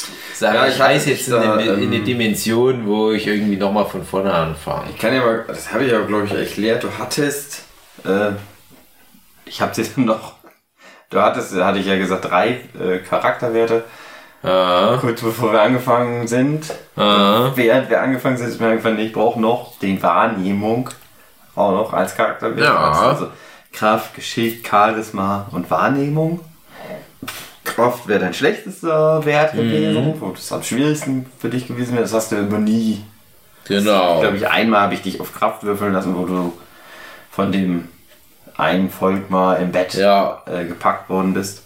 sagen, 0.41 0.57
Ja, 0.57 0.67
ich, 0.67 0.75
ich 0.75 0.81
reise 0.81 1.11
jetzt 1.11 1.29
in, 1.29 1.35
da, 1.35 1.53
eine, 1.55 1.63
in 1.63 1.93
eine 1.93 2.01
Dimension, 2.01 2.87
wo 2.87 3.13
ich 3.13 3.27
irgendwie 3.27 3.57
nochmal 3.57 3.87
von 3.87 4.05
vorne 4.05 4.33
anfange. 4.33 4.91
Ich 4.91 4.99
kann 4.99 5.15
ja 5.15 5.21
mal, 5.21 5.45
das 5.47 5.73
habe 5.73 5.85
ich 5.85 5.93
ja 5.93 6.01
glaube 6.01 6.27
ich 6.27 6.33
erklärt, 6.33 6.83
du 6.83 6.89
hattest, 6.99 7.63
äh, 8.05 8.31
ich 9.45 9.61
habe 9.61 9.75
dir 9.75 9.85
dann 9.97 10.05
noch, 10.07 10.35
du 11.11 11.21
hattest, 11.21 11.55
hatte 11.55 11.79
ich 11.79 11.87
ja 11.87 11.97
gesagt, 11.97 12.25
drei 12.31 12.61
äh, 12.79 12.99
Charakterwerte, 12.99 13.85
Ah, 14.43 14.97
kurz 14.99 15.21
bevor 15.21 15.53
wir 15.53 15.61
angefangen 15.61 16.27
sind. 16.27 16.65
ah, 16.97 17.51
Während 17.57 17.91
wir 17.91 18.01
angefangen 18.01 18.39
sind, 18.39 18.49
ist 18.49 18.59
mir 18.59 18.69
eingefallen, 18.69 18.99
ich 18.99 19.13
brauche 19.13 19.39
noch 19.39 19.79
den 19.81 20.03
Wahrnehmung, 20.03 20.89
auch 21.55 21.73
noch 21.73 21.93
als 21.93 22.17
Charakterwert. 22.17 22.65
Ja. 22.67 22.91
Also 22.91 23.29
Kraft, 23.71 24.15
Geschick, 24.15 24.67
Charisma 24.67 25.47
und 25.53 25.71
Wahrnehmung. 25.71 26.41
Kraft 27.65 28.09
wäre 28.09 28.21
dein 28.21 28.35
schlechtester 28.35 29.25
Wert 29.25 29.53
gewesen, 29.55 30.15
wo 30.21 30.31
das 30.31 30.51
am 30.53 30.63
schwierigsten 30.63 31.27
für 31.39 31.49
dich 31.51 31.67
gewesen 31.67 31.93
wäre. 31.93 32.03
Das 32.03 32.15
hast 32.15 32.33
du 32.33 32.37
aber 32.37 32.59
nie 32.59 33.05
genau. 33.67 34.21
glaube 34.21 34.37
ich, 34.39 34.49
einmal 34.49 34.81
habe 34.83 34.95
ich 34.95 35.03
dich 35.03 35.21
auf 35.21 35.35
Kraft 35.35 35.63
würfeln 35.63 35.93
lassen, 35.93 36.17
wo 36.17 36.25
du 36.27 36.53
von 37.31 37.53
dem 37.53 37.89
einen 38.57 38.91
Volk 38.91 39.31
mal 39.31 39.55
im 39.57 39.73
Bett 39.73 39.95
Ja. 39.95 40.43
äh, 40.47 40.65
gepackt 40.65 41.09
worden 41.11 41.35
bist. 41.35 41.65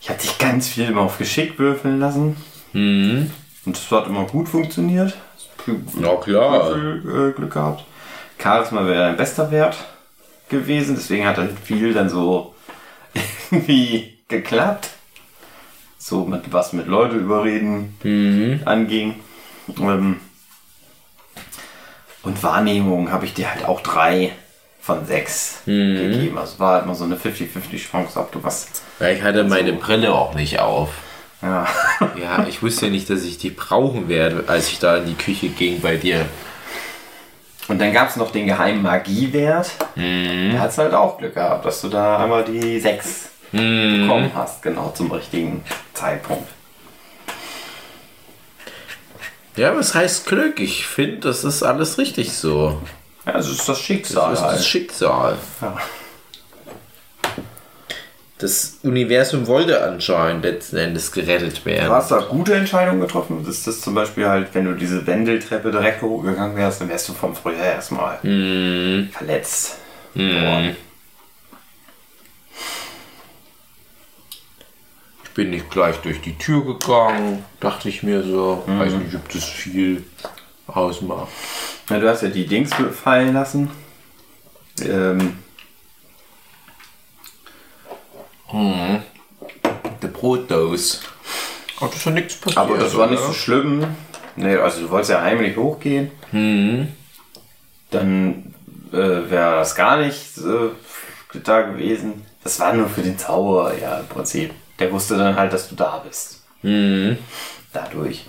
Ich 0.00 0.08
habe 0.08 0.20
dich 0.20 0.38
ganz 0.38 0.68
viel 0.68 0.88
immer 0.88 1.02
auf 1.02 1.18
Geschick 1.18 1.58
würfeln 1.58 2.00
lassen. 2.00 2.36
Mhm. 2.72 3.30
Und 3.64 3.76
das 3.76 3.90
hat 3.90 4.06
immer 4.08 4.24
gut 4.24 4.48
funktioniert. 4.48 5.14
Na 5.94 6.16
klar. 6.16 6.72
Viel 6.74 7.02
äh, 7.06 7.32
Glück 7.32 7.52
gehabt. 7.52 7.84
Charisma 8.38 8.84
wäre 8.86 9.04
dein 9.04 9.16
bester 9.16 9.50
Wert 9.52 9.76
gewesen, 10.48 10.96
deswegen 10.96 11.24
hat 11.26 11.38
dann 11.38 11.56
viel 11.56 11.94
dann 11.94 12.08
so 12.08 12.54
irgendwie 13.52 14.18
geklappt. 14.32 14.90
So 15.98 16.24
mit 16.24 16.52
was 16.52 16.72
mit 16.72 16.88
Leute 16.88 17.16
überreden 17.16 17.96
Mhm. 18.02 18.62
anging. 18.64 19.14
Ähm, 19.78 20.18
und 22.22 22.42
Wahrnehmung 22.42 23.10
habe 23.10 23.24
ich 23.24 23.34
dir 23.34 23.52
halt 23.52 23.64
auch 23.64 23.80
drei 23.80 24.32
von 24.80 25.06
sechs 25.06 25.60
Mhm. 25.66 25.94
gegeben. 25.96 26.38
Also 26.38 26.58
war 26.58 26.82
immer 26.82 26.94
so 26.94 27.04
eine 27.04 27.16
50-50 27.16 27.88
Chance, 27.90 28.18
ob 28.18 28.32
du 28.32 28.42
was. 28.42 28.68
Ja, 29.00 29.08
ich 29.10 29.22
hatte 29.22 29.44
meine 29.44 29.72
Brille 29.74 30.12
auch 30.12 30.34
nicht 30.34 30.58
auf. 30.58 30.90
Ja. 31.40 31.66
Ja, 32.20 32.46
ich 32.48 32.62
wusste 32.62 32.86
ja 32.86 32.92
nicht, 32.92 33.08
dass 33.10 33.22
ich 33.24 33.38
die 33.38 33.50
brauchen 33.50 34.08
werde, 34.08 34.44
als 34.48 34.68
ich 34.68 34.78
da 34.80 34.96
in 34.96 35.06
die 35.06 35.14
Küche 35.14 35.48
ging 35.48 35.80
bei 35.80 35.96
dir. 35.96 36.26
Und 37.68 37.80
dann 37.80 37.92
gab 37.92 38.08
es 38.08 38.16
noch 38.16 38.32
den 38.32 38.46
geheimen 38.46 38.82
Magiewert. 38.82 39.70
Mhm. 39.94 40.50
Da 40.52 40.58
hat 40.60 40.76
halt 40.78 40.94
auch 40.94 41.18
Glück 41.18 41.34
gehabt, 41.34 41.64
dass 41.64 41.80
du 41.80 41.88
da 41.88 42.18
einmal 42.18 42.44
die 42.44 42.80
sechs 42.80 43.28
Mhm. 43.52 44.02
bekommen 44.02 44.30
hast, 44.34 44.62
genau 44.62 44.90
zum 44.96 45.10
richtigen 45.12 45.62
Zeitpunkt. 45.94 46.48
Ja, 49.56 49.76
was 49.76 49.94
heißt 49.94 50.26
Glück? 50.26 50.60
Ich 50.60 50.86
finde, 50.86 51.18
das 51.28 51.44
ist 51.44 51.62
alles 51.62 51.98
richtig 51.98 52.32
so. 52.32 52.80
Ja, 53.26 53.32
das 53.32 53.48
ist 53.50 53.68
das 53.68 53.78
Schicksal. 53.80 54.30
Das 54.30 54.38
ist 54.40 54.44
das 54.46 54.52
halt. 54.54 54.64
Schicksal. 54.64 55.36
Ja. 55.60 55.76
Das 58.38 58.78
Universum 58.82 59.46
wollte 59.46 59.84
anscheinend 59.84 60.44
letzten 60.44 60.76
Endes 60.76 61.12
gerettet 61.12 61.60
Du 61.60 61.66
werden. 61.66 61.90
hast 61.92 62.10
da 62.10 62.18
gute 62.18 62.54
Entscheidungen 62.54 63.00
getroffen. 63.00 63.44
Das 63.46 63.54
ist 63.58 63.66
das 63.68 63.80
zum 63.82 63.94
Beispiel 63.94 64.26
halt, 64.26 64.48
wenn 64.54 64.64
du 64.64 64.74
diese 64.74 65.06
Wendeltreppe 65.06 65.70
direkt 65.70 66.02
hochgegangen 66.02 66.56
wärst, 66.56 66.80
dann 66.80 66.88
wärst 66.88 67.08
du 67.08 67.12
vom 67.12 67.36
Frühjahr 67.36 67.66
erstmal 67.66 68.18
Mhm. 68.22 69.10
verletzt 69.12 69.76
Mhm. 70.14 70.74
Ich 75.32 75.34
bin 75.34 75.48
nicht 75.48 75.70
gleich 75.70 75.96
durch 76.02 76.20
die 76.20 76.36
Tür 76.36 76.62
gegangen, 76.62 77.42
dachte 77.58 77.88
ich 77.88 78.02
mir 78.02 78.22
so. 78.22 78.62
Mhm. 78.66 78.78
Weiß 78.78 78.92
nicht, 78.92 79.14
ob 79.14 79.26
das 79.32 79.44
viel 79.44 80.04
ausmacht. 80.66 81.28
Ja, 81.88 81.98
du 81.98 82.10
hast 82.10 82.20
ja 82.22 82.28
die 82.28 82.46
Dings 82.46 82.70
fallen 82.92 83.32
lassen. 83.32 83.70
Ähm, 84.82 85.38
Der 90.02 90.08
Brotdose. 90.08 90.98
Oh, 91.80 91.86
das 91.86 91.96
ist 91.96 92.04
ja 92.04 92.12
nichts 92.12 92.36
passiert. 92.36 92.58
aber 92.58 92.76
das 92.76 92.94
war 92.94 93.06
nicht 93.06 93.20
oder? 93.20 93.28
so 93.28 93.32
schlimm. 93.32 93.86
Nee, 94.36 94.56
also 94.56 94.82
du 94.82 94.90
wolltest 94.90 95.12
ja 95.12 95.22
heimlich 95.22 95.56
hochgehen. 95.56 96.10
Mhm. 96.32 96.88
Dann 97.90 98.54
äh, 98.92 98.96
wäre 99.30 99.56
das 99.56 99.74
gar 99.74 99.96
nicht 99.96 100.36
äh, 100.36 101.38
da 101.42 101.62
gewesen. 101.62 102.26
Das 102.44 102.60
war 102.60 102.74
nur 102.74 102.90
für 102.90 103.00
den 103.00 103.16
Zauberer, 103.16 103.78
ja, 103.78 104.00
im 104.00 104.08
Prinzip. 104.08 104.52
Der 104.78 104.90
wusste 104.92 105.16
dann 105.16 105.36
halt, 105.36 105.52
dass 105.52 105.68
du 105.68 105.74
da 105.74 105.98
bist. 105.98 106.42
Mhm. 106.62 107.18
Dadurch. 107.72 108.24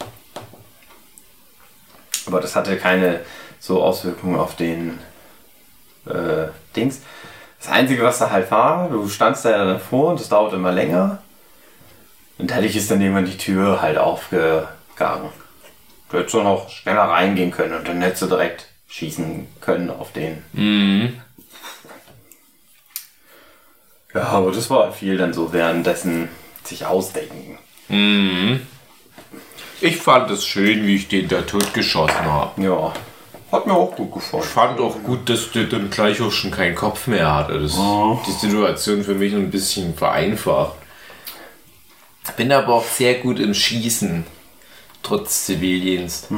Aber 2.25 2.39
das 2.39 2.55
hatte 2.55 2.77
keine 2.77 3.21
so 3.59 3.81
Auswirkungen 3.81 4.39
auf 4.39 4.55
den 4.55 4.99
äh, 6.05 6.47
Dings. 6.75 7.01
Das 7.59 7.71
Einzige, 7.71 8.03
was 8.03 8.19
da 8.19 8.29
halt 8.29 8.51
war, 8.51 8.89
du 8.89 9.07
standst 9.07 9.45
da 9.45 9.51
ja 9.51 9.65
davor 9.65 10.11
und 10.11 10.19
das 10.19 10.29
dauerte 10.29 10.57
immer 10.57 10.71
länger. 10.71 11.21
Und 12.37 12.51
dadurch 12.51 12.75
ist 12.75 12.91
dann 12.91 13.01
irgendwann 13.01 13.25
die 13.25 13.37
Tür 13.37 13.81
halt 13.81 13.97
aufgegangen. 13.97 15.29
Du 16.09 16.17
hättest 16.17 16.35
dann 16.35 16.45
auch 16.45 16.69
schneller 16.69 17.03
reingehen 17.03 17.51
können 17.51 17.73
und 17.73 17.87
dann 17.87 18.01
hättest 18.01 18.23
du 18.23 18.27
direkt 18.27 18.67
schießen 18.87 19.47
können 19.61 19.89
auf 19.89 20.11
den. 20.11 20.43
Mhm. 20.53 21.21
Ja, 24.13 24.23
aber 24.23 24.51
das 24.51 24.69
war 24.69 24.91
viel 24.91 25.17
dann 25.17 25.33
so 25.33 25.51
währenddessen 25.53 26.29
sich 26.63 26.85
ausdenken. 26.85 27.57
Mhm. 27.89 28.61
Ich 29.81 29.97
fand 29.97 30.29
es 30.31 30.45
schön, 30.45 30.85
wie 30.87 30.95
ich 30.95 31.07
den 31.07 31.27
da 31.27 31.41
totgeschossen 31.41 32.23
habe. 32.25 32.61
Ja, 32.61 32.93
hat 33.51 33.67
mir 33.67 33.73
auch 33.73 33.95
gut 33.95 34.13
gefallen. 34.13 34.43
Ich 34.43 34.49
fand 34.49 34.79
auch 34.79 34.95
gut, 35.03 35.27
dass 35.29 35.51
der 35.51 35.65
dann 35.65 35.89
gleich 35.89 36.21
auch 36.21 36.31
schon 36.31 36.51
keinen 36.51 36.75
Kopf 36.75 37.07
mehr 37.07 37.33
hatte. 37.33 37.59
Das 37.59 37.77
Oh. 37.77 38.19
die 38.25 38.31
Situation 38.31 39.03
für 39.03 39.13
mich 39.15 39.33
ein 39.33 39.51
bisschen 39.51 39.93
vereinfacht. 39.95 40.75
Bin 42.37 42.51
aber 42.51 42.75
auch 42.75 42.85
sehr 42.85 43.15
gut 43.15 43.39
im 43.39 43.53
Schießen, 43.53 44.25
trotz 45.03 45.45
Zivildienst. 45.45 46.29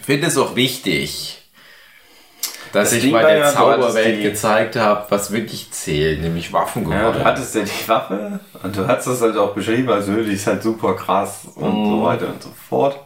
Ich 0.00 0.06
finde 0.06 0.26
es 0.26 0.38
auch 0.38 0.56
wichtig, 0.56 1.41
dass 2.72 2.88
Das 2.90 2.92
ich 2.94 3.02
Ding 3.04 3.12
war 3.12 3.22
der 3.22 3.38
ja, 3.38 3.48
Zauberwelt 3.52 4.18
die- 4.18 4.22
gezeigt 4.22 4.76
habe, 4.76 5.04
was 5.10 5.30
wirklich 5.32 5.70
zählt, 5.70 6.22
nämlich 6.22 6.46
Ja, 6.48 6.54
Waffengewalt. 6.54 7.16
du 7.16 7.24
hattest 7.24 7.54
ja 7.54 7.62
die 7.62 7.88
Waffe 7.88 8.40
und 8.62 8.76
du 8.76 8.86
hast 8.86 9.06
das 9.06 9.20
halt 9.20 9.36
auch 9.36 9.52
beschrieben, 9.54 9.90
also 9.90 10.12
die 10.14 10.32
ist 10.32 10.46
halt 10.46 10.62
super 10.62 10.94
krass 10.94 11.42
und 11.54 11.86
so 11.90 12.02
weiter 12.04 12.28
und 12.28 12.42
so 12.42 12.48
fort. 12.68 12.98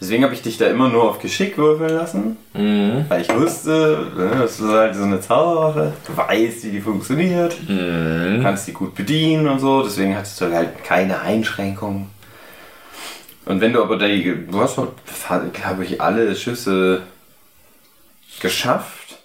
Deswegen 0.00 0.22
habe 0.22 0.32
ich 0.32 0.42
dich 0.42 0.56
da 0.58 0.66
immer 0.66 0.88
nur 0.88 1.02
auf 1.10 1.18
Geschick 1.18 1.58
würfeln 1.58 1.90
lassen, 1.96 2.36
Mhm. 2.54 3.04
weil 3.08 3.22
ich 3.22 3.34
wusste, 3.34 4.06
ne, 4.16 4.30
das 4.42 4.60
ist 4.60 4.68
halt 4.68 4.94
so 4.94 5.02
eine 5.02 5.20
Zauberwaffe, 5.20 5.92
du 6.06 6.16
weißt, 6.16 6.64
wie 6.64 6.70
die 6.70 6.80
funktioniert, 6.80 7.56
Mhm. 7.68 8.40
kannst 8.42 8.68
die 8.68 8.72
gut 8.72 8.94
bedienen 8.94 9.48
und 9.48 9.58
so, 9.58 9.82
deswegen 9.82 10.16
hattest 10.16 10.40
du 10.40 10.52
halt 10.54 10.84
keine 10.84 11.20
Einschränkungen. 11.20 12.10
Und 13.44 13.60
wenn 13.60 13.72
du 13.72 13.82
aber 13.82 13.96
die, 13.96 14.46
du 14.48 14.60
hast 14.60 14.78
halt, 15.28 15.54
glaube 15.54 15.82
ich, 15.84 16.00
alle 16.00 16.34
Schüsse 16.36 17.02
geschafft, 18.40 19.18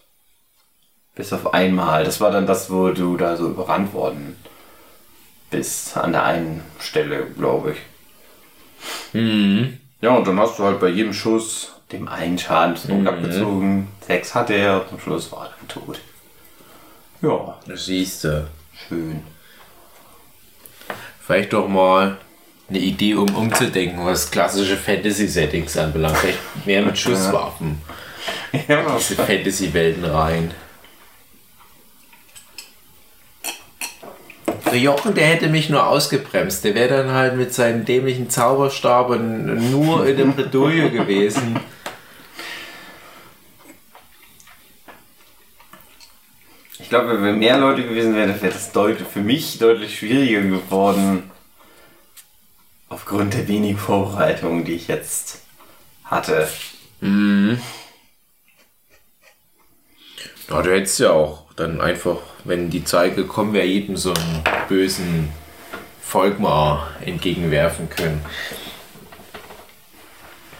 bis 1.16 1.32
auf 1.34 1.53
einmal. 1.53 2.03
Das 2.03 2.20
war 2.22 2.32
dann 2.32 2.45
das, 2.47 2.70
wo 2.72 2.89
du 2.89 3.18
da 3.18 3.36
so 3.38 3.47
überrannt 3.47 3.93
worden 3.93 4.38
bist, 5.51 5.95
an 5.97 6.11
der 6.14 6.24
einen 6.24 6.64
Stelle, 6.80 7.26
glaube 7.38 7.72
ich. 7.74 9.20
Mhm. 9.20 9.78
Ja, 10.01 10.11
und 10.16 10.28
dann 10.28 10.39
hast 10.39 10.59
du 10.59 10.64
halt 10.64 10.80
bei 10.80 10.89
jedem 10.89 11.14
Schuss 11.14 11.72
dem 11.91 12.07
einen 12.07 12.38
Schadenspunkt 12.39 13.07
abgezogen. 13.07 13.88
Sechs 14.05 14.34
hatte 14.34 14.53
er 14.55 14.82
und 14.82 14.89
zum 14.89 14.99
Schluss 14.99 15.32
war 15.32 15.45
er 15.45 15.53
dann 15.59 15.68
tot. 15.68 15.99
Ja, 17.22 17.57
Das 17.68 17.86
siehst 17.86 18.24
du. 18.26 18.47
schön. 18.88 19.24
Vielleicht 21.22 21.53
doch 21.53 21.70
mal 21.70 22.18
eine 22.70 22.80
Idee, 22.80 23.14
um 23.16 23.34
umzudenken, 23.36 24.05
was 24.05 24.30
klassische 24.32 24.76
Fantasy-Settings 24.76 25.78
anbelangt. 25.78 26.18
Vielleicht 26.18 26.66
mehr 26.66 26.82
mit 26.82 26.97
Schusswaffen. 26.97 27.82
Ja, 27.88 27.93
Diese 28.54 29.16
Fantasy-Welten 29.16 30.06
rein. 30.06 30.54
Der 34.66 34.80
Jochen, 34.80 35.14
der 35.14 35.28
hätte 35.28 35.49
mich 35.49 35.70
nur 35.70 35.86
ausgebremst. 35.86 36.64
Der 36.64 36.76
wäre 36.76 37.04
dann 37.04 37.12
halt 37.12 37.36
mit 37.36 37.54
seinem 37.54 37.86
dämlichen 37.86 38.30
Zauberstab 38.30 39.10
und 39.10 39.72
nur 39.72 40.08
in 40.08 40.18
der 40.18 40.26
Bredouille 40.26 40.89
gewesen. 40.89 41.60
Ich 46.80 46.89
glaube, 46.89 47.22
wenn 47.22 47.39
mehr 47.39 47.58
Leute 47.58 47.84
gewesen 47.84 48.16
wären, 48.16 48.39
wäre 48.41 48.54
das 48.54 48.72
deutlich, 48.72 49.08
für 49.08 49.22
mich 49.22 49.58
deutlich 49.58 49.97
schwieriger 49.97 50.41
geworden. 50.41 51.32
Aufgrund 52.89 53.34
der 53.34 53.47
wenigen 53.47 53.80
Vorbereitungen, 53.80 54.64
die 54.64 54.74
ich 54.74 54.88
jetzt 54.88 55.41
hatte. 56.04 56.47
Ja, 60.49 60.61
du 60.61 60.71
hättest 60.71 60.99
ja 60.99 61.11
auch 61.11 61.43
dann 61.55 61.81
einfach, 61.81 62.17
wenn 62.43 62.69
die 62.69 62.83
Zeit 62.83 63.15
gekommen 63.15 63.53
wäre, 63.53 63.65
jedem 63.65 63.97
so 63.97 64.13
einen 64.13 64.43
bösen 64.67 65.29
Volkmar 66.01 66.91
entgegenwerfen 67.05 67.89
können. 67.89 68.23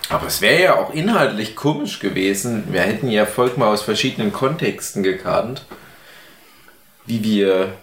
Aber 0.10 0.28
es 0.28 0.42
wäre 0.42 0.62
ja 0.62 0.76
auch 0.76 0.94
inhaltlich 0.94 1.56
komisch 1.56 2.00
gewesen. 2.00 2.66
Wir 2.72 2.82
hätten 2.82 3.10
ja 3.10 3.26
Volkmar 3.26 3.70
aus 3.70 3.82
verschiedenen 3.82 4.32
Kontexten 4.32 5.02
gekannt. 5.02 5.66
Wie 7.06 7.24
wir 7.24 7.74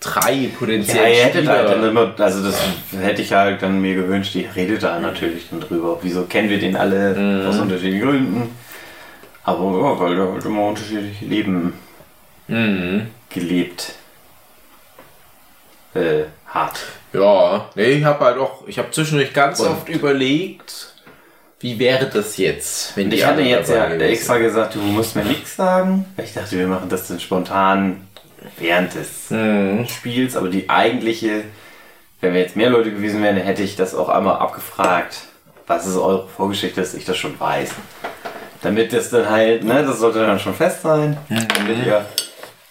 drei 0.00 0.32
Ja, 0.32 0.48
potenzielle 0.58 1.14
ihr 1.14 1.24
hättet 1.24 1.48
halt 1.48 1.68
dann 1.68 1.78
Spieler... 1.78 1.90
immer, 1.90 2.14
also 2.18 2.42
das 2.44 2.60
hätte 3.00 3.22
ich 3.22 3.32
halt 3.32 3.62
dann 3.62 3.80
mir 3.80 3.94
gewünscht, 3.94 4.34
ihr 4.34 4.48
redet 4.54 4.82
da 4.82 4.98
natürlich 5.00 5.48
dann 5.50 5.60
drüber. 5.60 5.98
Wieso 6.02 6.24
kennen 6.24 6.50
wir 6.50 6.58
den 6.58 6.76
alle 6.76 7.46
aus 7.48 7.58
unterschiedlichen 7.58 8.02
Gründen? 8.02 8.65
Aber 9.46 9.62
ja, 9.78 10.00
weil 10.00 10.16
der 10.16 10.32
halt 10.32 10.44
immer 10.44 10.66
unterschiedliche 10.68 11.24
Leben 11.24 11.72
Mhm. 12.48 13.08
gelebt 13.30 13.94
äh, 15.94 16.24
hat. 16.46 16.78
Ja, 17.12 17.68
nee, 17.74 17.92
ich 17.92 18.04
habe 18.04 18.24
halt 18.24 18.38
auch, 18.38 18.66
ich 18.66 18.78
habe 18.78 18.90
zwischendurch 18.90 19.32
ganz 19.32 19.60
Und- 19.60 19.68
oft 19.68 19.88
überlegt, 19.88 20.92
wie 21.60 21.78
wäre 21.78 22.06
das 22.06 22.36
jetzt, 22.36 22.96
wenn 22.96 23.10
ich 23.10 23.24
hatte 23.24 23.40
jetzt 23.40 23.70
ja 23.70 23.86
extra 23.88 24.36
gesagt, 24.38 24.74
du 24.74 24.78
musst 24.80 25.16
mir 25.16 25.24
nichts 25.24 25.56
sagen. 25.56 26.04
Ich 26.22 26.34
dachte, 26.34 26.58
wir 26.58 26.66
machen 26.68 26.88
das 26.90 27.08
dann 27.08 27.18
spontan 27.18 28.06
während 28.58 28.94
des 28.94 29.30
Mhm. 29.30 29.86
Spiels. 29.88 30.36
Aber 30.36 30.48
die 30.48 30.68
eigentliche, 30.68 31.44
wenn 32.20 32.34
wir 32.34 32.40
jetzt 32.42 32.56
mehr 32.56 32.68
Leute 32.70 32.90
gewesen 32.92 33.22
wären, 33.22 33.36
hätte 33.36 33.62
ich 33.62 33.74
das 33.76 33.94
auch 33.94 34.08
einmal 34.10 34.36
abgefragt. 34.36 35.22
Was 35.66 35.86
ist 35.86 35.96
eure 35.96 36.28
Vorgeschichte, 36.28 36.80
dass 36.80 36.94
ich 36.94 37.04
das 37.06 37.16
schon 37.16 37.40
weiß. 37.40 37.70
Damit 38.62 38.92
das 38.92 39.10
dann 39.10 39.28
halt, 39.28 39.64
ne, 39.64 39.84
das 39.84 39.98
sollte 39.98 40.26
dann 40.26 40.38
schon 40.38 40.54
fest 40.54 40.82
sein. 40.82 41.16
Damit 41.28 41.84
ihr, 41.84 42.04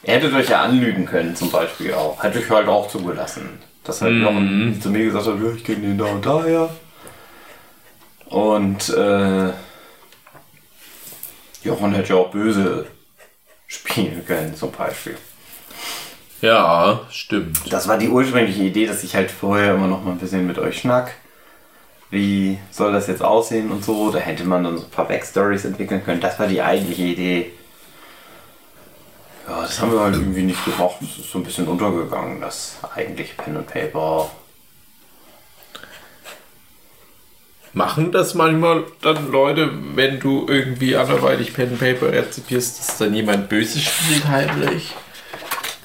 ihr 0.03 0.13
hättet 0.13 0.33
euch 0.33 0.49
ja 0.49 0.61
anlügen 0.61 1.05
können, 1.05 1.35
zum 1.35 1.51
Beispiel 1.51 1.93
auch. 1.93 2.21
Hätte 2.23 2.39
ich 2.39 2.49
halt 2.49 2.67
auch 2.67 2.87
zugelassen. 2.87 3.59
Dass 3.83 4.01
halt 4.01 4.15
Jochen 4.15 4.81
zu 4.81 4.89
mir 4.89 5.05
gesagt 5.05 5.27
hat, 5.27 5.35
ja, 5.41 5.51
ich 5.55 5.63
kenne 5.63 5.81
den 5.81 5.97
da 5.97 6.05
und 6.05 6.25
daher. 6.25 6.69
Und 8.25 8.89
äh, 8.89 9.51
Jochen 11.63 11.93
hätte 11.93 12.13
ja 12.13 12.15
auch 12.15 12.31
böse 12.31 12.87
spielen 13.67 14.25
können, 14.25 14.55
zum 14.55 14.71
Beispiel. 14.71 15.17
Ja, 16.41 17.01
stimmt. 17.09 17.71
Das 17.71 17.87
war 17.87 17.97
die 17.97 18.09
ursprüngliche 18.09 18.63
Idee, 18.63 18.87
dass 18.87 19.03
ich 19.03 19.15
halt 19.15 19.31
vorher 19.31 19.75
immer 19.75 19.87
noch 19.87 20.03
mal 20.03 20.11
ein 20.11 20.17
bisschen 20.17 20.45
mit 20.45 20.59
euch 20.59 20.79
schnack. 20.79 21.13
Wie 22.11 22.59
soll 22.71 22.93
das 22.93 23.07
jetzt 23.07 23.23
aussehen 23.23 23.71
und 23.71 23.83
so? 23.83 24.11
Da 24.11 24.19
hätte 24.19 24.45
man 24.45 24.63
dann 24.63 24.77
so 24.77 24.85
ein 24.85 24.89
paar 24.89 25.07
Backstories 25.07 25.65
entwickeln 25.65 26.03
können. 26.03 26.21
Das 26.21 26.39
war 26.39 26.47
die 26.47 26.61
eigentliche 26.61 27.03
Idee. 27.03 27.51
Ja, 29.47 29.61
das 29.61 29.79
haben 29.79 29.91
wir 29.91 29.99
halt 29.99 30.15
irgendwie 30.15 30.43
nicht 30.43 30.63
gemacht. 30.65 30.95
Das 31.01 31.17
ist 31.17 31.31
so 31.31 31.39
ein 31.39 31.43
bisschen 31.43 31.67
untergegangen, 31.67 32.41
das 32.41 32.77
eigentlich 32.95 33.37
Pen 33.37 33.57
und 33.57 33.67
Paper. 33.67 34.29
Machen 37.73 38.11
das 38.13 38.33
manchmal 38.33 38.85
dann 39.01 39.31
Leute, 39.31 39.69
wenn 39.95 40.19
du 40.19 40.45
irgendwie 40.47 40.95
anderweitig 40.95 41.53
Pen 41.53 41.71
and 41.71 41.79
Paper 41.79 42.11
rezipierst, 42.11 42.79
dass 42.79 42.97
dann 42.97 43.13
jemand 43.13 43.49
böse 43.49 43.79
spielt 43.79 44.27
heimlich? 44.27 44.93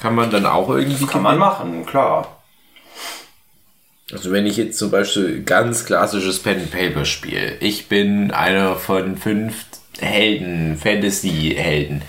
Kann 0.00 0.14
man 0.14 0.30
dann 0.30 0.46
auch 0.46 0.70
irgendwie 0.70 1.04
Kann 1.06 1.22
man 1.22 1.38
machen, 1.38 1.84
klar. 1.84 2.39
Also 4.12 4.32
wenn 4.32 4.46
ich 4.46 4.56
jetzt 4.56 4.78
zum 4.78 4.90
Beispiel 4.90 5.42
ganz 5.42 5.84
klassisches 5.84 6.40
Pen 6.40 6.58
and 6.58 6.70
Paper 6.70 7.04
spiele, 7.04 7.54
ich 7.60 7.86
bin 7.86 8.32
einer 8.32 8.76
von 8.76 9.16
fünf 9.16 9.64
Helden, 10.00 10.76
Fantasy-Helden. 10.76 12.02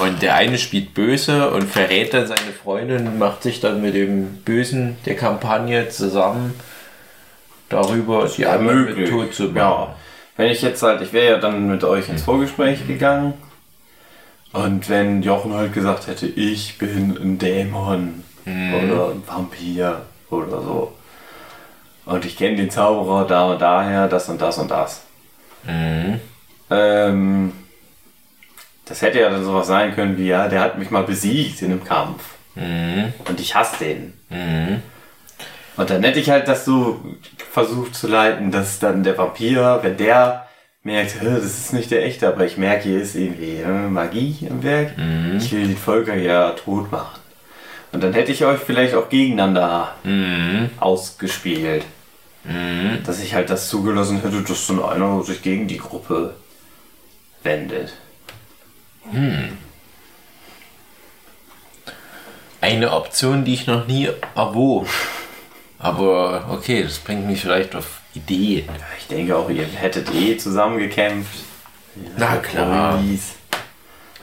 Und 0.00 0.22
der 0.22 0.34
eine 0.34 0.58
spielt 0.58 0.94
böse 0.94 1.50
und 1.50 1.64
verrät 1.64 2.14
dann 2.14 2.26
seine 2.26 2.52
Freundin 2.62 3.06
und 3.06 3.18
macht 3.18 3.42
sich 3.42 3.60
dann 3.60 3.80
mit 3.80 3.94
dem 3.94 4.38
Bösen 4.44 4.96
der 5.06 5.14
Kampagne 5.14 5.88
zusammen 5.88 6.54
darüber, 7.68 8.28
die 8.28 8.46
anderen 8.46 8.84
mit 8.84 9.08
tot 9.08 9.34
zu 9.34 9.44
machen. 9.44 9.56
Ja. 9.56 9.96
Wenn 10.36 10.50
ich 10.50 10.62
jetzt 10.62 10.82
halt, 10.82 11.00
ich 11.00 11.12
wäre 11.12 11.34
ja 11.34 11.38
dann 11.38 11.68
mit 11.68 11.84
euch 11.84 12.08
ins 12.08 12.22
Vorgespräch 12.22 12.86
gegangen. 12.88 13.34
Und 14.52 14.88
wenn 14.88 15.22
Jochen 15.22 15.52
halt 15.52 15.72
gesagt 15.72 16.06
hätte, 16.08 16.26
ich 16.26 16.78
bin 16.78 17.16
ein 17.16 17.38
Dämon 17.38 18.24
oder 18.46 19.10
ein 19.10 19.22
Vampir 19.26 20.02
oder 20.30 20.62
so. 20.62 20.92
Und 22.06 22.24
ich 22.24 22.36
kenne 22.36 22.56
den 22.56 22.70
Zauberer 22.70 23.26
da 23.26 23.44
und 23.52 23.62
daher, 23.62 24.08
das 24.08 24.28
und 24.28 24.40
das 24.40 24.58
und 24.58 24.70
das. 24.70 25.02
Ähm, 26.70 27.52
das 28.84 29.00
hätte 29.02 29.20
ja 29.20 29.30
dann 29.30 29.44
sowas 29.44 29.66
sein 29.66 29.94
können 29.94 30.18
wie, 30.18 30.26
ja, 30.28 30.48
der 30.48 30.60
hat 30.60 30.78
mich 30.78 30.90
mal 30.90 31.04
besiegt 31.04 31.62
in 31.62 31.70
einem 31.72 31.84
Kampf. 31.84 32.22
Und 33.28 33.40
ich 33.40 33.54
hasse 33.54 33.78
den. 33.84 34.12
Und 35.76 35.90
dann 35.90 36.02
hätte 36.04 36.20
ich 36.20 36.30
halt 36.30 36.46
das 36.46 36.64
so 36.64 37.00
versucht 37.50 37.94
zu 37.94 38.06
leiten, 38.06 38.50
dass 38.50 38.78
dann 38.78 39.02
der 39.02 39.16
Vampir, 39.18 39.80
wenn 39.82 39.96
der 39.96 40.46
merkt, 40.82 41.20
"Hä, 41.20 41.24
das 41.34 41.44
ist 41.44 41.72
nicht 41.72 41.90
der 41.90 42.04
echte, 42.04 42.28
aber 42.28 42.44
ich 42.44 42.58
merke, 42.58 42.84
hier 42.84 43.00
ist 43.00 43.16
irgendwie 43.16 43.56
äh, 43.56 43.88
Magie 43.88 44.36
im 44.48 44.62
Werk, 44.62 44.92
ich 45.38 45.50
will 45.52 45.66
den 45.66 45.76
Volker 45.76 46.14
ja 46.14 46.50
tot 46.50 46.92
machen. 46.92 47.18
Und 47.94 48.02
dann 48.02 48.12
hätte 48.12 48.32
ich 48.32 48.44
euch 48.44 48.58
vielleicht 48.58 48.94
auch 48.94 49.08
gegeneinander 49.08 49.94
ausgespielt. 50.80 51.84
Dass 53.06 53.22
ich 53.22 53.32
halt 53.34 53.48
das 53.48 53.68
zugelassen 53.68 54.20
hätte, 54.20 54.42
dass 54.42 54.66
dann 54.66 54.82
einer 54.82 55.22
sich 55.22 55.40
gegen 55.40 55.66
die 55.66 55.78
Gruppe 55.78 56.34
wendet. 57.42 57.94
Eine 62.60 62.92
Option, 62.92 63.44
die 63.44 63.54
ich 63.54 63.66
noch 63.66 63.86
nie 63.86 64.10
erwog. 64.34 64.88
Aber 65.78 66.48
okay, 66.50 66.82
das 66.82 66.98
bringt 66.98 67.26
mich 67.26 67.40
vielleicht 67.42 67.74
auf 67.76 68.00
Ideen. 68.14 68.68
Ich 68.98 69.06
denke 69.06 69.36
auch, 69.36 69.48
ihr 69.50 69.66
hättet 69.66 70.12
eh 70.14 70.36
zusammengekämpft. 70.36 71.44
Na 72.16 72.36
klar. 72.36 72.98
Release. 72.98 73.34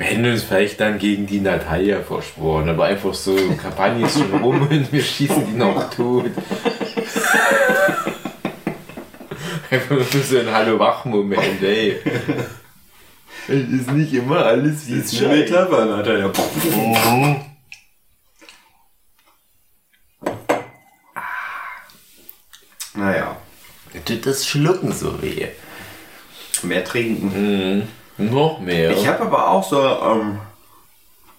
Wir 0.01 0.07
hätten 0.07 0.25
uns 0.25 0.41
vielleicht 0.41 0.79
dann 0.79 0.97
gegen 0.97 1.27
die 1.27 1.39
Natalia 1.39 2.01
verschworen, 2.01 2.67
aber 2.69 2.85
einfach 2.85 3.13
so, 3.13 3.35
Kampagne 3.61 4.07
ist 4.07 4.17
schon 4.17 4.33
rum 4.33 4.67
und 4.67 4.91
wir 4.91 5.03
schießen 5.03 5.45
die 5.45 5.51
noch 5.51 5.91
tot. 5.91 6.25
einfach 9.69 9.91
nur 9.91 10.23
so 10.23 10.39
ein 10.39 10.51
Hallo-Wach-Moment, 10.51 11.61
ey. 11.61 11.99
Es 13.47 13.69
ist 13.69 13.91
nicht 13.91 14.11
immer 14.13 14.43
alles 14.43 14.87
wie 14.87 15.01
es 15.01 15.15
scheint. 15.15 15.33
Metaphern 15.33 15.95
hat 15.95 16.07
er 16.07 16.17
ja. 16.17 16.31
Naja, 22.95 23.37
Tut 24.05 24.25
das 24.25 24.47
Schlucken 24.47 24.93
so 24.93 25.21
weh. 25.21 25.49
mehr 26.63 26.83
trinken. 26.83 28.00
Noch 28.29 28.59
mehr. 28.59 28.91
Ich 28.91 29.07
habe 29.07 29.21
aber 29.23 29.49
auch 29.49 29.63
so, 29.67 29.81
ähm, 29.81 30.39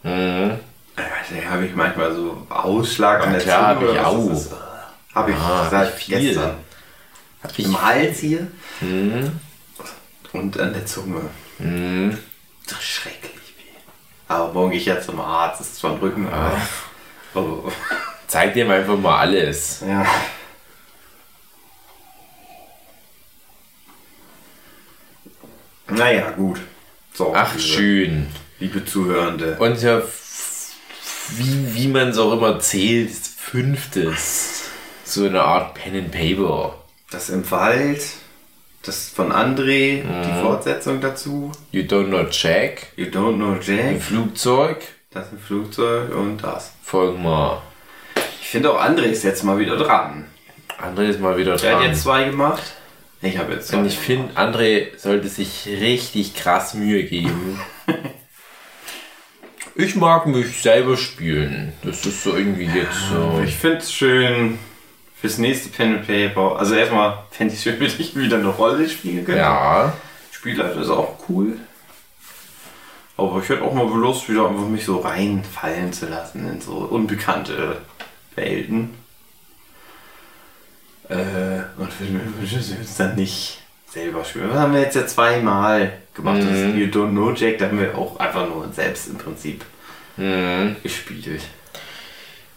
Mhm. 0.05 0.59
habe 1.51 1.66
ich 1.66 1.74
manchmal 1.76 2.12
so 2.14 2.45
Ausschlag 2.51 3.22
an 3.22 3.33
Ja, 3.33 3.39
der 3.39 3.43
klar, 3.45 3.78
Zunge. 3.78 3.89
hab 3.89 3.95
ich 3.95 4.01
auch. 4.07 4.30
ist 4.33 4.51
das? 4.51 4.59
Hab 5.14 5.28
ich 5.28 5.37
Ah, 5.37 5.68
seit 5.70 5.87
hab 5.93 5.99
ich 5.99 6.05
viel. 6.05 6.18
gestern. 6.20 6.57
Hab 7.43 7.59
ich 7.59 7.64
Im 7.66 7.83
Hals 7.83 8.18
hier 8.18 8.47
Mhm. 8.80 9.41
und 10.33 10.59
an 10.59 10.72
der 10.72 10.87
Zunge. 10.87 11.20
Mhm. 11.59 12.18
Das 12.66 12.78
ist 12.78 12.85
schrecklich. 12.85 13.33
Aber 14.28 14.53
morgen 14.53 14.70
gehe 14.70 14.80
ich 14.80 14.87
jetzt 14.87 15.07
zum 15.07 15.20
Arzt. 15.20 15.61
Das 15.61 15.68
ist 15.68 15.76
zwar 15.76 15.93
ein 15.93 15.99
Rücken, 15.99 16.26
aber... 16.33 16.57
Oh. 17.35 17.70
Zeig 18.26 18.55
dir 18.55 18.64
mal 18.64 18.80
einfach 18.80 18.97
mal 18.97 19.18
alles. 19.18 19.83
Ja. 19.87 20.07
Naja, 25.89 26.30
gut. 26.30 26.61
So, 27.14 27.32
Ach, 27.34 27.52
liebe, 27.54 27.62
schön. 27.62 28.26
liebe 28.58 28.84
Zuhörende. 28.84 29.56
Und 29.58 29.80
ja, 29.82 29.98
f- 29.98 30.72
wie, 31.36 31.74
wie 31.74 31.88
man 31.88 32.08
es 32.08 32.18
auch 32.18 32.32
immer 32.32 32.58
zählt, 32.58 33.10
fünftes. 33.12 34.70
So 35.04 35.26
eine 35.26 35.42
Art 35.42 35.74
Pen 35.74 35.94
and 35.96 36.10
Paper. 36.12 36.74
Das 37.10 37.28
im 37.28 37.48
Wald, 37.50 38.00
das 38.82 39.08
von 39.14 39.30
André, 39.32 40.02
die 40.02 40.40
Fortsetzung 40.42 41.00
dazu. 41.00 41.52
You 41.70 41.82
don't 41.82 42.06
know 42.06 42.24
Jack. 42.30 42.86
You 42.96 43.06
don't 43.06 43.34
know 43.36 43.56
Jack, 43.60 44.00
Flugzeug. 44.00 44.78
das 45.10 45.30
im 45.32 45.38
Flugzeug 45.38 46.14
und 46.14 46.38
das. 46.38 46.72
Folgen 46.82 47.22
mal. 47.22 47.60
Ich 48.40 48.48
finde 48.48 48.70
auch 48.72 48.80
André 48.82 49.02
ist 49.04 49.22
jetzt 49.24 49.44
mal 49.44 49.58
wieder 49.58 49.76
dran. 49.76 50.24
André 50.80 51.08
ist 51.10 51.20
mal 51.20 51.36
wieder 51.36 51.56
Der 51.56 51.72
hat 51.74 51.80
dran. 51.82 51.90
jetzt 51.90 52.02
zwei 52.02 52.24
gemacht. 52.24 52.62
Ich 53.22 53.38
habe 53.38 53.52
jetzt. 53.52 53.72
Und 53.72 53.86
ich 53.86 53.98
finde, 53.98 54.34
André 54.34 54.98
sollte 54.98 55.28
sich 55.28 55.66
richtig 55.66 56.34
krass 56.34 56.74
Mühe 56.74 57.04
geben. 57.04 57.60
Ich 59.74 59.96
mag 59.96 60.26
mich 60.26 60.60
selber 60.60 60.98
spielen. 60.98 61.72
Das 61.82 62.04
ist 62.04 62.24
so 62.24 62.36
irgendwie 62.36 62.66
jetzt 62.66 63.08
so. 63.08 63.40
Ich 63.42 63.54
finde 63.54 63.78
es 63.78 63.90
schön 63.90 64.58
fürs 65.18 65.38
nächste 65.38 65.70
Pen 65.70 65.96
and 65.96 66.06
Paper. 66.06 66.58
Also 66.58 66.74
erstmal 66.74 67.24
fände 67.30 67.54
ich 67.54 67.58
es 67.58 67.64
schön, 67.64 67.76
wenn 67.80 67.86
ich 67.86 68.14
wieder 68.14 68.36
eine 68.36 68.48
Rolle 68.48 68.86
spielen 68.88 69.24
könnte. 69.24 69.40
Ja. 69.40 69.94
Spielleiter 70.30 70.80
ist 70.80 70.90
auch 70.90 71.16
cool. 71.28 71.56
Aber 73.16 73.40
ich 73.42 73.48
hätte 73.48 73.62
auch 73.62 73.72
mal 73.72 73.88
Lust, 73.98 74.28
wieder 74.28 74.48
einfach 74.48 74.66
mich 74.66 74.84
so 74.84 74.98
reinfallen 74.98 75.92
zu 75.92 76.06
lassen 76.06 76.46
in 76.50 76.60
so 76.60 76.72
unbekannte 76.72 77.78
Welten. 78.34 78.90
Äh, 81.12 81.80
und 81.80 81.88
wir 82.00 82.20
müssen 82.40 82.76
uns 82.78 82.96
dann 82.96 83.14
nicht 83.16 83.58
selber 83.90 84.24
spielen. 84.24 84.48
Das 84.48 84.58
haben 84.58 84.72
wir 84.74 84.80
jetzt 84.80 84.96
ja 84.96 85.06
zweimal 85.06 85.92
gemacht. 86.14 86.38
Das 86.40 86.46
ist 86.58 86.74
You 86.74 86.86
Don't 86.86 87.10
Know 87.10 87.32
Jack, 87.32 87.58
da 87.58 87.66
haben 87.66 87.78
wir 87.80 87.96
auch 87.96 88.18
einfach 88.18 88.46
nur 88.48 88.64
uns 88.64 88.76
selbst 88.76 89.08
im 89.08 89.18
Prinzip 89.18 89.64
Mhm. 90.16 90.76
gespielt. 90.82 91.40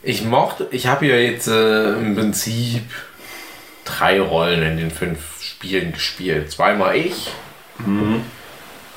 Ich 0.04 0.24
mochte, 0.26 0.68
ich 0.72 0.88
habe 0.88 1.06
ja 1.08 1.16
jetzt 1.16 1.48
äh, 1.48 1.94
im 1.94 2.16
Prinzip 2.16 2.84
drei 3.86 4.20
Rollen 4.20 4.62
in 4.62 4.78
den 4.78 4.92
fünf 4.92 5.42
Spielen 5.42 5.94
gespielt. 5.94 6.52
Zweimal 6.52 6.98
ich. 6.98 7.32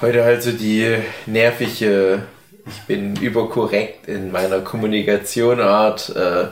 Heute 0.01 0.25
halt 0.25 0.43
so 0.43 0.53
die 0.53 0.97
nervige, 1.27 2.23
ich 2.67 2.81
bin 2.83 3.17
überkorrekt 3.17 4.07
in 4.09 4.31
meiner 4.33 4.61
Kommunikationart, 4.61 6.11
äh, 6.17 6.47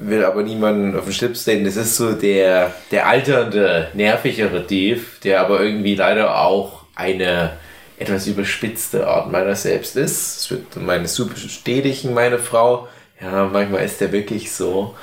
will 0.00 0.24
aber 0.24 0.42
niemanden 0.42 0.96
auf 0.96 1.04
den 1.04 1.12
Schlips 1.12 1.44
treten. 1.44 1.64
Das 1.64 1.76
ist 1.76 1.96
so 1.96 2.12
der, 2.12 2.72
der 2.90 3.06
alternde, 3.08 3.88
nervigere 3.94 4.60
Dave, 4.62 5.00
der 5.24 5.40
aber 5.40 5.60
irgendwie 5.60 5.94
leider 5.94 6.38
auch 6.40 6.84
eine 6.94 7.52
etwas 7.98 8.26
überspitzte 8.26 9.06
Art 9.08 9.30
meiner 9.32 9.56
selbst 9.56 9.96
ist. 9.96 10.36
Das 10.36 10.50
wird 10.50 10.76
meine 10.76 11.08
super 11.08 11.34
bestätigen, 11.34 12.14
meine 12.14 12.38
Frau. 12.38 12.88
Ja, 13.20 13.44
manchmal 13.52 13.84
ist 13.84 14.00
der 14.00 14.12
wirklich 14.12 14.52
so. 14.52 14.94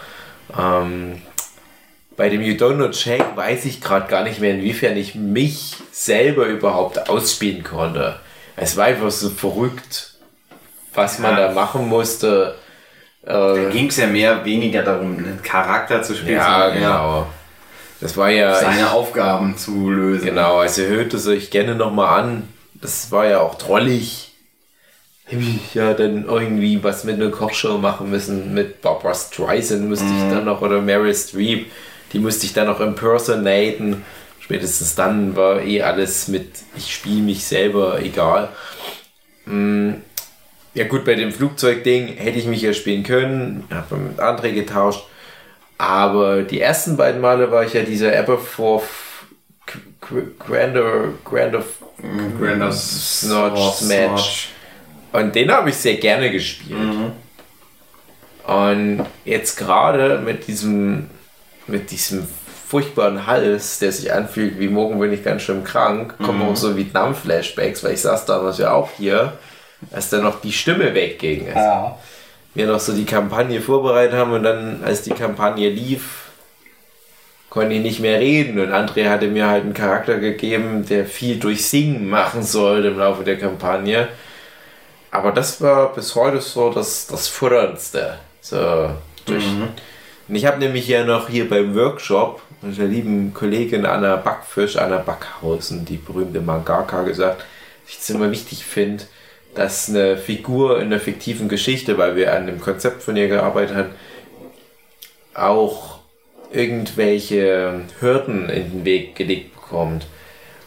Ähm, 0.58 1.22
bei 2.16 2.30
dem 2.30 2.42
You 2.42 2.54
Don't 2.54 2.76
Know 2.76 2.90
Jack 2.92 3.36
weiß 3.36 3.66
ich 3.66 3.82
gerade 3.82 4.08
gar 4.10 4.24
nicht 4.24 4.40
mehr, 4.40 4.52
inwiefern 4.52 4.96
ich 4.96 5.16
mich 5.16 5.76
selber 5.92 6.46
überhaupt 6.46 7.10
ausspielen 7.10 7.64
konnte. 7.64 8.18
Es 8.56 8.78
war 8.78 8.86
einfach 8.86 9.12
so 9.12 9.30
verrückt, 9.30 10.14
was 10.94 11.20
man 11.20 11.32
Ja. 11.38 11.48
da 11.48 11.54
machen 11.54 11.90
musste. 11.90 12.56
Da 13.26 13.56
Äh, 13.56 13.72
ging 13.72 13.88
es 13.88 13.98
ja 13.98 14.08
mehr 14.08 14.46
weniger 14.46 14.84
darum, 14.84 15.18
einen 15.18 15.42
Charakter 15.42 16.04
zu 16.04 16.16
spielen, 16.16 16.38
ja, 16.38 16.70
genau. 16.70 17.28
Das 18.02 18.16
war 18.18 18.30
ja. 18.30 18.54
seine 18.56 18.82
ich, 18.82 18.88
Aufgaben 18.88 19.58
zu 19.58 19.90
lösen. 19.90 20.26
Genau, 20.26 20.58
also 20.58 20.84
hört 20.84 21.14
es 21.14 21.28
euch 21.28 21.50
gerne 21.50 21.76
nochmal 21.76 22.20
an. 22.20 22.48
Das 22.76 23.12
war 23.12 23.26
ja 23.26 23.40
auch 23.40 23.56
trollig. 23.56 24.34
Hab 25.26 25.40
ich 25.40 25.74
ja 25.74 25.94
dann 25.94 26.26
irgendwie 26.26 26.84
was 26.84 27.04
mit 27.04 27.16
einer 27.16 27.32
Kochshow 27.32 27.80
machen 27.80 28.12
müssen. 28.12 28.54
Mit 28.54 28.82
Barbara 28.82 29.16
Streisand 29.16 29.90
musste 29.90 30.06
ich 30.06 30.32
dann 30.32 30.46
noch, 30.46 30.62
oder 30.62 30.82
Meryl 30.82 31.16
Streep. 31.16 31.72
Die 32.14 32.20
musste 32.20 32.46
ich 32.46 32.54
dann 32.54 32.68
noch 32.68 32.80
impersonaten. 32.80 34.04
Spätestens 34.40 34.94
dann 34.94 35.36
war 35.36 35.62
eh 35.62 35.82
alles 35.82 36.28
mit, 36.28 36.50
ich 36.78 36.94
spiele 36.94 37.24
mich 37.24 37.44
selber, 37.46 38.00
egal. 38.00 38.50
Mm, 39.46 39.94
Ja 40.76 40.86
gut, 40.86 41.06
bei 41.06 41.16
dem 41.16 41.32
Flugzeugding 41.32 42.18
hätte 42.18 42.38
ich 42.38 42.46
mich 42.46 42.62
ja 42.62 42.74
spielen 42.74 43.04
können. 43.04 43.64
Habe 43.74 43.96
mit 43.96 44.20
André 44.20 44.52
getauscht. 44.52 45.06
Aber 45.78 46.44
die 46.44 46.62
ersten 46.62 46.98
beiden 46.98 47.22
Male 47.22 47.50
war 47.50 47.64
ich 47.64 47.74
ja 47.74 47.82
dieser 47.82 48.18
Aberforth 48.18 48.84
Grander, 50.38 51.14
Grander 51.24 51.64
Grander 52.40 52.72
Snatch 52.72 53.82
Match. 53.84 54.50
Und 55.12 55.34
den 55.34 55.50
habe 55.50 55.70
ich 55.70 55.78
sehr 55.78 55.96
gerne 55.96 56.30
gespielt. 56.30 56.78
Und 58.46 59.06
jetzt 59.24 59.58
gerade 59.58 60.20
mit 60.20 60.48
diesem, 60.48 61.10
mit 61.68 61.90
diesem 61.90 62.28
furchtbaren 62.68 63.26
Hals, 63.26 63.80
der 63.80 63.92
sich 63.92 64.12
anfühlt 64.12 64.60
wie 64.60 64.68
morgen 64.68 65.00
bin 65.00 65.14
ich 65.14 65.24
ganz 65.24 65.42
schön 65.44 65.64
krank, 65.64 66.16
kommen 66.24 66.42
auch 66.42 66.56
so 66.56 66.76
Vietnam-Flashbacks, 66.76 67.84
weil 67.84 67.94
ich 67.94 68.02
saß 68.02 68.26
damals 68.26 68.58
ja 68.58 68.72
auch 68.74 68.90
hier, 68.98 69.38
als 69.92 70.10
dann 70.10 70.24
noch 70.24 70.42
die 70.42 70.52
Stimme 70.52 70.94
wegging. 70.94 71.48
Also 71.48 71.60
Ja. 71.60 71.98
wir 72.54 72.68
noch 72.68 72.80
so 72.80 72.94
die 72.94 73.06
Kampagne 73.06 73.62
vorbereitet 73.62 74.16
haben 74.16 74.32
und 74.32 74.44
dann, 74.44 74.84
als 74.84 75.02
die 75.02 75.12
Kampagne 75.12 75.70
lief, 75.70 76.30
konnte 77.50 77.76
ich 77.76 77.82
nicht 77.82 78.00
mehr 78.02 78.20
reden 78.20 78.60
und 78.60 78.72
André 78.74 79.10
hatte 79.10 79.28
mir 79.28 79.48
halt 79.48 79.64
einen 79.64 79.74
Charakter 79.74 80.18
gegeben, 80.20 80.86
der 80.90 81.06
viel 81.06 81.40
durch 81.40 81.66
Singen 81.66 82.10
machen 82.10 82.44
sollte 82.44 82.90
im 82.90 82.98
Laufe 83.00 83.24
der 83.24 83.38
Kampagne. 83.38 84.10
Aber 85.12 85.32
das 85.32 85.62
war 85.62 85.94
bis 85.94 86.14
heute 86.16 86.42
so 86.42 86.70
das, 86.72 87.08
das 87.08 87.30
Futterndste. 87.30 88.18
So, 88.42 88.90
durch. 89.26 89.46
Und 90.28 90.36
ich 90.36 90.46
habe 90.46 90.58
nämlich 90.60 90.88
ja 90.88 91.06
noch 91.06 91.30
hier 91.30 91.48
beim 91.48 91.74
Workshop 91.76 92.42
mit 92.62 92.78
der 92.78 92.88
lieben 92.88 93.34
Kollegin 93.34 93.86
Anna 93.86 94.18
Backfisch, 94.18 94.76
Anna 94.76 94.98
Backhausen, 94.98 95.86
die 95.86 95.98
berühmte 95.98 96.42
Mangaka, 96.42 97.04
gesagt, 97.04 97.40
dass 97.86 97.94
ich 97.94 98.00
es 98.00 98.10
immer 98.10 98.32
wichtig 98.32 98.66
finde, 98.66 99.04
dass 99.56 99.90
eine 99.90 100.18
Figur 100.18 100.80
in 100.80 100.88
einer 100.88 101.00
fiktiven 101.00 101.50
Geschichte, 101.50 101.98
weil 101.98 102.16
wir 102.16 102.34
an 102.34 102.46
dem 102.46 102.60
Konzept 102.60 103.02
von 103.02 103.16
ihr 103.16 103.28
gearbeitet 103.28 103.76
haben, 103.76 103.90
auch 105.34 106.00
irgendwelche 106.52 107.82
Hürden 108.00 108.50
in 108.50 108.72
den 108.72 108.86
Weg 108.86 109.16
gelegt 109.16 109.56
bekommt. 109.56 110.06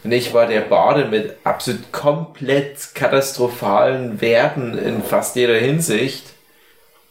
Und 0.03 0.11
ich 0.11 0.33
war 0.33 0.47
der 0.47 0.61
Bade 0.61 1.05
mit 1.05 1.35
absolut 1.43 1.91
komplett 1.91 2.95
katastrophalen 2.95 4.21
Werten 4.21 4.77
in 4.77 5.03
fast 5.03 5.35
jeder 5.35 5.57
Hinsicht. 5.57 6.23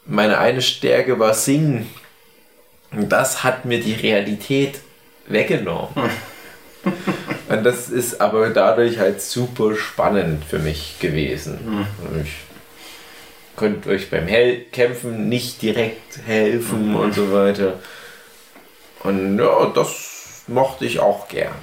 Meine 0.06 0.38
eine 0.38 0.62
Stärke 0.62 1.18
war 1.18 1.34
Singen. 1.34 1.88
Und 2.90 3.10
das 3.12 3.44
hat 3.44 3.66
mir 3.66 3.80
die 3.80 3.92
Realität 3.92 4.80
weggenommen. 5.26 5.90
Und 7.48 7.64
das 7.64 7.88
ist 7.88 8.20
aber 8.20 8.50
dadurch 8.50 8.98
halt 8.98 9.22
super 9.22 9.74
spannend 9.74 10.44
für 10.44 10.58
mich 10.58 10.96
gewesen. 11.00 11.86
Und 12.10 12.20
Ich 12.22 12.34
konnte 13.56 13.88
euch 13.90 14.10
beim 14.10 14.26
Hel 14.26 14.64
Kämpfen 14.70 15.28
nicht 15.28 15.62
direkt 15.62 16.18
helfen 16.26 16.94
und 16.94 17.14
so 17.14 17.32
weiter. 17.32 17.74
Und 19.02 19.38
ja, 19.38 19.66
das 19.74 20.42
mochte 20.46 20.84
ich 20.84 21.00
auch 21.00 21.28
gern. 21.28 21.54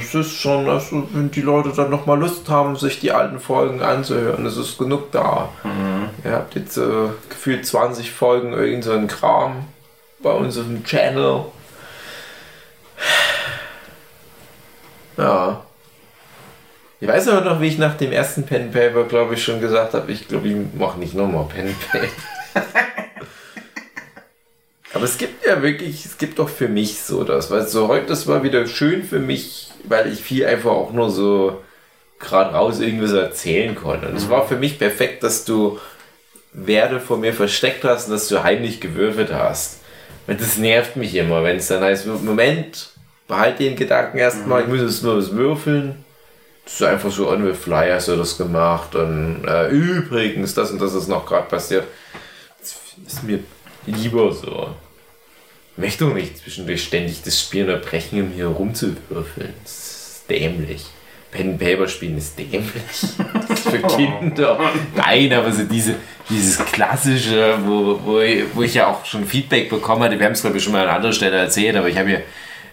Es 0.00 0.12
ist 0.12 0.32
schon, 0.32 0.68
also 0.68 1.06
wenn 1.12 1.30
die 1.30 1.40
Leute 1.40 1.68
dann 1.76 1.90
nochmal 1.90 2.18
Lust 2.18 2.48
haben, 2.48 2.74
sich 2.74 2.98
die 2.98 3.12
alten 3.12 3.38
Folgen 3.38 3.80
anzuhören, 3.80 4.44
es 4.44 4.56
ist 4.56 4.76
genug 4.76 5.12
da. 5.12 5.50
Ihr 6.24 6.32
habt 6.32 6.56
jetzt 6.56 6.78
äh, 6.78 7.08
gefühlt 7.28 7.64
20 7.64 8.10
Folgen 8.10 8.54
irgend 8.54 8.82
so 8.82 9.00
Kram 9.06 9.66
bei 10.20 10.32
uns 10.32 10.58
auf 10.58 10.64
dem 10.64 10.82
Channel. 10.84 11.44
Ja. 15.16 15.64
Ich 17.00 17.06
weiß 17.06 17.28
aber 17.28 17.48
noch, 17.48 17.60
wie 17.60 17.68
ich 17.68 17.78
nach 17.78 17.96
dem 17.96 18.12
ersten 18.12 18.44
Pen 18.44 18.62
and 18.62 18.72
Paper, 18.72 19.04
glaube 19.04 19.34
ich, 19.34 19.44
schon 19.44 19.60
gesagt 19.60 19.94
habe, 19.94 20.10
ich 20.10 20.26
glaube, 20.26 20.48
ich 20.48 20.56
mache 20.74 20.98
nicht 20.98 21.14
nochmal 21.14 21.44
Pen 21.44 21.68
and 21.68 21.90
Paper. 21.90 22.08
aber 24.94 25.04
es 25.04 25.18
gibt 25.18 25.46
ja 25.46 25.62
wirklich, 25.62 26.04
es 26.04 26.18
gibt 26.18 26.38
doch 26.38 26.48
für 26.48 26.68
mich 26.68 27.00
so 27.00 27.22
das, 27.24 27.50
weil 27.50 27.66
so 27.68 27.88
heute, 27.88 28.06
das 28.06 28.26
war 28.26 28.42
wieder 28.42 28.66
schön 28.66 29.04
für 29.04 29.20
mich, 29.20 29.70
weil 29.84 30.12
ich 30.12 30.22
viel 30.22 30.46
einfach 30.46 30.72
auch 30.72 30.92
nur 30.92 31.10
so 31.10 31.62
gerade 32.18 32.54
raus 32.54 32.80
irgendwas 32.80 33.12
erzählen 33.12 33.76
konnte. 33.76 34.08
Und 34.08 34.16
es 34.16 34.28
war 34.28 34.46
für 34.48 34.56
mich 34.56 34.78
perfekt, 34.78 35.22
dass 35.22 35.44
du 35.44 35.78
Werte 36.52 36.98
vor 36.98 37.18
mir 37.18 37.32
versteckt 37.32 37.84
hast 37.84 38.06
und 38.06 38.12
dass 38.12 38.28
du 38.28 38.42
heimlich 38.42 38.80
gewürfelt 38.80 39.32
hast. 39.32 39.77
Und 40.26 40.40
das 40.40 40.58
nervt 40.58 40.96
mich 40.96 41.14
immer, 41.14 41.42
wenn 41.42 41.56
es 41.56 41.68
dann 41.68 41.82
heißt, 41.82 42.06
Moment, 42.06 42.90
behalte 43.26 43.64
den 43.64 43.76
Gedanken 43.76 44.18
erstmal, 44.18 44.62
ich 44.62 44.68
muss 44.68 44.80
jetzt 44.80 45.02
nur 45.02 45.16
was 45.16 45.32
würfeln. 45.32 46.04
Das 46.64 46.74
ist 46.74 46.82
einfach 46.82 47.10
so 47.10 47.30
on 47.30 47.46
the 47.46 47.54
fly, 47.54 47.88
hast 47.90 48.08
du 48.08 48.16
das 48.16 48.36
gemacht. 48.36 48.94
Und 48.94 49.44
äh, 49.46 49.68
übrigens, 49.68 50.52
das 50.52 50.70
und 50.70 50.80
das 50.82 50.92
ist 50.92 51.08
noch 51.08 51.24
gerade 51.24 51.48
passiert. 51.48 51.84
Das 52.60 52.76
ist 53.06 53.22
mir 53.22 53.38
lieber 53.86 54.32
so. 54.32 54.74
möchte 55.76 56.04
doch 56.04 56.14
nicht 56.14 56.36
zwischendurch 56.36 56.84
ständig 56.84 57.22
das 57.22 57.40
Spiel 57.40 57.64
unterbrechen, 57.64 58.20
um 58.20 58.30
hier 58.30 58.48
rumzuwürfeln. 58.48 59.54
Das 59.64 59.72
ist 59.72 60.24
dämlich. 60.28 60.84
Pen 61.30 61.58
Paper 61.58 61.86
spielen 61.86 62.16
ist 62.16 62.38
dämlich. 62.38 62.72
Das 63.48 63.60
ist 63.60 63.68
für 63.68 63.82
Kinder. 63.82 64.58
Nein, 64.96 65.32
aber 65.32 65.52
so 65.52 65.64
diese, 65.64 65.96
dieses 66.30 66.58
klassische, 66.66 67.58
wo, 67.64 68.00
wo, 68.02 68.20
ich, 68.20 68.44
wo 68.54 68.62
ich 68.62 68.74
ja 68.74 68.88
auch 68.88 69.04
schon 69.04 69.26
Feedback 69.26 69.68
bekommen 69.68 70.02
hatte, 70.02 70.18
wir 70.18 70.26
haben 70.26 70.32
es 70.32 70.40
glaube 70.40 70.56
ich 70.56 70.64
schon 70.64 70.72
mal 70.72 70.86
an 70.88 70.96
anderer 70.96 71.12
Stelle 71.12 71.36
erzählt, 71.36 71.76
aber 71.76 71.88
ich 71.88 71.98
habe 71.98 72.10
ja, 72.10 72.18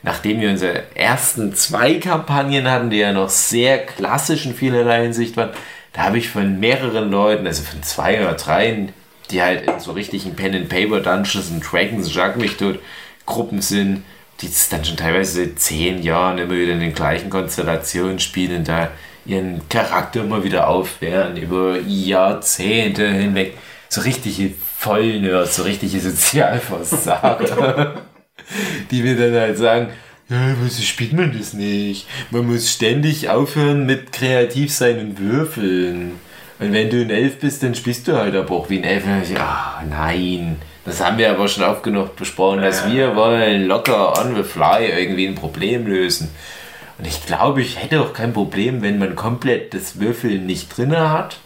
nachdem 0.04 0.40
wir 0.40 0.50
unsere 0.50 0.84
ersten 0.96 1.54
zwei 1.54 1.96
Kampagnen 1.96 2.70
hatten, 2.70 2.90
die 2.90 2.98
ja 2.98 3.12
noch 3.12 3.30
sehr 3.30 3.86
klassisch 3.86 4.46
in 4.46 4.56
vielerlei 4.56 5.04
Hinsicht 5.04 5.36
waren, 5.36 5.50
da 5.92 6.04
habe 6.04 6.18
ich 6.18 6.30
von 6.30 6.60
mehreren 6.60 7.10
Leuten, 7.12 7.48
also 7.48 7.64
von 7.64 7.84
zwei 7.84 8.22
oder 8.22 8.34
dreien, 8.34 8.94
die 9.32 9.42
halt 9.42 9.68
in 9.68 9.80
so 9.80 9.92
richtigen 9.92 10.36
Pen 10.36 10.56
and 10.56 10.70
Paper 10.70 11.00
Dungeons 11.00 11.52
and 11.52 11.64
Dragons, 11.70 12.14
Jug 12.14 12.38
mich 12.38 12.58
tot, 12.58 12.80
Gruppen 13.26 13.62
sind, 13.62 14.04
die 14.42 14.50
dann 14.70 14.84
schon 14.84 14.98
teilweise 14.98 15.46
seit 15.46 15.60
zehn 15.60 16.02
Jahren 16.02 16.38
immer 16.38 16.56
wieder 16.56 16.74
in 16.74 16.82
den 16.82 16.94
gleichen 16.94 17.30
Konstellationen 17.30 18.20
spielen 18.20 18.64
da 18.64 18.90
ihren 19.26 19.68
Charakter 19.70 20.24
immer 20.24 20.44
wieder 20.44 20.68
aufwehren 20.68 21.38
über 21.38 21.80
Jahrzehnte 21.80 23.08
hinweg. 23.08 23.58
So 23.90 24.02
richtige 24.02 24.54
Vollnerds, 24.78 25.56
so 25.56 25.64
richtige 25.64 26.00
Sozialversager, 26.00 28.02
die 28.92 29.02
mir 29.02 29.18
dann 29.18 29.40
halt 29.40 29.58
sagen, 29.58 29.90
ja, 30.30 30.56
wieso 30.62 30.82
spielt 30.82 31.14
man 31.14 31.38
das 31.38 31.54
nicht? 31.54 32.08
Man 32.32 32.48
muss 32.48 32.72
ständig 32.72 33.30
aufhören 33.30 33.86
mit 33.86 34.12
kreativ 34.12 34.74
sein 34.74 35.00
und 35.00 35.20
würfeln. 35.20 36.14
Und 36.58 36.74
wenn 36.74 36.90
du 36.90 37.02
ein 37.02 37.10
Elf 37.10 37.40
bist, 37.40 37.64
dann 37.64 37.76
spielst 37.76 38.08
du 38.08 38.14
halt 38.14 38.36
aber 38.36 38.56
auch 38.56 38.70
wie 38.70 38.80
ein 38.80 38.84
Elf. 38.84 39.04
Ja, 39.32 39.84
nein. 39.88 40.58
Das 40.86 41.04
haben 41.04 41.18
wir 41.18 41.32
aber 41.32 41.48
schon 41.48 41.64
oft 41.64 41.82
genug 41.84 42.16
besprochen, 42.16 42.62
dass 42.62 42.88
wir 42.90 43.16
wollen 43.16 43.66
locker 43.68 44.20
on 44.20 44.36
the 44.36 44.44
fly 44.44 44.86
irgendwie 44.88 45.26
ein 45.28 45.36
Problem 45.36 45.88
lösen. 45.88 46.30
Und 46.98 47.08
ich 47.08 47.26
glaube, 47.26 47.62
ich 47.62 47.82
hätte 47.82 48.00
auch 48.02 48.14
kein 48.14 48.34
Problem, 48.34 48.82
wenn 48.82 49.00
man 49.00 49.16
komplett 49.16 49.74
das 49.74 50.00
Würfeln 50.00 50.46
nicht 50.46 50.76
drin 50.78 50.96
hat. 50.98 51.38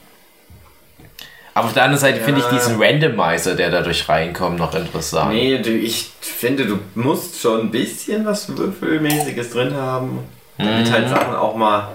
Aber 1.53 1.67
auf 1.67 1.73
der 1.73 1.83
anderen 1.83 1.99
Seite 2.01 2.19
Ja. 2.19 2.25
finde 2.25 2.41
ich 2.41 2.45
diesen 2.47 2.81
Randomizer, 2.81 3.55
der 3.55 3.71
dadurch 3.71 4.07
reinkommt, 4.07 4.59
noch 4.59 4.75
interessant. 4.75 5.33
Nee, 5.33 5.57
du, 5.57 5.71
ich 5.71 6.11
finde, 6.21 6.65
du 6.65 6.79
musst 6.95 7.39
schon 7.41 7.61
ein 7.61 7.71
bisschen 7.71 8.25
was 8.25 8.55
Würfelmäßiges 8.55 9.51
drin 9.51 9.73
haben, 9.73 10.19
damit 10.57 10.91
halt 10.91 11.09
Sachen 11.09 11.35
auch 11.35 11.55
mal 11.55 11.89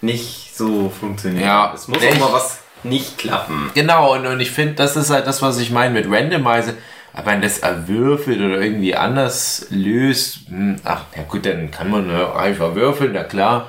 nicht 0.00 0.56
so 0.56 0.88
funktionieren. 0.90 1.44
Ja. 1.44 1.72
es 1.74 1.88
muss 1.88 2.00
Nee, 2.00 2.10
auch 2.12 2.18
mal 2.20 2.32
was 2.34 2.58
nicht 2.84 3.18
klappen. 3.18 3.70
Genau, 3.74 4.14
und, 4.14 4.26
und 4.26 4.40
ich 4.40 4.50
finde, 4.50 4.74
das 4.74 4.96
ist 4.96 5.10
halt 5.10 5.26
das, 5.26 5.42
was 5.42 5.58
ich 5.58 5.70
meine 5.70 5.94
mit 5.94 6.10
Randomizer. 6.10 6.74
Aber 7.14 7.30
wenn 7.30 7.42
das 7.42 7.58
erwürfelt 7.58 8.40
oder 8.40 8.60
irgendwie 8.60 8.96
anders 8.96 9.66
löst, 9.70 10.48
hm, 10.48 10.76
ach, 10.84 11.04
ja 11.14 11.22
gut, 11.24 11.44
dann 11.44 11.70
kann 11.70 11.90
man 11.90 12.08
ja 12.10 12.34
einfach 12.34 12.74
würfeln, 12.74 13.12
na 13.12 13.24
klar. 13.24 13.68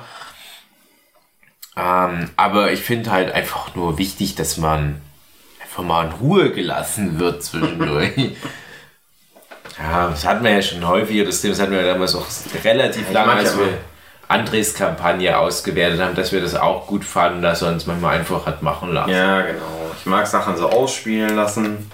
Ähm, 1.76 2.30
aber 2.36 2.72
ich 2.72 2.80
finde 2.80 3.10
halt 3.10 3.32
einfach 3.32 3.74
nur 3.74 3.98
wichtig, 3.98 4.34
dass 4.34 4.56
man 4.56 5.00
einfach 5.60 5.82
mal 5.82 6.06
in 6.06 6.12
Ruhe 6.12 6.52
gelassen 6.52 7.18
wird 7.18 7.42
zwischendurch. 7.42 8.12
ja, 9.78 10.08
das 10.08 10.24
hatten 10.24 10.44
wir 10.44 10.52
ja 10.52 10.62
schon 10.62 10.86
häufiger, 10.86 11.24
das 11.24 11.40
Thema 11.40 11.52
das 11.52 11.60
hatten 11.60 11.72
wir 11.72 11.82
ja 11.82 11.92
damals 11.92 12.14
auch 12.14 12.26
relativ 12.62 13.08
ich 13.08 13.12
lange, 13.12 13.34
mag 13.34 13.44
Andres 14.28 14.74
Kampagne 14.74 15.36
ausgewertet 15.38 16.00
haben, 16.00 16.14
dass 16.14 16.32
wir 16.32 16.40
das 16.40 16.54
auch 16.54 16.86
gut 16.86 17.04
fanden, 17.04 17.42
dass 17.42 17.62
er 17.62 17.68
uns 17.68 17.86
manchmal 17.86 18.18
einfach 18.18 18.46
hat 18.46 18.62
machen 18.62 18.92
lassen. 18.92 19.10
Ja, 19.10 19.42
genau. 19.42 19.92
Ich 19.98 20.06
mag 20.06 20.26
Sachen 20.26 20.56
so 20.56 20.68
ausspielen 20.68 21.36
lassen. 21.36 21.90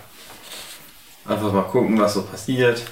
Einfach 1.26 1.52
mal 1.52 1.62
gucken, 1.62 2.00
was 2.00 2.14
so 2.14 2.22
passiert. 2.22 2.82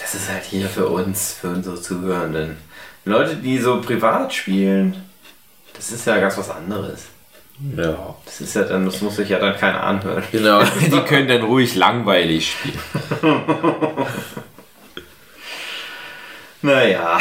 Das 0.00 0.14
ist 0.14 0.28
halt 0.28 0.44
hier 0.44 0.68
für 0.68 0.86
uns, 0.86 1.32
für 1.40 1.48
unsere 1.48 1.80
Zuhörenden. 1.80 2.56
Leute, 3.04 3.36
die 3.36 3.58
so 3.58 3.80
privat 3.80 4.32
spielen, 4.32 5.04
das 5.74 5.90
ist 5.90 6.06
ja 6.06 6.18
ganz 6.18 6.36
was 6.38 6.50
anderes. 6.50 7.06
ja. 7.76 8.14
Das 8.24 8.40
ist 8.40 8.54
ja 8.54 8.62
dann, 8.62 8.86
das 8.86 9.00
muss 9.00 9.16
sich 9.16 9.28
ja 9.28 9.38
dann 9.38 9.56
keiner 9.56 9.82
anhören. 9.82 10.22
Genau, 10.32 10.62
die 10.80 11.00
können 11.02 11.28
dann 11.28 11.42
ruhig 11.42 11.74
langweilig 11.74 12.52
spielen. 12.52 12.78
Naja. 16.64 17.18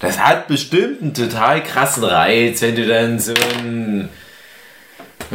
Das 0.00 0.18
hat 0.18 0.48
bestimmt 0.48 1.02
einen 1.02 1.14
total 1.14 1.62
krassen 1.62 2.04
Reiz, 2.04 2.62
wenn 2.62 2.74
du 2.74 2.86
dann 2.86 3.18
so 3.18 3.34
ein, 3.34 4.08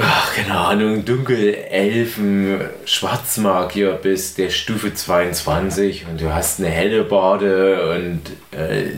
ach, 0.01 0.33
keine 0.35 0.57
Ahnung, 0.57 1.05
Dunkelelfen 1.05 2.59
Schwarzmagier 2.85 3.91
bist, 3.93 4.37
der 4.39 4.49
Stufe 4.49 4.93
22 4.93 6.07
und 6.09 6.19
du 6.19 6.33
hast 6.33 6.59
eine 6.59 6.69
helle 6.69 7.03
Bade 7.03 7.91
und 7.95 8.21
äh, 8.59 8.91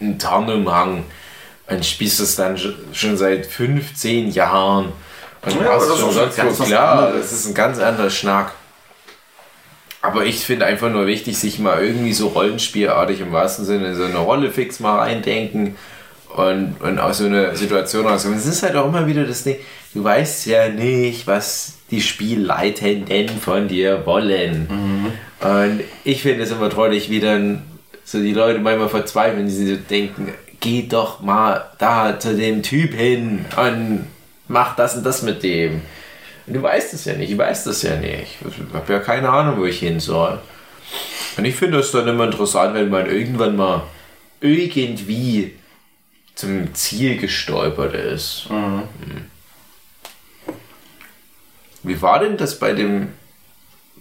einen 0.00 0.18
Tarnumhang 0.18 1.04
und 1.68 1.84
spielst 1.84 2.20
es 2.20 2.36
dann 2.36 2.56
sch- 2.56 2.74
schon 2.92 3.16
seit 3.18 3.44
15 3.46 4.30
Jahren 4.30 4.92
und 5.42 5.60
Ja, 5.60 5.72
hast 5.74 5.88
das 5.88 5.94
ist 5.96 6.00
schon 6.00 6.12
sonst 6.12 6.36
ganz 6.36 6.58
wo 6.58 6.64
klar, 6.64 7.12
das 7.12 7.32
ist 7.32 7.46
ein 7.46 7.54
ganz 7.54 7.78
anderer 7.78 8.10
Schnack. 8.10 8.52
Aber 10.06 10.24
ich 10.24 10.44
finde 10.44 10.66
einfach 10.66 10.88
nur 10.88 11.08
wichtig, 11.08 11.36
sich 11.36 11.58
mal 11.58 11.82
irgendwie 11.84 12.12
so 12.12 12.28
rollenspielartig 12.28 13.20
im 13.20 13.32
wahrsten 13.32 13.64
Sinne 13.64 13.88
in 13.88 13.94
so 13.96 14.04
eine 14.04 14.18
Rolle 14.18 14.52
fix 14.52 14.78
mal 14.78 14.98
reindenken 15.00 15.74
und, 16.36 16.76
und 16.80 17.00
aus 17.00 17.18
so 17.18 17.26
einer 17.26 17.56
Situation 17.56 18.06
rauskommen. 18.06 18.38
Es 18.38 18.46
ist 18.46 18.62
halt 18.62 18.76
auch 18.76 18.86
immer 18.86 19.08
wieder 19.08 19.24
das 19.24 19.42
Ding, 19.42 19.56
du 19.94 20.04
weißt 20.04 20.46
ja 20.46 20.68
nicht, 20.68 21.26
was 21.26 21.78
die 21.90 22.00
Spielleitenden 22.00 23.28
von 23.40 23.66
dir 23.66 24.06
wollen. 24.06 24.68
Und 25.40 25.80
ich 26.04 26.22
finde 26.22 26.44
es 26.44 26.52
immer 26.52 26.70
trollig, 26.70 27.10
wie 27.10 27.20
dann 27.20 27.62
so 28.04 28.20
die 28.20 28.32
Leute 28.32 28.60
manchmal 28.60 28.88
verzweifeln, 28.88 29.46
die 29.46 29.52
so 29.52 29.76
denken, 29.90 30.32
geh 30.60 30.86
doch 30.88 31.20
mal 31.20 31.64
da 31.78 32.16
zu 32.18 32.36
dem 32.36 32.62
Typ 32.62 32.94
hin 32.94 33.44
und 33.56 34.06
mach 34.46 34.76
das 34.76 34.96
und 34.96 35.04
das 35.04 35.22
mit 35.22 35.42
dem. 35.42 35.82
Du 36.46 36.62
weißt 36.62 36.94
es 36.94 37.04
ja 37.06 37.14
nicht, 37.14 37.30
ich 37.32 37.38
weiß 37.38 37.64
das 37.64 37.82
ja 37.82 37.96
nicht. 37.96 38.36
Ich 38.48 38.74
habe 38.74 38.92
ja 38.92 38.98
keine 39.00 39.30
Ahnung, 39.30 39.58
wo 39.58 39.64
ich 39.64 39.80
hin 39.80 39.98
soll. 40.00 40.38
Und 41.36 41.44
ich 41.44 41.56
finde 41.56 41.78
es 41.80 41.90
dann 41.90 42.06
immer 42.06 42.24
interessant, 42.24 42.74
wenn 42.74 42.88
man 42.88 43.06
irgendwann 43.06 43.56
mal 43.56 43.82
irgendwie 44.40 45.56
zum 46.36 46.72
Ziel 46.74 47.16
gestolpert 47.18 47.94
ist. 47.94 48.46
Hm. 48.48 48.82
Wie 51.82 52.00
war 52.02 52.18
denn 52.20 52.36
das 52.36 52.58
bei 52.58 52.72
dem 52.72 53.12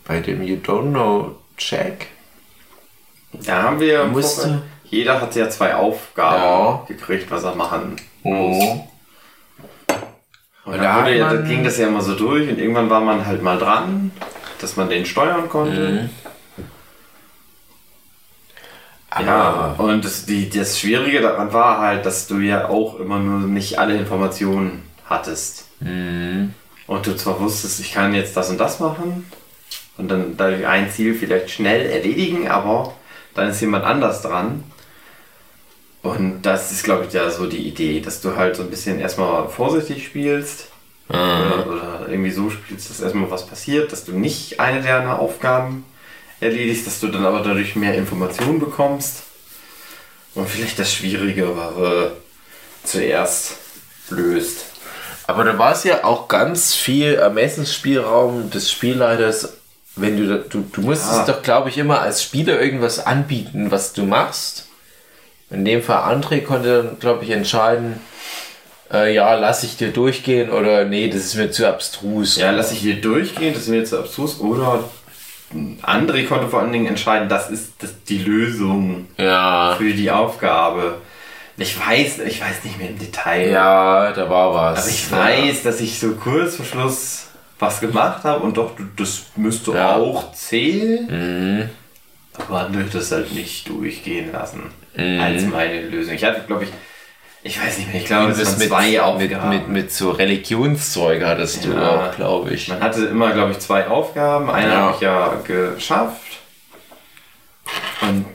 bei 0.08 0.20
dem 0.20 0.44
You 0.44 0.58
Don't 0.58 0.90
Know 0.92 1.36
Jack? 1.58 2.08
Da 3.34 3.64
haben 3.64 3.80
wir. 3.80 4.06
Musste- 4.06 4.62
Jeder 4.86 5.20
hat 5.20 5.36
ja 5.36 5.50
zwei 5.50 5.76
Aufgaben 5.76 6.44
Ja. 6.44 6.86
gekriegt, 6.88 7.30
was 7.32 7.44
er 7.44 7.56
machen 7.56 7.96
Oh. 8.24 8.88
Muss. 10.66 10.76
Und 10.76 10.82
da 10.82 11.02
wurde 11.02 11.18
ja, 11.18 11.34
dann 11.34 11.48
ging 11.48 11.64
das 11.64 11.78
ja 11.78 11.88
immer 11.88 12.02
so 12.02 12.16
durch 12.16 12.50
und 12.50 12.60
irgendwann 12.60 12.90
war 12.90 13.02
man 13.02 13.26
halt 13.26 13.42
mal 13.42 13.58
dran, 13.58 14.12
dass 14.60 14.76
man 14.76 14.90
den 14.90 15.06
steuern 15.06 15.50
konnte. 15.50 15.90
Mhm. 15.90 16.10
Ja, 19.18 19.76
und 19.78 20.04
das, 20.04 20.26
die, 20.26 20.50
das 20.50 20.78
Schwierige 20.78 21.22
daran 21.22 21.54
war 21.54 21.80
halt, 21.80 22.06
dass 22.06 22.28
du 22.28 22.40
ja 22.40 22.68
auch 22.68 23.00
immer 23.00 23.20
nur 23.20 23.48
nicht 23.48 23.80
alle 23.80 23.96
Informationen 23.96 24.84
hattest. 25.06 25.68
Mhm. 25.80 26.54
Und 26.88 27.08
du 27.08 27.16
zwar 27.16 27.40
wusstest, 27.40 27.80
ich 27.80 27.94
kann 27.94 28.14
jetzt 28.14 28.36
das 28.36 28.50
und 28.50 28.60
das 28.60 28.80
machen 28.80 29.26
und 29.98 30.10
dann 30.10 30.38
dadurch 30.38 30.68
ein 30.68 30.92
Ziel 30.92 31.16
vielleicht 31.16 31.50
schnell 31.50 31.90
erledigen, 31.90 32.48
aber 32.50 32.94
dann 33.34 33.50
ist 33.50 33.62
jemand 33.62 33.86
anders 33.86 34.22
dran. 34.22 34.64
Und 36.06 36.44
das 36.44 36.72
ist, 36.72 36.84
glaube 36.84 37.06
ich, 37.08 37.14
ja 37.14 37.30
so 37.32 37.48
die 37.48 37.68
Idee, 37.68 38.00
dass 38.00 38.22
du 38.22 38.36
halt 38.36 38.56
so 38.56 38.62
ein 38.64 38.70
bisschen 38.70 39.00
erstmal 39.00 39.50
vorsichtig 39.50 40.06
spielst 40.06 40.68
oder, 41.10 41.66
oder 41.68 42.06
irgendwie 42.10 42.32
so 42.32 42.50
spielst, 42.50 42.90
dass 42.90 43.00
erstmal 43.00 43.30
was 43.32 43.46
passiert, 43.48 43.92
dass 43.92 44.06
du 44.06 44.12
nicht 44.12 44.60
eine 44.60 44.82
deiner 44.82 45.18
Aufgaben 45.20 45.84
erledigst, 46.42 46.86
dass 46.86 47.00
du 47.00 47.08
dann 47.08 47.26
aber 47.26 47.40
dadurch 47.40 47.76
mehr 47.76 47.96
Informationen 47.96 48.60
bekommst 48.60 49.24
und 50.36 50.48
vielleicht 50.48 50.78
das 50.78 50.94
Schwierigere 50.94 52.12
zuerst 52.84 53.58
löst. 54.10 54.66
Aber 55.28 55.44
da 55.44 55.58
war 55.58 55.72
es 55.74 55.84
ja 55.86 56.04
auch 56.04 56.28
ganz 56.28 56.76
viel 56.76 57.16
Ermessensspielraum 57.16 58.52
des 58.52 58.72
Spielleiters. 58.72 59.54
Wenn 59.96 60.18
du, 60.18 60.40
du, 60.40 60.66
du 60.72 60.82
musstest 60.82 61.22
Ah. 61.22 61.26
doch, 61.26 61.42
glaube 61.42 61.70
ich, 61.70 61.78
immer 61.80 62.00
als 62.02 62.22
Spieler 62.22 62.62
irgendwas 62.62 63.00
anbieten, 63.04 63.72
was 63.72 63.94
du 63.94 64.04
machst. 64.04 64.68
In 65.50 65.64
dem 65.66 65.82
Fall 65.84 66.14
André 66.16 66.42
konnte 66.42 66.84
dann, 66.84 67.00
glaube 67.00 67.24
ich, 67.24 67.30
entscheiden, 67.32 68.00
äh, 68.92 69.14
ja, 69.14 69.34
lass 69.36 69.64
ich 69.64 69.78
dir 69.78 69.90
durchgehen 69.92 70.50
oder 70.50 70.86
nee, 70.86 71.08
das 71.08 71.22
ist 71.26 71.36
mir 71.36 71.52
zu 71.52 71.68
abstrus. 71.68 72.38
Ja, 72.38 72.52
lass 72.52 72.72
ich 72.72 72.80
hier 72.80 73.00
durchgehen, 73.02 73.54
das 73.54 73.64
ist 73.64 73.70
mir 73.70 73.84
zu 73.84 74.00
abstrus. 74.00 74.40
Oder 74.40 74.84
André 75.84 76.26
konnte 76.26 76.48
vor 76.48 76.62
allen 76.62 76.72
Dingen 76.72 76.88
entscheiden, 76.88 77.30
das 77.30 77.50
ist 77.50 77.74
das 77.80 78.04
die 78.04 78.18
Lösung 78.20 79.08
Ja, 79.18 79.76
für 79.78 79.94
die 79.94 80.10
Aufgabe. 80.12 80.96
Ich 81.58 81.80
weiß, 81.80 82.20
ich 82.20 82.42
weiß 82.42 82.64
nicht 82.66 82.78
mehr 82.78 82.90
im 82.90 83.00
Detail. 83.00 83.50
ja, 83.50 84.12
da 84.12 84.30
war 84.30 84.54
was. 84.54 84.80
Aber 84.82 84.90
ich 84.90 85.10
Ja. 85.10 85.18
weiß, 85.20 85.64
dass 85.64 85.80
ich 85.80 86.00
so 86.00 86.12
kurz 86.16 86.56
vor 86.56 86.66
Schluss 86.66 87.28
was 87.60 87.80
gemacht 87.80 88.24
habe 88.26 88.44
und 88.44 88.58
doch, 88.58 88.72
das 88.98 89.24
müsste 89.38 89.72
Ja. 89.72 89.96
auch 89.96 90.34
zählen. 90.34 91.08
Mhm. 91.60 91.70
Aber 92.50 92.70
ich 92.86 92.92
das 92.92 93.12
halt 93.14 93.32
nicht 93.34 93.70
durchgehen 93.70 94.34
lassen. 94.34 94.64
Mhm. 94.96 95.20
Als 95.20 95.44
meine 95.44 95.82
Lösung. 95.82 96.14
Ich 96.16 96.24
hatte, 96.24 96.42
glaube 96.48 96.64
ich, 96.66 96.70
ich 97.44 97.62
weiß 97.62 97.78
nicht 97.78 97.92
mehr, 97.92 98.02
ich 98.02 98.08
glaube, 98.08 98.34
das 98.34 98.58
mit, 98.58 98.70
zwei 98.70 98.92
mit, 98.92 99.00
Aufgaben. 99.02 99.50
mit, 99.50 99.68
mit 99.68 99.92
so 99.92 100.12
Religionszeug 100.12 101.24
hattest 101.24 101.66
du 101.66 101.74
Ja. 101.74 102.10
auch, 102.10 102.16
glaube 102.16 102.52
ich. 102.52 102.68
Man 102.70 102.80
hatte 102.82 103.06
immer, 103.06 103.34
glaube 103.34 103.52
ich, 103.52 103.60
zwei 103.60 103.88
Aufgaben. 103.88 104.50
Eine 104.50 104.70
Ja. 104.70 104.78
habe 104.78 104.96
ich 104.96 105.02
ja 105.02 105.34
geschafft. 105.46 106.22
Und 108.02 108.26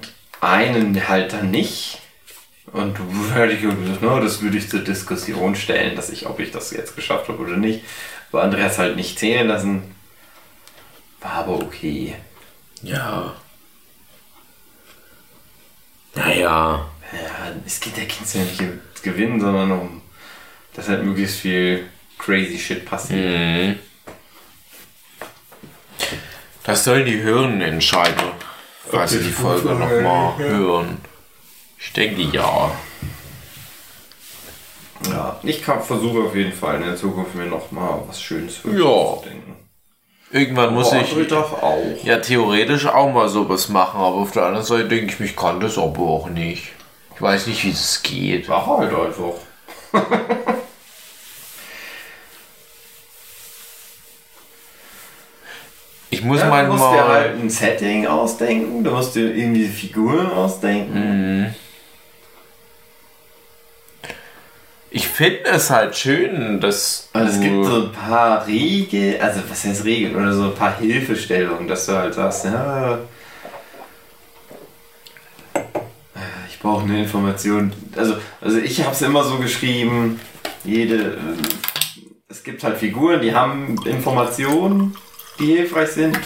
einen 0.41 1.09
halt 1.09 1.33
dann 1.33 1.51
nicht. 1.51 1.99
Und 2.73 2.97
das 3.35 4.43
würde 4.43 4.59
ich 4.59 4.69
zur 4.71 4.81
Diskussion 4.81 5.57
stellen, 5.57 5.97
dass 5.97 6.11
ich, 6.11 6.27
ob 6.27 6.39
ich 6.39 6.51
das 6.53 6.71
jetzt 6.71 6.95
geschafft 6.95 7.29
habe 7.29 7.39
oder 7.39 7.57
nicht. 7.57 7.83
Aber 8.31 8.43
Andreas 8.43 8.79
halt 8.79 8.95
nicht 8.97 9.19
zählen 9.19 9.49
lassen. 9.49 9.83
War 11.21 11.33
aber 11.33 11.55
okay. 11.55 12.15
Ja. 12.83 13.35
Naja. 16.15 16.87
Ja, 17.13 17.53
es 17.67 17.81
geht 17.81 17.97
der 17.97 18.07
Kind 18.07 18.33
ja 18.35 18.43
nicht 18.43 18.61
ums 18.61 19.03
Gewinnen, 19.03 19.41
sondern 19.41 19.73
um, 19.73 20.03
dass 20.75 20.89
halt 20.89 21.05
möglichst 21.05 21.39
viel 21.41 21.89
crazy 22.19 22.59
shit 22.59 22.85
passiert. 22.85 23.77
Mhm. 23.77 23.79
Das 26.65 26.85
sollen 26.85 27.07
die 27.07 27.21
Hören 27.23 27.61
entscheiden, 27.61 28.31
falls 28.91 29.13
sie 29.13 29.19
die 29.23 29.31
Folge 29.31 29.71
nochmal 29.71 30.37
hören. 30.39 30.99
Ich 31.79 31.93
denke 31.93 32.23
ja. 32.23 32.71
Ja, 35.11 35.41
ich 35.43 35.63
kann 35.63 35.83
versuche 35.83 36.21
auf 36.27 36.37
jeden 36.37 36.53
Fall 36.53 36.77
in 36.77 36.83
der 36.83 36.97
Zukunft 36.97 37.35
mir 37.35 37.47
noch 37.47 37.71
mal 37.73 38.03
was 38.07 38.23
Schönes 38.23 38.59
für 38.59 38.69
Ja. 38.73 38.77
zu 39.17 39.23
denken. 39.25 39.57
Irgendwann 40.33 40.75
muss 40.75 40.93
ich 40.93 41.29
doch 41.29 41.61
auch. 41.63 42.05
ja 42.05 42.19
theoretisch 42.19 42.87
auch 42.87 43.13
mal 43.13 43.29
sowas 43.29 43.69
machen, 43.69 43.99
aber 43.99 44.17
auf 44.17 44.31
der 44.31 44.45
anderen 44.45 44.65
Seite 44.65 44.89
denke 44.89 45.13
ich, 45.13 45.21
mich 45.21 45.37
kann 45.37 45.59
das 45.59 45.77
aber 45.77 46.01
auch 46.01 46.29
nicht. 46.29 46.69
Ich 47.17 47.21
weiß 47.21 47.49
nicht, 47.49 47.65
wie 47.65 47.71
es 47.71 48.01
geht. 48.03 48.49
Mach 48.49 48.67
halt 48.67 48.93
einfach. 48.95 49.35
Ich 56.13 56.25
muss 56.25 56.41
Ja, 56.41 56.49
mal 56.49 56.67
du 56.67 56.73
musst 56.73 56.93
dir 56.93 57.07
halt 57.09 57.41
ein 57.41 57.49
Setting 57.49 58.07
ausdenken, 58.07 58.83
du 58.83 58.91
musst 58.91 59.15
dir 59.15 59.33
irgendwie 59.35 59.67
Figuren 59.67 60.31
ausdenken. 60.33 60.99
Mhm. 61.45 61.55
Ich 64.93 65.07
finde 65.07 65.45
es 65.45 65.71
halt 65.71 65.97
schön, 65.97 66.61
dass. 66.61 67.09
Und 67.13 67.23
es 67.23 67.41
gibt 67.41 67.65
so 67.65 67.85
ein 67.85 67.93
paar 67.93 68.47
Regeln, 68.47 69.21
also 69.21 69.41
was 69.49 69.65
heißt 69.65 69.85
Regeln, 69.85 70.17
oder 70.17 70.33
so 70.33 70.45
ein 70.45 70.55
paar 70.55 70.77
Hilfestellungen, 70.79 71.69
dass 71.69 71.87
du 71.87 71.93
halt 71.93 72.15
sagst, 72.15 72.45
ja, 72.47 72.99
ich 76.49 76.59
brauche 76.59 76.83
eine 76.83 77.03
Information. 77.03 77.73
Also, 77.97 78.17
also 78.41 78.59
ich 78.59 78.83
habe 78.83 78.93
es 78.93 79.03
immer 79.03 79.23
so 79.23 79.39
geschrieben, 79.39 80.21
jede, 80.65 80.97
äh, 80.97 81.17
es 82.29 82.43
gibt 82.43 82.65
halt 82.65 82.77
Figuren, 82.77 83.21
die 83.23 83.33
haben 83.33 83.77
Informationen, 83.85 84.97
die 85.39 85.57
hilfreich 85.57 85.91
sind. 85.91 86.19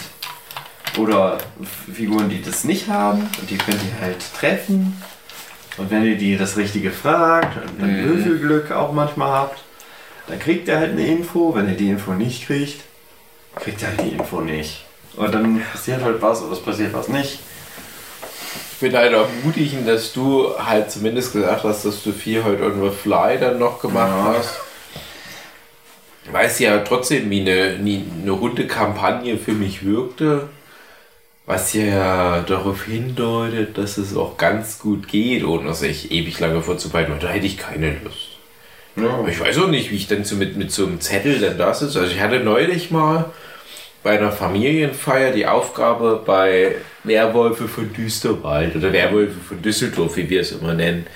Oder 0.97 1.37
Figuren, 1.93 2.29
die 2.29 2.41
das 2.41 2.63
nicht 2.63 2.87
haben 2.87 3.29
und 3.39 3.49
die 3.49 3.57
könnt 3.57 3.81
ihr 3.83 4.01
halt 4.01 4.17
treffen. 4.33 5.01
Und 5.77 5.91
wenn 5.91 6.05
ihr 6.05 6.15
die 6.17 6.37
das 6.37 6.55
Richtige 6.57 6.91
fragt 6.91 7.57
und 7.57 7.81
dann 7.81 8.01
Mhm. 8.01 8.09
Würfelglück 8.09 8.71
auch 8.71 8.91
manchmal 8.93 9.31
habt, 9.31 9.61
dann 10.27 10.39
kriegt 10.39 10.67
ihr 10.67 10.77
halt 10.77 10.91
eine 10.91 11.05
Info. 11.05 11.53
Wenn 11.53 11.67
ihr 11.69 11.75
die 11.75 11.89
Info 11.89 12.13
nicht 12.13 12.45
kriegt, 12.47 12.81
kriegt 13.57 13.81
ihr 13.81 13.89
halt 13.89 14.01
die 14.01 14.15
Info 14.15 14.41
nicht. 14.41 14.85
Und 15.15 15.33
dann 15.33 15.61
passiert 15.71 16.01
halt 16.03 16.21
was 16.21 16.41
oder 16.41 16.53
es 16.53 16.61
passiert 16.61 16.93
was 16.93 17.07
nicht. 17.09 17.39
Ich 18.73 18.79
bin 18.79 18.95
halt 18.95 19.13
auch 19.15 19.27
mutig, 19.43 19.73
dass 19.85 20.11
du 20.11 20.49
halt 20.57 20.91
zumindest 20.91 21.31
gesagt 21.33 21.63
hast, 21.63 21.85
dass 21.85 22.03
du 22.03 22.11
viel 22.11 22.43
heute 22.43 22.65
on 22.65 22.81
the 22.81 22.89
fly 22.95 23.37
dann 23.39 23.57
noch 23.59 23.79
gemacht 23.81 24.11
Ja. 24.11 24.35
hast. 24.37 24.59
Weiß 26.31 26.59
ja 26.59 26.79
trotzdem, 26.79 27.29
wie 27.29 27.41
eine, 27.41 27.77
eine 27.79 28.31
runde 28.31 28.65
Kampagne 28.67 29.37
für 29.37 29.53
mich 29.53 29.85
wirkte. 29.85 30.49
Was 31.45 31.73
ja 31.73 32.41
darauf 32.41 32.85
hindeutet, 32.85 33.77
dass 33.77 33.97
es 33.97 34.15
auch 34.15 34.37
ganz 34.37 34.79
gut 34.79 35.07
geht, 35.07 35.43
ohne 35.43 35.73
sich 35.75 36.11
ewig 36.11 36.39
lange 36.39 36.61
vorzubereiten. 36.61 37.11
Und 37.11 37.21
da 37.21 37.27
hätte 37.27 37.45
ich 37.45 37.57
keine 37.57 37.97
Lust. 38.03 38.37
Ja. 38.95 39.09
Aber 39.09 39.27
ich 39.27 39.39
weiß 39.39 39.59
auch 39.59 39.67
nicht, 39.67 39.91
wie 39.91 39.95
ich 39.95 40.07
denn 40.07 40.23
so 40.23 40.35
mit, 40.35 40.57
mit 40.57 40.71
so 40.71 40.85
einem 40.85 41.01
Zettel 41.01 41.39
denn 41.39 41.57
das 41.57 41.81
ist. 41.81 41.97
Also 41.97 42.11
ich 42.11 42.19
hatte 42.19 42.39
neulich 42.39 42.91
mal 42.91 43.31
bei 44.05 44.17
einer 44.17 44.31
Familienfeier 44.31 45.31
die 45.31 45.47
Aufgabe 45.47 46.21
bei 46.25 46.75
Werwölfe 47.03 47.67
von 47.67 47.91
Düsterwald 47.91 48.75
oder 48.75 48.93
Werwölfe 48.93 49.39
von 49.39 49.61
Düsseldorf, 49.61 50.15
wie 50.17 50.29
wir 50.29 50.41
es 50.41 50.51
immer 50.51 50.73
nennen, 50.73 51.07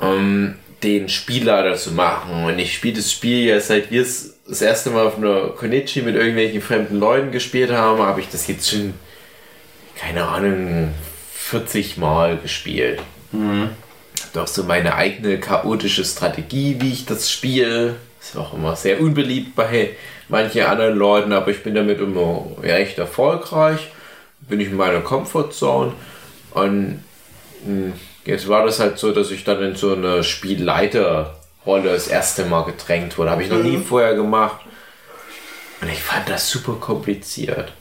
ähm, 0.00 0.56
den 0.82 1.08
Spielleiter 1.08 1.76
zu 1.76 1.92
machen. 1.92 2.44
Und 2.44 2.58
ich 2.58 2.74
spiele 2.74 2.96
das 2.96 3.12
Spiel 3.12 3.46
ja 3.46 3.60
seit 3.60 3.90
wir 3.90 4.02
es 4.02 4.38
das 4.48 4.62
erste 4.62 4.90
Mal 4.90 5.06
auf 5.06 5.16
einer 5.16 5.48
Konichi 5.48 6.02
mit 6.02 6.16
irgendwelchen 6.16 6.60
fremden 6.60 6.98
Leuten 6.98 7.32
gespielt 7.32 7.70
haben, 7.70 8.00
habe 8.00 8.20
ich 8.20 8.28
das 8.28 8.46
jetzt 8.46 8.70
schon, 8.70 8.94
keine 10.04 10.26
Ahnung, 10.26 10.94
40 11.34 11.96
Mal 11.96 12.36
gespielt 12.38 13.00
doch 14.34 14.48
so 14.48 14.64
meine 14.64 14.94
eigene 14.94 15.38
chaotische 15.38 16.04
Strategie, 16.04 16.76
wie 16.80 16.92
ich 16.92 17.06
das 17.06 17.30
spiele. 17.30 17.96
Ist 18.20 18.36
auch 18.36 18.54
immer 18.54 18.74
sehr 18.76 19.00
unbeliebt 19.00 19.54
bei 19.54 19.90
manchen 20.28 20.64
anderen 20.64 20.96
Leuten, 20.96 21.32
aber 21.32 21.50
ich 21.50 21.62
bin 21.62 21.74
damit 21.74 22.00
immer 22.00 22.44
recht 22.62 22.98
erfolgreich. 22.98 23.90
Bin 24.40 24.60
ich 24.60 24.68
in 24.68 24.76
meiner 24.76 25.00
Comfortzone. 25.00 25.92
Und 26.52 27.04
mh, 27.64 27.92
jetzt 28.24 28.48
war 28.48 28.64
das 28.64 28.80
halt 28.80 28.98
so, 28.98 29.12
dass 29.12 29.30
ich 29.30 29.44
dann 29.44 29.62
in 29.62 29.76
so 29.76 29.94
eine 29.94 30.24
Spielleiterrolle 30.24 31.92
das 31.92 32.08
erste 32.08 32.44
Mal 32.44 32.64
gedrängt 32.64 33.16
wurde. 33.16 33.30
Habe 33.30 33.42
ich 33.44 33.50
noch 33.50 33.62
nie 33.62 33.78
vorher 33.78 34.14
gemacht. 34.14 34.60
Und 35.80 35.90
ich 35.90 36.02
fand 36.02 36.28
das 36.28 36.48
super 36.48 36.74
kompliziert. 36.80 37.72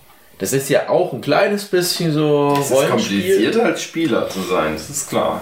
Das 0.43 0.51
ist 0.51 0.67
ja 0.67 0.89
auch 0.89 1.13
ein 1.13 1.21
kleines 1.21 1.63
bisschen 1.63 2.11
so 2.11 2.57
Es 2.59 2.69
ist 2.69 2.89
kompliziert 2.89 3.55
als 3.55 3.81
Spieler 3.81 4.27
zu 4.27 4.41
sein, 4.41 4.73
das 4.73 4.89
ist 4.89 5.07
klar. 5.07 5.41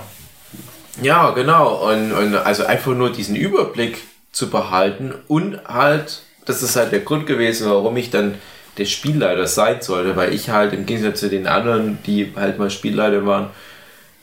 Ja, 1.01 1.31
genau. 1.31 1.89
Und, 1.89 2.11
und 2.11 2.35
also 2.35 2.67
einfach 2.67 2.93
nur 2.93 3.11
diesen 3.11 3.35
Überblick 3.35 3.97
zu 4.31 4.51
behalten 4.51 5.15
und 5.27 5.59
halt, 5.67 6.21
das 6.45 6.61
ist 6.61 6.75
halt 6.75 6.91
der 6.91 6.99
Grund 6.99 7.25
gewesen, 7.25 7.67
warum 7.67 7.97
ich 7.97 8.11
dann 8.11 8.35
der 8.77 8.85
Spielleiter 8.85 9.47
sein 9.47 9.81
sollte, 9.81 10.15
weil 10.15 10.35
ich 10.35 10.51
halt 10.51 10.71
im 10.71 10.85
Gegensatz 10.85 11.21
zu 11.21 11.29
den 11.29 11.47
anderen, 11.47 11.97
die 12.05 12.33
halt 12.35 12.59
mal 12.59 12.69
Spielleiter 12.69 13.25
waren, 13.25 13.49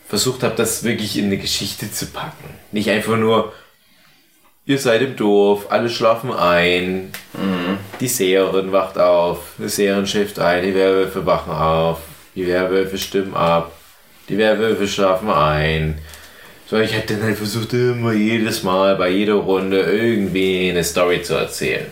versucht 0.06 0.44
habe, 0.44 0.54
das 0.54 0.84
wirklich 0.84 1.18
in 1.18 1.24
eine 1.24 1.38
Geschichte 1.38 1.90
zu 1.90 2.06
packen. 2.06 2.54
Nicht 2.70 2.88
einfach 2.88 3.16
nur, 3.16 3.52
ihr 4.68 4.78
seid 4.78 5.00
im 5.00 5.16
Dorf, 5.16 5.66
alle 5.70 5.88
schlafen 5.88 6.30
ein, 6.30 7.10
die 8.00 8.06
Seherin 8.06 8.70
wacht 8.70 8.98
auf, 8.98 9.54
die 9.58 9.68
Seherin 9.68 10.06
schläft 10.06 10.38
ein, 10.38 10.62
die 10.62 10.74
Werwölfe 10.74 11.24
wachen 11.24 11.52
auf, 11.52 12.00
die 12.34 12.46
Werwölfe 12.46 12.98
stimmen 12.98 13.34
ab, 13.34 13.72
die 14.28 14.36
Werwölfe 14.36 14.86
schlafen 14.86 15.30
ein. 15.30 15.98
So, 16.68 16.76
ich 16.76 16.92
hätte 16.92 17.14
dann 17.14 17.24
halt 17.24 17.38
versucht, 17.38 17.72
immer 17.72 18.12
jedes 18.12 18.62
Mal 18.62 18.94
bei 18.96 19.08
jeder 19.08 19.34
Runde 19.36 19.80
irgendwie 19.80 20.68
eine 20.68 20.84
Story 20.84 21.22
zu 21.22 21.32
erzählen. 21.32 21.86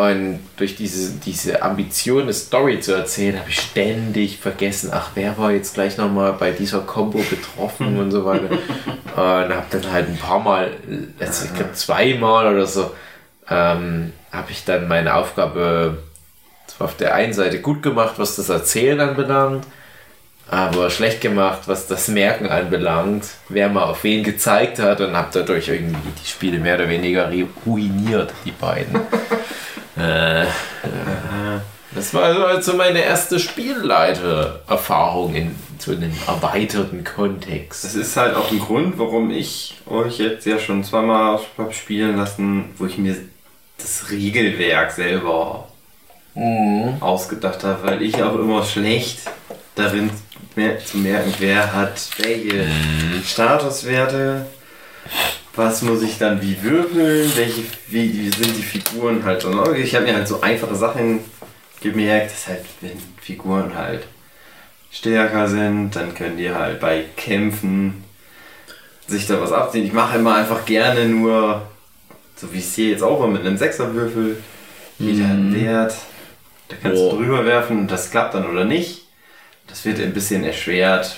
Und 0.00 0.40
durch 0.56 0.76
diese, 0.76 1.18
diese 1.18 1.60
Ambition, 1.62 2.22
eine 2.22 2.32
Story 2.32 2.80
zu 2.80 2.94
erzählen, 2.94 3.38
habe 3.38 3.50
ich 3.50 3.60
ständig 3.60 4.38
vergessen, 4.38 4.90
ach, 4.94 5.10
wer 5.14 5.36
war 5.36 5.52
jetzt 5.52 5.74
gleich 5.74 5.98
nochmal 5.98 6.32
bei 6.32 6.52
dieser 6.52 6.80
Combo 6.80 7.18
betroffen 7.18 7.98
und 7.98 8.10
so 8.10 8.24
weiter. 8.24 8.48
und 9.16 9.54
habe 9.54 9.66
dann 9.70 9.92
halt 9.92 10.08
ein 10.08 10.16
paar 10.16 10.40
Mal, 10.40 10.70
also 11.18 11.44
ich 11.44 11.54
glaube 11.54 11.74
zweimal 11.74 12.54
oder 12.54 12.66
so, 12.66 12.92
ähm, 13.50 14.14
habe 14.32 14.50
ich 14.50 14.64
dann 14.64 14.88
meine 14.88 15.14
Aufgabe 15.14 15.98
auf 16.78 16.96
der 16.96 17.14
einen 17.14 17.34
Seite 17.34 17.60
gut 17.60 17.82
gemacht, 17.82 18.14
was 18.16 18.36
das 18.36 18.48
Erzählen 18.48 19.00
anbelangt, 19.00 19.66
aber 20.48 20.88
schlecht 20.88 21.20
gemacht, 21.20 21.62
was 21.66 21.88
das 21.88 22.08
Merken 22.08 22.48
anbelangt, 22.48 23.26
wer 23.50 23.68
mal 23.68 23.82
auf 23.82 24.02
wen 24.04 24.24
gezeigt 24.24 24.78
hat 24.78 25.02
und 25.02 25.14
habe 25.14 25.28
dadurch 25.32 25.68
irgendwie 25.68 25.98
die 26.24 26.26
Spiele 26.28 26.58
mehr 26.58 26.76
oder 26.76 26.88
weniger 26.88 27.28
ru- 27.28 27.48
ruiniert, 27.66 28.32
die 28.46 28.52
beiden. 28.52 28.98
äh, 30.00 30.42
äh, 30.42 30.46
das 31.94 32.14
war 32.14 32.22
also, 32.22 32.44
also 32.44 32.74
meine 32.74 33.02
erste 33.02 33.38
Spielleiter-Erfahrung 33.38 35.34
in 35.34 35.54
so 35.78 35.92
einem 35.92 36.12
erweiterten 36.26 37.04
Kontext. 37.04 37.84
Das 37.84 37.94
ist 37.94 38.16
halt 38.16 38.36
auch 38.36 38.50
ein 38.50 38.60
Grund, 38.60 38.98
warum 38.98 39.30
ich 39.30 39.76
euch 39.86 40.18
jetzt 40.18 40.46
ja 40.46 40.58
schon 40.58 40.84
zweimal 40.84 41.40
hab 41.58 41.74
spielen 41.74 42.16
lassen, 42.16 42.66
wo 42.78 42.86
ich 42.86 42.96
mir 42.96 43.16
das 43.78 44.10
Regelwerk 44.10 44.92
selber 44.92 45.66
ausgedacht 47.00 47.64
habe, 47.64 47.82
weil 47.82 48.02
ich 48.02 48.22
auch 48.22 48.34
immer 48.36 48.64
schlecht 48.64 49.18
darin 49.74 50.10
zu 50.84 50.98
merken, 50.98 51.34
wer 51.38 51.72
hat 51.72 52.08
welche 52.18 52.66
Statuswerte. 53.24 54.46
Was 55.54 55.82
muss 55.82 56.02
ich 56.02 56.18
dann 56.18 56.40
wie 56.40 56.62
würfeln, 56.62 57.30
welche, 57.34 57.62
wie, 57.88 58.12
wie 58.12 58.30
sind 58.30 58.56
die 58.56 58.62
Figuren 58.62 59.24
halt. 59.24 59.44
Und 59.44 59.76
ich 59.76 59.94
habe 59.94 60.06
mir 60.06 60.14
halt 60.14 60.28
so 60.28 60.40
einfache 60.40 60.74
Sachen 60.74 61.20
gemerkt, 61.80 62.32
dass 62.32 62.48
halt, 62.48 62.64
wenn 62.80 62.98
Figuren 63.20 63.74
halt 63.74 64.06
stärker 64.90 65.48
sind, 65.48 65.94
dann 65.96 66.14
können 66.14 66.36
die 66.36 66.50
halt 66.50 66.80
bei 66.80 67.04
Kämpfen 67.16 68.04
sich 69.06 69.26
da 69.26 69.40
was 69.40 69.52
abziehen. 69.52 69.84
Ich 69.84 69.92
mache 69.92 70.18
immer 70.18 70.36
einfach 70.36 70.64
gerne 70.64 71.06
nur, 71.06 71.62
so 72.36 72.52
wie 72.52 72.58
ich 72.58 72.64
es 72.64 72.74
hier 72.74 72.90
jetzt 72.90 73.02
auch 73.02 73.26
mit 73.26 73.40
einem 73.40 73.56
Sechserwürfel, 73.56 74.38
jeder 74.98 75.24
mhm. 75.24 75.30
einen 75.30 75.54
Wert. 75.54 75.94
Da 76.68 76.76
kannst 76.80 77.00
oh. 77.00 77.10
du 77.10 77.16
drüber 77.16 77.44
werfen 77.44 77.78
und 77.80 77.90
das 77.90 78.10
klappt 78.10 78.34
dann 78.34 78.48
oder 78.48 78.64
nicht. 78.64 79.06
Das 79.66 79.84
wird 79.84 80.00
ein 80.00 80.12
bisschen 80.12 80.44
erschwert, 80.44 81.16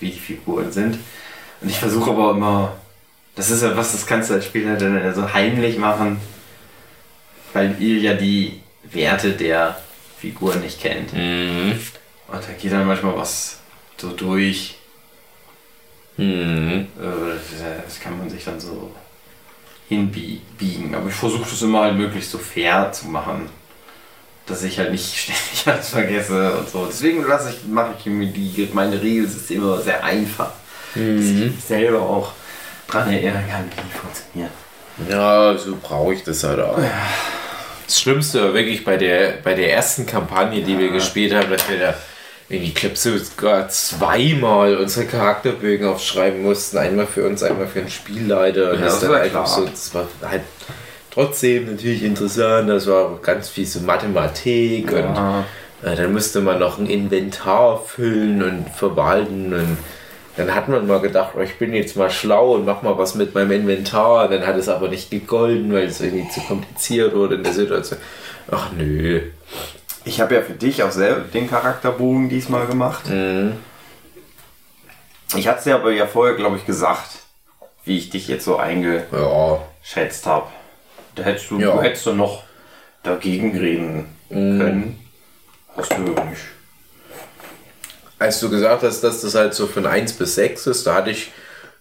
wie 0.00 0.10
die 0.10 0.18
Figuren 0.18 0.72
sind. 0.72 0.98
Und 1.60 1.68
ich 1.68 1.78
versuche 1.78 2.10
aber 2.10 2.32
immer, 2.32 2.76
das 3.36 3.50
ist 3.50 3.62
ja 3.62 3.76
was, 3.76 3.92
das 3.92 4.06
kannst 4.06 4.30
du 4.30 4.34
als 4.34 4.44
Spieler 4.44 4.76
dann 4.76 5.14
so 5.14 5.32
heimlich 5.32 5.78
machen, 5.78 6.20
weil 7.52 7.76
ihr 7.80 7.98
ja 7.98 8.14
die 8.14 8.60
Werte 8.84 9.32
der 9.32 9.76
Figuren 10.18 10.60
nicht 10.60 10.80
kennt. 10.80 11.12
Mhm. 11.12 11.78
Und 12.28 12.42
da 12.42 12.52
geht 12.58 12.72
dann 12.72 12.86
manchmal 12.86 13.16
was 13.16 13.58
so 13.96 14.10
durch. 14.10 14.76
Mhm. 16.16 16.88
Äh, 17.00 17.82
das 17.84 18.00
kann 18.00 18.18
man 18.18 18.28
sich 18.28 18.44
dann 18.44 18.60
so 18.60 18.90
hinbiegen. 19.88 20.94
Aber 20.94 21.08
ich 21.08 21.14
versuche 21.14 21.48
das 21.48 21.62
immer 21.62 21.82
halt 21.82 21.96
möglichst 21.96 22.30
so 22.30 22.38
fair 22.38 22.92
zu 22.92 23.08
machen. 23.08 23.48
Dass 24.46 24.62
ich 24.64 24.78
halt 24.78 24.90
nicht 24.90 25.16
ständig 25.16 25.66
alles 25.66 25.88
vergesse 25.90 26.58
und 26.58 26.68
so. 26.68 26.86
Deswegen 26.86 27.24
lasse 27.24 27.50
ich, 27.50 27.66
mache 27.66 27.94
ich 27.98 28.06
mir 28.06 28.26
die, 28.26 28.68
meine 28.72 29.00
Regelsysteme 29.00 29.80
sehr 29.80 30.04
einfach. 30.04 30.50
Mhm. 30.94 31.16
Dass 31.16 31.26
ich 31.26 31.56
mich 31.56 31.64
selber 31.64 32.02
auch 32.02 32.32
dran 32.88 33.12
erinnern 33.12 33.44
kann, 33.50 33.64
wie 33.64 33.80
die 33.80 33.98
funktionieren. 33.98 34.50
Ja, 35.08 35.56
so 35.56 35.76
brauche 35.80 36.14
ich 36.14 36.22
das 36.22 36.44
halt 36.44 36.60
auch. 36.60 36.78
Ja. 36.78 36.90
Das 37.86 38.00
Schlimmste 38.00 38.42
war 38.42 38.54
wirklich 38.54 38.84
bei 38.84 38.96
der, 38.96 39.34
bei 39.42 39.54
der 39.54 39.72
ersten 39.72 40.06
Kampagne, 40.06 40.62
die 40.62 40.74
ja. 40.74 40.78
wir 40.78 40.90
gespielt 40.90 41.34
haben, 41.34 41.50
dass 41.50 41.68
wir 41.68 41.78
da 41.78 41.94
ich 42.48 42.74
glaube 42.74 42.96
sogar 42.96 43.68
zweimal 43.68 44.76
unsere 44.76 45.06
Charakterbögen 45.06 45.86
aufschreiben 45.86 46.42
mussten. 46.42 46.76
Einmal 46.76 47.06
für 47.06 47.26
uns, 47.26 47.42
einmal 47.42 47.66
für 47.66 47.80
den 47.80 47.88
Spielleiter. 47.88 48.74
Ja, 48.74 48.80
das, 48.80 49.00
das, 49.00 49.08
war 49.08 49.20
einfach 49.20 49.46
so, 49.46 49.64
das 49.64 49.94
war 49.94 50.06
halt 50.22 50.42
trotzdem 51.10 51.70
natürlich 51.70 52.02
interessant. 52.02 52.68
Das 52.68 52.86
war 52.86 53.18
ganz 53.22 53.48
viel 53.48 53.66
so 53.66 53.80
Mathematik 53.80 54.92
ja. 54.92 55.44
und 55.82 55.88
äh, 55.88 55.96
dann 55.96 56.12
musste 56.12 56.40
man 56.40 56.58
noch 56.58 56.78
ein 56.78 56.86
Inventar 56.86 57.82
füllen 57.84 58.42
und 58.42 58.68
verwalten 58.70 59.54
und 59.54 59.78
dann 60.36 60.54
hat 60.54 60.68
man 60.68 60.86
mal 60.86 61.00
gedacht, 61.00 61.34
oh, 61.36 61.40
ich 61.40 61.58
bin 61.58 61.74
jetzt 61.74 61.96
mal 61.96 62.10
schlau 62.10 62.54
und 62.54 62.64
mach 62.64 62.82
mal 62.82 62.96
was 62.96 63.14
mit 63.14 63.34
meinem 63.34 63.52
Inventar. 63.52 64.28
Dann 64.28 64.46
hat 64.46 64.56
es 64.56 64.68
aber 64.68 64.88
nicht 64.88 65.10
gegolden, 65.10 65.72
weil 65.72 65.86
es 65.86 66.00
irgendwie 66.00 66.28
zu 66.30 66.40
kompliziert 66.40 67.14
wurde 67.14 67.34
in 67.34 67.44
der 67.44 67.52
Situation. 67.52 68.00
Ach 68.50 68.70
nö. 68.72 69.20
Ich 70.04 70.20
habe 70.20 70.34
ja 70.34 70.42
für 70.42 70.54
dich 70.54 70.82
auch 70.82 70.90
selber 70.90 71.20
den 71.20 71.48
Charakterbogen 71.48 72.28
diesmal 72.28 72.66
gemacht. 72.66 73.08
Mhm. 73.08 73.58
Ich 75.36 75.46
hatte 75.48 75.58
es 75.58 75.64
dir 75.64 75.74
aber 75.74 75.92
ja 75.92 76.06
vorher, 76.06 76.34
glaube 76.34 76.56
ich, 76.56 76.66
gesagt, 76.66 77.10
wie 77.84 77.98
ich 77.98 78.10
dich 78.10 78.28
jetzt 78.28 78.44
so 78.44 78.56
eingeschätzt 78.56 80.26
ja. 80.26 80.32
habe. 80.32 80.46
Da 81.14 81.24
hättest 81.24 81.50
du, 81.50 81.60
ja. 81.60 81.72
du 81.72 81.82
hättest 81.82 82.06
du 82.06 82.14
noch 82.14 82.42
dagegen 83.02 83.56
reden 83.56 84.06
mhm. 84.30 84.58
können. 84.58 85.08
Hast 85.76 85.92
du 85.92 86.02
nicht. 86.02 86.42
Als 88.22 88.38
du 88.38 88.48
gesagt 88.48 88.84
hast, 88.84 89.00
dass 89.00 89.22
das 89.22 89.34
halt 89.34 89.52
so 89.52 89.66
von 89.66 89.84
1 89.84 90.12
bis 90.12 90.36
6 90.36 90.68
ist, 90.68 90.86
da 90.86 90.94
hatte 90.94 91.10
ich 91.10 91.32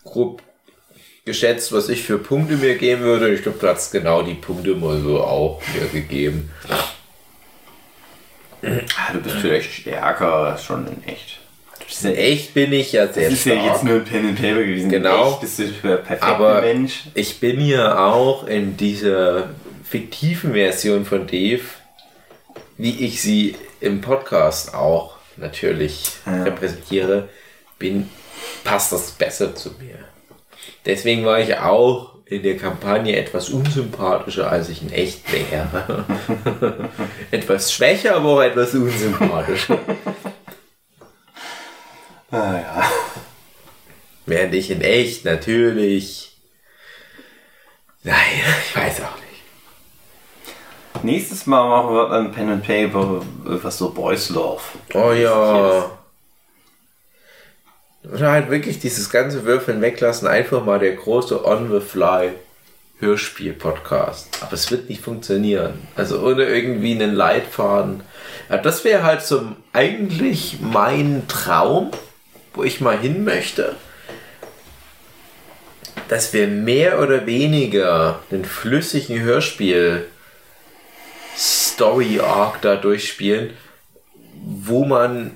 grob 0.03 0.41
geschätzt, 1.23 1.71
was 1.71 1.87
ich 1.87 2.01
für 2.01 2.17
Punkte 2.17 2.55
mir 2.55 2.79
geben 2.79 3.03
würde. 3.03 3.31
Ich 3.31 3.43
glaube, 3.43 3.59
du 3.61 3.67
hast 3.67 3.91
genau 3.91 4.23
die 4.23 4.33
Punkte 4.33 4.73
mal 4.73 4.99
so 4.99 5.21
auch 5.21 5.61
mir 5.71 5.87
gegeben. 5.87 6.49
Ah, 8.63 9.13
du 9.13 9.19
bist 9.19 9.35
vielleicht 9.35 9.71
stärker, 9.71 10.57
schon 10.57 10.87
in 10.87 11.03
echt. 11.07 11.37
In 12.03 12.15
echt 12.15 12.55
bin 12.55 12.73
ich 12.73 12.91
ja 12.91 13.05
sehr 13.05 13.29
stark. 13.29 13.29
Das 13.29 13.33
ist 13.33 13.41
stark. 13.41 13.57
ja 13.57 13.71
jetzt 13.73 13.83
nur 13.83 13.95
ein 13.97 14.03
Pen 14.03 14.29
and 14.29 14.41
Paper 14.41 14.63
gewesen. 14.63 14.89
Genau. 14.89 15.33
Bist 15.33 15.59
du 15.59 15.67
der 15.67 15.97
perfekte 15.97 16.23
Aber 16.23 16.61
Mensch. 16.61 17.03
Ich 17.13 17.39
bin 17.39 17.61
ja 17.61 18.03
auch 18.03 18.47
in 18.47 18.77
dieser 18.77 19.49
fiktiven 19.83 20.53
Version 20.53 21.05
von 21.05 21.27
Dave, 21.27 21.61
wie 22.79 23.05
ich 23.05 23.21
sie 23.21 23.55
im 23.79 24.01
Podcast 24.01 24.73
auch 24.73 25.20
natürlich 25.41 26.03
ja. 26.25 26.43
repräsentiere, 26.43 27.29
bin, 27.77 28.09
passt 28.63 28.91
das 28.91 29.11
besser 29.11 29.55
zu 29.55 29.71
mir. 29.79 29.97
Deswegen 30.85 31.25
war 31.25 31.39
ich 31.39 31.57
auch 31.57 32.15
in 32.25 32.43
der 32.43 32.57
Kampagne 32.57 33.17
etwas 33.17 33.49
unsympathischer, 33.49 34.49
als 34.49 34.69
ich 34.69 34.81
in 34.81 34.93
echt 34.93 35.23
wäre. 35.33 36.05
etwas 37.31 37.73
schwächer, 37.73 38.15
aber 38.15 38.29
auch 38.29 38.41
etwas 38.41 38.73
unsympathischer. 38.73 39.79
Ah 42.31 42.53
ja. 42.53 42.91
Während 44.25 44.55
ich 44.55 44.71
in 44.71 44.81
echt 44.81 45.25
natürlich. 45.25 46.37
Nein, 48.03 48.15
ich 48.65 48.75
weiß 48.75 49.01
auch 49.01 49.15
nicht. 49.17 49.30
Nächstes 51.03 51.47
Mal 51.47 51.67
machen 51.67 51.95
wir 51.95 52.09
dann 52.09 52.31
Pen 52.31 52.49
and 52.49 52.65
Paper, 52.65 53.21
was 53.43 53.77
so 53.77 53.89
Boys 53.89 54.29
Love. 54.29 54.61
Oh 54.93 55.11
ja. 55.11 55.89
Oder 58.03 58.31
halt 58.31 58.49
wirklich 58.49 58.79
dieses 58.79 59.09
ganze 59.09 59.45
Würfeln 59.45 59.81
weglassen, 59.81 60.27
einfach 60.27 60.63
mal 60.63 60.79
der 60.79 60.93
große 60.93 61.45
On-the-Fly 61.45 62.33
Hörspiel-Podcast. 62.99 64.29
Aber 64.41 64.53
es 64.53 64.69
wird 64.69 64.89
nicht 64.89 65.01
funktionieren. 65.01 65.87
Also 65.95 66.19
ohne 66.21 66.45
irgendwie 66.45 66.93
einen 66.93 67.15
Leitfaden. 67.15 68.03
Ja, 68.49 68.57
das 68.57 68.83
wäre 68.83 69.03
halt 69.03 69.23
so 69.23 69.43
eigentlich 69.73 70.57
mein 70.61 71.23
Traum, 71.27 71.91
wo 72.53 72.63
ich 72.63 72.79
mal 72.79 72.97
hin 72.97 73.23
möchte. 73.23 73.75
Dass 76.09 76.31
wir 76.33 76.47
mehr 76.47 77.01
oder 77.01 77.25
weniger 77.25 78.19
den 78.29 78.45
flüssigen 78.45 79.19
Hörspiel 79.21 80.05
Story 81.37 82.19
Arc 82.19 82.61
da 82.61 82.75
durchspielen, 82.75 83.51
wo 84.43 84.85
man 84.85 85.31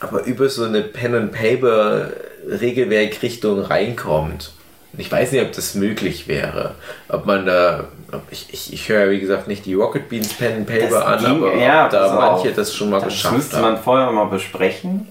aber 0.00 0.24
über 0.24 0.48
so 0.48 0.64
eine 0.64 0.82
Pen 0.82 1.14
and 1.14 1.32
Paper 1.32 2.10
Regelwerk-Richtung 2.46 3.60
reinkommt. 3.60 4.52
Ich 4.96 5.10
weiß 5.10 5.32
nicht, 5.32 5.42
ob 5.42 5.52
das 5.52 5.74
möglich 5.74 6.28
wäre. 6.28 6.74
Ob 7.08 7.26
man 7.26 7.46
da, 7.46 7.88
ich, 8.30 8.48
ich, 8.52 8.72
ich 8.72 8.88
höre 8.88 9.10
wie 9.10 9.18
gesagt 9.18 9.48
nicht 9.48 9.66
die 9.66 9.74
Rocket 9.74 10.08
Beans 10.08 10.34
Pen 10.34 10.58
and 10.58 10.66
Paper 10.66 10.88
das 10.88 11.04
an, 11.04 11.24
ging, 11.24 11.36
aber 11.36 11.56
ja, 11.56 11.88
da 11.88 12.14
manche 12.14 12.50
auf. 12.50 12.54
das 12.54 12.74
schon 12.74 12.90
mal 12.90 13.00
das 13.00 13.08
geschafft 13.08 13.24
haben. 13.24 13.36
Das 13.36 13.44
müsste 13.44 13.60
man 13.60 13.78
vorher 13.78 14.10
mal 14.12 14.26
besprechen. 14.26 15.08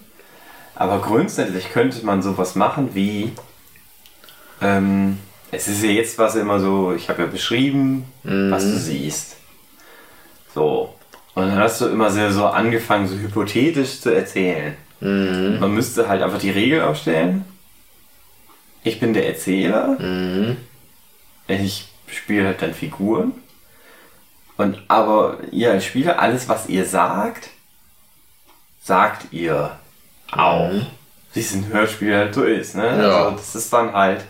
Aber 0.76 1.00
grundsätzlich 1.00 1.72
könnte 1.72 2.06
man 2.06 2.22
sowas 2.22 2.56
machen 2.56 2.92
wie, 2.94 3.34
ähm, 4.62 5.20
es 5.52 5.68
ist 5.68 5.84
ja 5.84 5.92
jetzt 5.92 6.18
was 6.18 6.36
immer 6.36 6.60
so, 6.60 6.94
ich 6.94 7.10
habe 7.10 7.24
ja 7.24 7.28
beschrieben, 7.28 8.06
mhm. 8.24 8.52
was 8.52 8.64
du 8.64 8.78
siehst. 8.78 9.36
So. 10.54 10.94
Und 11.36 11.48
dann 11.48 11.58
hast 11.58 11.82
du 11.82 11.88
immer 11.88 12.12
sehr 12.12 12.32
so 12.32 12.46
angefangen, 12.46 13.08
so 13.08 13.16
hypothetisch 13.16 14.02
zu 14.02 14.14
erzählen. 14.14 14.76
Mhm. 15.00 15.60
Man 15.60 15.74
müsste 15.74 16.08
halt 16.08 16.22
einfach 16.22 16.40
die 16.40 16.52
Regel 16.52 16.82
aufstellen. 16.82 17.46
Ich 18.84 19.00
bin 19.00 19.14
der 19.14 19.28
Erzähler. 19.28 19.98
Mhm. 20.00 20.58
Ich 21.48 21.88
spiele 22.08 22.48
halt 22.48 22.62
dann 22.62 22.74
Figuren. 22.74 23.34
Und 24.58 24.82
aber 24.88 25.38
ihr 25.52 25.72
als 25.72 25.86
Spieler, 25.86 26.20
alles 26.20 26.48
was 26.48 26.70
ihr 26.70 26.86
sagt, 26.86 27.50
sagt 28.82 29.34
ihr 29.34 29.72
auch. 30.32 30.72
Mhm. 30.72 30.86
Wie 31.34 31.40
es 31.40 31.54
ein 31.54 31.68
Hörspiel 31.68 32.16
halt 32.16 32.36
so 32.36 32.44
ist. 32.44 32.76
Ne? 32.76 32.86
Ja. 32.86 33.26
Also 33.26 33.38
das 33.38 33.56
ist 33.56 33.74
dann 33.74 33.94
halt, 33.94 34.24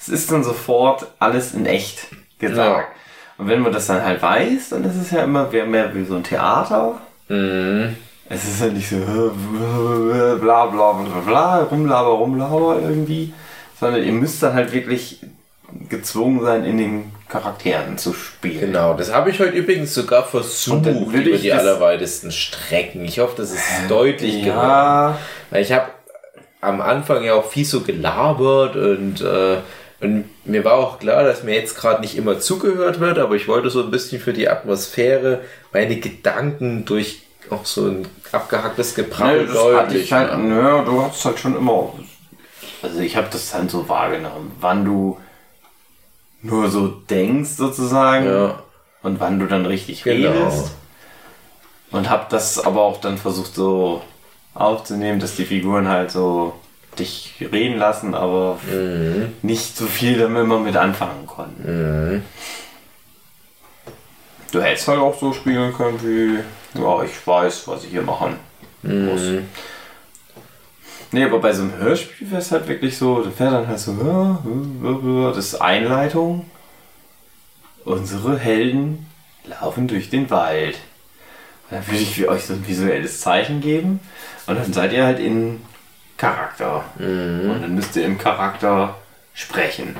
es 0.00 0.08
ist 0.08 0.32
dann 0.32 0.42
sofort 0.42 1.06
alles 1.18 1.52
in 1.52 1.66
echt 1.66 2.06
gesagt. 2.38 2.88
Ja. 2.88 2.94
Und 3.38 3.48
wenn 3.48 3.60
man 3.60 3.72
das 3.72 3.86
dann 3.86 4.04
halt 4.04 4.20
weiß, 4.20 4.70
dann 4.70 4.84
ist 4.84 4.96
es 4.96 5.12
ja 5.12 5.22
immer 5.22 5.48
mehr 5.48 5.94
wie 5.94 6.04
so 6.04 6.16
ein 6.16 6.24
Theater. 6.24 7.00
Mhm. 7.28 7.96
Es 8.28 8.44
ist 8.44 8.60
halt 8.60 8.74
nicht 8.74 8.88
so 8.88 8.96
bla 8.96 10.66
bla 10.66 10.92
bla 10.92 11.20
bla, 11.24 11.62
rumlaber, 11.62 12.10
rumlaber 12.10 12.80
irgendwie, 12.82 13.32
sondern 13.80 14.02
ihr 14.02 14.12
müsst 14.12 14.42
dann 14.42 14.54
halt 14.54 14.72
wirklich 14.72 15.20
gezwungen 15.88 16.42
sein, 16.42 16.64
in 16.64 16.78
den 16.78 17.12
Charakteren 17.28 17.96
zu 17.96 18.12
spielen. 18.12 18.72
Genau, 18.72 18.94
das 18.94 19.12
habe 19.12 19.30
ich 19.30 19.38
heute 19.38 19.52
übrigens 19.52 19.94
sogar 19.94 20.24
versucht 20.24 20.86
über 20.86 21.36
die 21.36 21.52
allerweitesten 21.52 22.32
Strecken. 22.32 23.04
Ich 23.04 23.18
hoffe, 23.18 23.34
das 23.36 23.52
ist 23.52 23.62
deutlich 23.88 24.44
ja. 24.44 25.10
geworden. 25.10 25.18
Weil 25.50 25.62
ich 25.62 25.72
habe 25.72 25.88
am 26.60 26.80
Anfang 26.80 27.22
ja 27.22 27.34
auch 27.34 27.46
viel 27.46 27.64
so 27.64 27.82
gelabert 27.82 28.76
und, 28.76 29.20
äh, 29.20 29.58
und 30.00 30.24
mir 30.44 30.64
war 30.64 30.74
auch 30.74 30.98
klar, 31.00 31.24
dass 31.24 31.42
mir 31.42 31.54
jetzt 31.54 31.76
gerade 31.76 32.00
nicht 32.00 32.16
immer 32.16 32.38
zugehört 32.38 33.00
wird, 33.00 33.18
aber 33.18 33.34
ich 33.34 33.48
wollte 33.48 33.68
so 33.70 33.82
ein 33.82 33.90
bisschen 33.90 34.20
für 34.20 34.32
die 34.32 34.48
Atmosphäre 34.48 35.40
meine 35.72 35.96
Gedanken 35.98 36.84
durch 36.84 37.22
auch 37.50 37.64
so 37.64 37.86
ein 37.86 38.08
abgehacktes 38.30 38.94
Geprabbel 38.94 39.46
nee, 39.46 39.52
deutlich. 39.52 40.12
Halt, 40.12 40.38
nö, 40.38 40.84
du 40.84 41.02
hast 41.02 41.24
halt 41.24 41.38
schon 41.38 41.56
immer. 41.56 41.92
Also 42.82 43.00
ich 43.00 43.16
habe 43.16 43.28
das 43.30 43.50
dann 43.50 43.68
so 43.68 43.88
wahrgenommen, 43.88 44.52
wann 44.60 44.84
du 44.84 45.18
nur 46.42 46.70
so 46.70 46.86
denkst 46.88 47.50
sozusagen 47.56 48.26
Ja. 48.26 48.62
und 49.02 49.18
wann 49.18 49.38
du 49.40 49.46
dann 49.46 49.66
richtig 49.66 50.04
Genau. 50.04 50.30
redest. 50.30 50.72
Und 51.90 52.08
hab 52.10 52.28
das 52.28 52.58
aber 52.64 52.82
auch 52.82 53.00
dann 53.00 53.18
versucht 53.18 53.54
so 53.54 54.02
aufzunehmen, 54.54 55.18
dass 55.20 55.36
die 55.36 55.44
Figuren 55.46 55.88
halt 55.88 56.10
so 56.10 56.52
dich 56.98 57.34
reden 57.52 57.78
lassen, 57.78 58.14
aber 58.14 58.58
Mhm. 58.70 59.32
nicht 59.42 59.76
so 59.76 59.86
viel 59.86 60.18
damit 60.18 60.42
immer 60.42 60.58
mit 60.58 60.76
anfangen 60.76 61.26
konnten. 61.26 61.62
Mhm. 62.14 62.22
Du 64.52 64.62
hättest 64.62 64.88
halt 64.88 64.98
auch 64.98 65.18
so 65.18 65.32
spielen 65.32 65.72
können 65.74 65.98
wie, 66.02 66.80
ja, 66.80 67.02
ich 67.02 67.26
weiß, 67.26 67.68
was 67.68 67.84
ich 67.84 67.90
hier 67.90 68.02
machen 68.02 68.36
muss. 68.82 69.20
Mhm. 69.22 69.48
Nee, 71.10 71.24
aber 71.24 71.38
bei 71.38 71.52
so 71.52 71.62
einem 71.62 71.76
Hörspiel 71.78 72.30
wäre 72.30 72.40
es 72.42 72.50
halt 72.52 72.68
wirklich 72.68 72.96
so, 72.98 73.22
da 73.22 73.30
fährt 73.30 73.52
dann 73.52 73.66
halt 73.66 73.78
so, 73.78 74.38
das 75.34 75.38
ist 75.38 75.60
Einleitung. 75.60 76.50
Unsere 77.84 78.38
Helden 78.38 79.06
laufen 79.44 79.88
durch 79.88 80.10
den 80.10 80.28
Wald. 80.30 80.74
Und 81.70 81.76
dann 81.78 81.86
würde 81.86 82.00
ich 82.00 82.14
für 82.14 82.28
euch 82.28 82.44
so 82.44 82.52
ein 82.54 82.66
visuelles 82.66 83.20
Zeichen 83.20 83.60
geben 83.60 84.00
und 84.46 84.58
dann 84.58 84.72
seid 84.72 84.92
ihr 84.92 85.04
halt 85.04 85.18
in 85.18 85.60
Charakter. 86.18 86.84
Und 86.98 87.62
dann 87.62 87.74
müsst 87.74 87.96
ihr 87.96 88.04
im 88.04 88.18
Charakter 88.18 88.96
sprechen. 89.32 89.96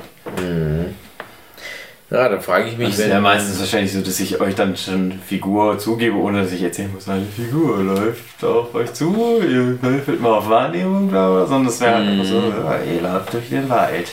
Ja, 2.11 2.27
da 2.27 2.39
frage 2.39 2.69
ich 2.69 2.77
mich, 2.77 2.89
Das 2.89 2.99
ist 2.99 3.07
ja 3.07 3.19
meistens 3.19 3.59
wahrscheinlich 3.59 3.93
so, 3.93 4.01
dass 4.01 4.19
ich 4.19 4.41
euch 4.41 4.55
dann 4.55 4.75
schon 4.75 5.19
Figur 5.25 5.77
zugebe, 5.77 6.15
ohne 6.15 6.41
dass 6.41 6.51
ich 6.51 6.63
erzählen 6.63 6.91
muss, 6.91 7.07
eine 7.07 7.25
Figur 7.25 7.77
läuft 7.83 8.43
auf 8.43 8.73
euch 8.73 8.91
zu, 8.93 9.39
ihr 9.43 9.79
würfelt 9.81 10.19
mal 10.19 10.33
auf 10.33 10.49
Wahrnehmung, 10.49 11.09
bla, 11.09 11.29
bla, 11.29 11.45
sondern 11.45 11.67
es 11.67 11.79
wäre 11.79 11.95
halt 11.95 12.07
einfach 12.07 12.25
so, 12.25 12.41
ja, 12.49 12.79
ihr 12.79 13.01
lauft 13.01 13.33
durch 13.33 13.49
den 13.49 13.69
Wald. 13.69 14.11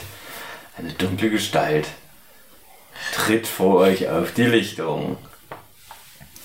Eine 0.77 0.91
dunkle 0.93 1.31
Gestalt 1.31 1.87
tritt 3.15 3.47
vor 3.47 3.79
euch 3.79 4.07
auf 4.07 4.31
die 4.31 4.45
Lichtung. 4.45 5.17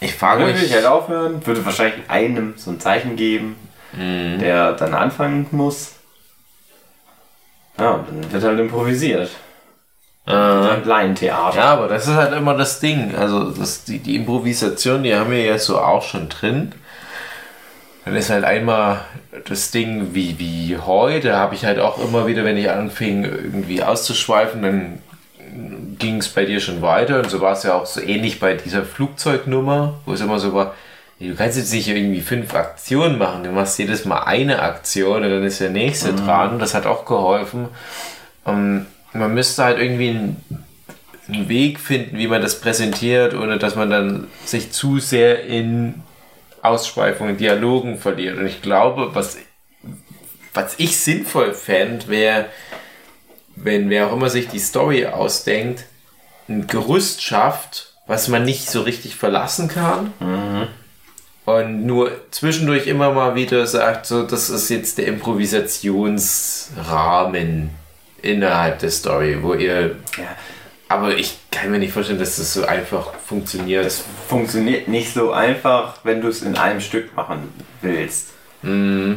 ich 0.00 0.14
frage 0.14 0.40
Dann 0.40 0.48
würde 0.48 0.60
mich, 0.60 0.70
ich 0.70 0.74
halt 0.74 0.86
aufhören, 0.86 1.46
würde 1.46 1.66
wahrscheinlich 1.66 2.08
einem 2.08 2.54
so 2.56 2.70
ein 2.70 2.80
Zeichen 2.80 3.14
geben, 3.16 3.56
der 3.96 4.72
dann 4.72 4.94
anfangen 4.94 5.46
muss. 5.50 5.92
Ja, 7.78 8.04
dann 8.06 8.32
wird 8.32 8.44
halt 8.44 8.58
improvisiert. 8.60 9.30
äh, 10.26 10.32
Ein 10.32 10.84
Laientheater. 10.84 11.56
Ja, 11.56 11.64
aber 11.72 11.88
das 11.88 12.06
ist 12.06 12.14
halt 12.14 12.32
immer 12.34 12.54
das 12.56 12.80
Ding. 12.80 13.14
Also 13.16 13.50
das, 13.50 13.84
die, 13.84 13.98
die 13.98 14.16
Improvisation, 14.16 15.02
die 15.02 15.14
haben 15.14 15.30
wir 15.30 15.42
jetzt 15.44 15.66
so 15.66 15.78
auch 15.78 16.02
schon 16.02 16.28
drin. 16.28 16.72
Dann 18.04 18.16
ist 18.16 18.30
halt 18.30 18.44
einmal 18.44 19.04
das 19.48 19.70
Ding 19.70 20.14
wie, 20.14 20.38
wie 20.38 20.76
heute, 20.76 21.36
habe 21.36 21.54
ich 21.54 21.64
halt 21.64 21.78
auch 21.78 21.98
immer 22.02 22.26
wieder, 22.26 22.44
wenn 22.44 22.56
ich 22.56 22.68
anfing 22.68 23.24
irgendwie 23.24 23.82
auszuschweifen, 23.82 24.62
dann 24.62 24.98
ging 25.98 26.18
es 26.18 26.28
bei 26.28 26.44
dir 26.44 26.60
schon 26.60 26.82
weiter. 26.82 27.18
Und 27.20 27.30
so 27.30 27.40
war 27.40 27.52
es 27.52 27.62
ja 27.62 27.74
auch 27.74 27.86
so 27.86 28.00
ähnlich 28.00 28.40
bei 28.40 28.54
dieser 28.54 28.82
Flugzeugnummer, 28.84 29.94
wo 30.04 30.12
es 30.14 30.20
immer 30.20 30.38
so 30.38 30.52
war, 30.52 30.74
du 31.28 31.34
kannst 31.34 31.58
jetzt 31.58 31.72
nicht 31.72 31.88
irgendwie 31.88 32.20
fünf 32.20 32.54
Aktionen 32.54 33.18
machen, 33.18 33.44
du 33.44 33.50
machst 33.50 33.78
jedes 33.78 34.04
Mal 34.04 34.24
eine 34.24 34.62
Aktion 34.62 35.22
und 35.22 35.30
dann 35.30 35.44
ist 35.44 35.60
der 35.60 35.70
nächste 35.70 36.12
dran. 36.14 36.58
Das 36.58 36.74
hat 36.74 36.86
auch 36.86 37.04
geholfen. 37.04 37.68
Ähm, 38.46 38.86
man 39.12 39.34
müsste 39.34 39.64
halt 39.64 39.78
irgendwie 39.78 40.10
einen, 40.10 40.64
einen 41.28 41.48
Weg 41.48 41.80
finden, 41.80 42.18
wie 42.18 42.28
man 42.28 42.42
das 42.42 42.60
präsentiert, 42.60 43.34
ohne 43.34 43.58
dass 43.58 43.76
man 43.76 43.90
dann 43.90 44.28
sich 44.44 44.72
zu 44.72 44.98
sehr 44.98 45.44
in 45.44 46.02
Ausschweifungen, 46.62 47.36
Dialogen 47.36 47.98
verliert. 47.98 48.38
Und 48.38 48.46
ich 48.46 48.62
glaube, 48.62 49.14
was, 49.14 49.36
was 50.54 50.74
ich 50.78 50.98
sinnvoll 50.98 51.52
fände, 51.54 52.08
wäre, 52.08 52.46
wenn 53.56 53.90
wer 53.90 54.08
auch 54.08 54.12
immer 54.12 54.30
sich 54.30 54.48
die 54.48 54.58
Story 54.58 55.06
ausdenkt, 55.06 55.84
ein 56.48 56.66
Gerüst 56.66 57.22
schafft, 57.22 57.94
was 58.06 58.28
man 58.28 58.44
nicht 58.44 58.70
so 58.70 58.82
richtig 58.82 59.16
verlassen 59.16 59.68
kann. 59.68 60.12
Und 61.44 61.86
nur 61.86 62.12
zwischendurch 62.30 62.86
immer 62.86 63.12
mal 63.12 63.34
wieder 63.34 63.66
sagt, 63.66 64.06
so, 64.06 64.22
das 64.22 64.48
ist 64.48 64.68
jetzt 64.68 64.98
der 64.98 65.08
Improvisationsrahmen 65.08 67.70
innerhalb 68.22 68.78
der 68.78 68.90
Story, 68.90 69.38
wo 69.42 69.54
ihr. 69.54 69.96
Ja. 70.16 70.24
Aber 70.88 71.16
ich 71.16 71.38
kann 71.50 71.70
mir 71.70 71.78
nicht 71.78 71.92
vorstellen, 71.92 72.18
dass 72.18 72.36
das 72.36 72.54
so 72.54 72.64
einfach 72.64 73.14
funktioniert. 73.26 73.84
Es 73.86 74.04
funktioniert 74.28 74.88
nicht 74.88 75.12
so 75.12 75.32
einfach, 75.32 75.96
wenn 76.04 76.20
du 76.20 76.28
es 76.28 76.42
in 76.42 76.56
einem 76.56 76.80
Stück 76.80 77.14
machen 77.16 77.48
willst. 77.80 78.28
Mm, 78.62 79.14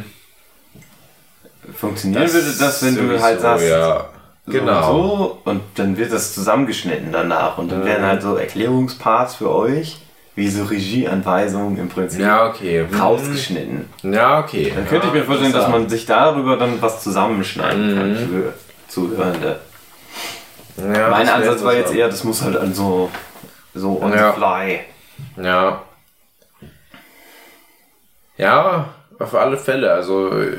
Funktionieren 1.74 2.32
würde 2.32 2.52
das, 2.58 2.84
wenn 2.84 2.94
du 2.96 3.20
halt 3.20 3.40
sagst, 3.40 3.66
Ja, 3.66 4.08
so 4.46 4.52
genau. 4.52 4.76
und 4.76 4.86
so 4.86 5.38
und 5.44 5.62
dann 5.74 5.96
wird 5.96 6.12
das 6.12 6.32
zusammengeschnitten 6.34 7.10
danach 7.12 7.58
und 7.58 7.70
dann 7.72 7.84
werden 7.84 8.06
halt 8.06 8.22
so 8.22 8.36
Erklärungsparts 8.36 9.34
für 9.36 9.52
euch, 9.52 9.98
wie 10.36 10.48
so 10.48 10.64
Regieanweisungen 10.64 11.78
im 11.78 11.88
Prinzip 11.88 12.20
Ja, 12.20 12.46
okay. 12.48 12.86
Hm. 12.88 13.00
rausgeschnitten. 13.00 13.88
Ja, 14.04 14.38
okay. 14.40 14.70
Dann 14.74 14.86
könnte 14.86 15.08
ich 15.08 15.12
mir 15.14 15.24
vorstellen, 15.24 15.52
dass 15.52 15.68
man 15.68 15.88
sich 15.88 16.06
darüber 16.06 16.56
dann 16.56 16.80
was 16.80 17.02
zusammenschneiden 17.02 17.90
Mhm. 17.92 17.96
kann 17.96 18.16
für 18.28 18.54
Zuhörende. 18.88 19.58
Ja, 20.76 21.08
mein 21.10 21.28
Ansatz 21.28 21.64
war 21.64 21.74
jetzt 21.74 21.94
eher, 21.94 22.08
das 22.08 22.22
muss 22.22 22.42
halt 22.42 22.56
an 22.56 22.74
so, 22.74 23.10
so 23.74 24.00
on 24.02 24.12
Ja. 24.12 24.32
the 24.32 24.38
fly. 24.38 24.80
Ja. 25.42 25.82
Ja, 28.36 28.88
auf 29.18 29.34
alle 29.34 29.56
Fälle. 29.56 29.92
Also 29.92 30.28
äh, 30.38 30.56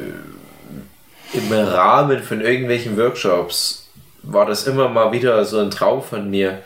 im 1.34 1.52
Rahmen 1.52 2.24
von 2.24 2.42
irgendwelchen 2.42 2.98
Workshops 2.98 3.90
war 4.24 4.46
das 4.46 4.66
immer 4.66 4.90
mal 4.90 5.12
wieder 5.12 5.46
so 5.46 5.60
ein 5.60 5.70
Traum 5.70 6.02
von 6.02 6.30
mir, 6.30 6.64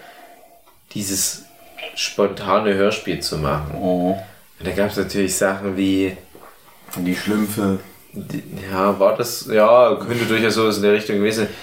dieses 0.93 1.43
spontane 1.95 2.73
Hörspiel 2.73 3.19
zu 3.19 3.37
machen. 3.37 3.75
Und 3.75 4.67
da 4.67 4.71
gab 4.71 4.89
es 4.91 4.97
natürlich 4.97 5.35
Sachen 5.35 5.77
wie, 5.77 6.15
die 6.97 7.15
Schlümpfe. 7.15 7.79
die- 8.13 8.43
ja, 8.71 8.99
war 8.99 9.15
das, 9.15 9.47
ja, 9.49 9.95
könnte 9.95 10.25
durchaus 10.25 10.55
sowas 10.55 10.77
in 10.77 10.83
der 10.83 10.93
Richtung 10.93 11.17
gewesen 11.17 11.45
sein. 11.45 11.53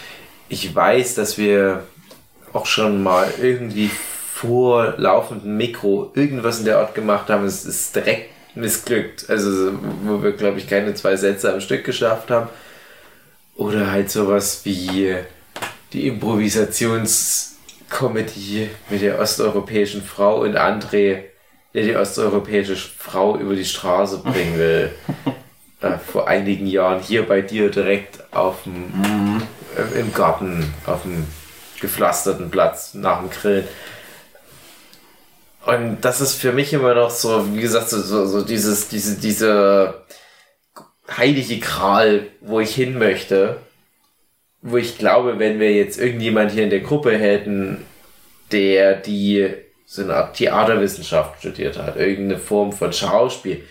Ich 0.48 0.74
weiß, 0.74 1.14
dass 1.16 1.36
wir 1.36 1.82
auch 2.54 2.64
schon 2.64 3.02
mal 3.02 3.30
irgendwie 3.40 3.90
vor 4.32 4.94
laufendem 4.96 5.56
Mikro 5.56 6.10
irgendwas 6.14 6.60
in 6.60 6.64
der 6.64 6.78
Art 6.78 6.94
gemacht 6.94 7.28
haben. 7.28 7.44
Es 7.44 7.64
ist 7.66 7.94
direkt 7.94 8.30
missglückt. 8.56 9.28
Also, 9.28 9.72
wo 10.04 10.22
wir, 10.22 10.32
glaube 10.32 10.58
ich, 10.58 10.66
keine 10.66 10.94
zwei 10.94 11.16
Sätze 11.16 11.52
am 11.52 11.60
Stück 11.60 11.84
geschafft 11.84 12.30
haben. 12.30 12.48
Oder 13.56 13.90
halt 13.90 14.10
sowas 14.10 14.60
wie 14.64 15.16
die 15.92 16.06
Improvisationskomödie 17.88 18.70
mit 18.90 19.02
der 19.02 19.18
osteuropäischen 19.18 20.02
Frau 20.02 20.42
und 20.42 20.56
André, 20.56 21.24
der 21.74 21.82
die 21.82 21.96
osteuropäische 21.96 22.76
Frau 22.76 23.36
über 23.36 23.54
die 23.54 23.64
Straße 23.64 24.18
bringen 24.18 24.58
will. 24.58 24.90
äh, 25.80 25.98
vor 25.98 26.28
einigen 26.28 26.66
Jahren 26.66 27.00
hier 27.00 27.26
bei 27.26 27.40
dir 27.40 27.70
direkt 27.70 28.20
auf 28.32 28.64
dem, 28.64 29.42
äh, 29.76 30.00
im 30.00 30.12
Garten, 30.12 30.72
auf 30.86 31.02
dem 31.02 31.26
gepflasterten 31.80 32.50
Platz 32.50 32.94
nach 32.94 33.20
dem 33.20 33.30
Grillen. 33.30 33.68
Und 35.66 35.98
das 36.00 36.20
ist 36.20 36.34
für 36.34 36.52
mich 36.52 36.72
immer 36.72 36.94
noch 36.94 37.10
so, 37.10 37.54
wie 37.54 37.60
gesagt, 37.60 37.90
so, 37.90 38.00
so, 38.00 38.26
so 38.26 38.42
dieses, 38.42 38.88
diese, 38.88 39.16
diese 39.20 40.06
heilige 41.14 41.58
Gral, 41.58 42.26
wo 42.40 42.60
ich 42.60 42.74
hin 42.74 42.98
möchte. 42.98 43.58
Wo 44.60 44.76
ich 44.76 44.98
glaube, 44.98 45.38
wenn 45.38 45.60
wir 45.60 45.72
jetzt 45.72 45.98
irgendjemand 45.98 46.52
hier 46.52 46.64
in 46.64 46.70
der 46.70 46.80
Gruppe 46.80 47.16
hätten, 47.16 47.84
der 48.50 48.96
die 48.96 49.48
so 49.86 50.02
eine 50.02 50.14
Art 50.14 50.36
Theaterwissenschaft 50.36 51.38
studiert 51.38 51.78
hat, 51.78 51.96
irgendeine 51.96 52.38
Form 52.38 52.72
von 52.72 52.92
Schauspiel, 52.92 53.64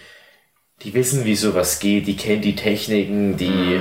die 0.81 0.93
wissen, 0.93 1.25
wie 1.25 1.35
sowas 1.35 1.79
geht, 1.79 2.07
die 2.07 2.15
kennen 2.15 2.41
die 2.41 2.55
Techniken, 2.55 3.37
die 3.37 3.79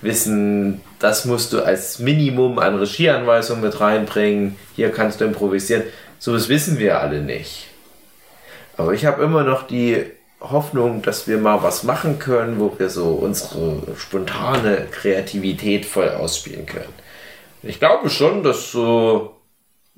wissen, 0.00 0.80
das 0.98 1.24
musst 1.24 1.52
du 1.52 1.60
als 1.60 1.98
Minimum 1.98 2.58
an 2.58 2.78
Regieanweisungen 2.78 3.62
mit 3.62 3.80
reinbringen, 3.80 4.56
hier 4.76 4.90
kannst 4.90 5.20
du 5.20 5.24
improvisieren. 5.24 5.82
Sowas 6.18 6.48
wissen 6.48 6.78
wir 6.78 7.00
alle 7.00 7.20
nicht. 7.20 7.66
Aber 8.76 8.94
ich 8.94 9.04
habe 9.04 9.22
immer 9.22 9.42
noch 9.42 9.66
die 9.66 10.04
Hoffnung, 10.40 11.02
dass 11.02 11.28
wir 11.28 11.38
mal 11.38 11.62
was 11.62 11.82
machen 11.82 12.18
können, 12.18 12.58
wo 12.58 12.74
wir 12.78 12.88
so 12.88 13.10
unsere 13.10 13.82
spontane 13.96 14.86
Kreativität 14.90 15.84
voll 15.84 16.08
ausspielen 16.08 16.66
können. 16.66 16.92
Ich 17.62 17.78
glaube 17.78 18.08
schon, 18.08 18.42
dass 18.42 18.72
so 18.72 19.36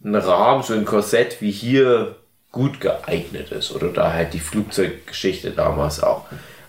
ein 0.05 0.15
Rahmen, 0.17 0.63
so 0.63 0.75
ein 0.75 0.85
Korsett 0.85 1.41
wie 1.41 1.53
hier 1.53 2.17
gut 2.51 2.81
geeignet 2.81 3.53
ist. 3.53 3.73
Oder 3.73 3.89
da 3.89 4.13
halt 4.13 4.35
die 4.35 4.41
Flugzeuggeschichte 4.41 5.53
damals 5.53 6.03
auch. 6.03 6.27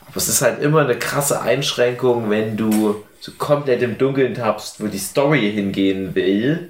Aber 0.07 0.17
es 0.17 0.29
ist 0.29 0.41
halt 0.41 0.61
immer 0.61 0.81
eine 0.81 0.97
krasse 0.97 1.41
Einschränkung, 1.41 2.29
wenn 2.29 2.55
du 2.55 3.03
so 3.19 3.31
komplett 3.37 3.81
im 3.81 3.97
Dunkeln 3.97 4.35
tappst, 4.35 4.81
wo 4.81 4.87
die 4.87 4.99
Story 4.99 5.51
hingehen 5.51 6.13
will. 6.13 6.69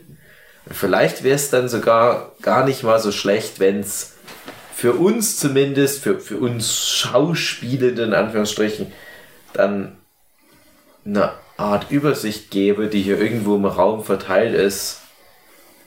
Und 0.66 0.76
vielleicht 0.76 1.24
wäre 1.24 1.36
es 1.36 1.50
dann 1.50 1.68
sogar 1.68 2.32
gar 2.42 2.64
nicht 2.66 2.84
mal 2.84 3.00
so 3.00 3.12
schlecht, 3.12 3.60
wenn 3.60 3.82
es 3.82 4.13
für 4.76 4.94
uns 4.94 5.38
zumindest, 5.38 6.04
für, 6.04 6.20
für 6.20 6.38
uns 6.38 6.90
Schauspielende 6.90 8.04
in 8.04 8.14
Anführungsstrichen, 8.14 8.92
dann 9.54 9.96
eine 11.06 11.32
Art 11.58 11.92
Übersicht 11.92 12.50
gäbe, 12.52 12.88
die 12.88 13.02
hier 13.02 13.20
irgendwo 13.20 13.56
im 13.56 13.66
Raum 13.66 14.04
verteilt 14.04 14.56
ist, 14.56 15.02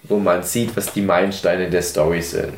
wo 0.05 0.19
man 0.19 0.45
sieht, 0.45 0.77
was 0.77 0.93
die 0.93 1.03
Meilensteine 1.03 1.69
der 1.69 1.83
Story 1.83 2.23
sind. 2.23 2.53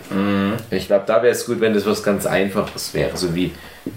Ich 0.70 0.88
glaube, 0.88 1.04
da 1.06 1.22
wäre 1.22 1.32
es 1.32 1.46
gut, 1.46 1.60
wenn 1.60 1.72
das 1.72 1.86
was 1.86 2.02
ganz 2.02 2.26
Einfaches 2.26 2.92
wäre, 2.92 3.16
so 3.16 3.34
wie 3.34 3.52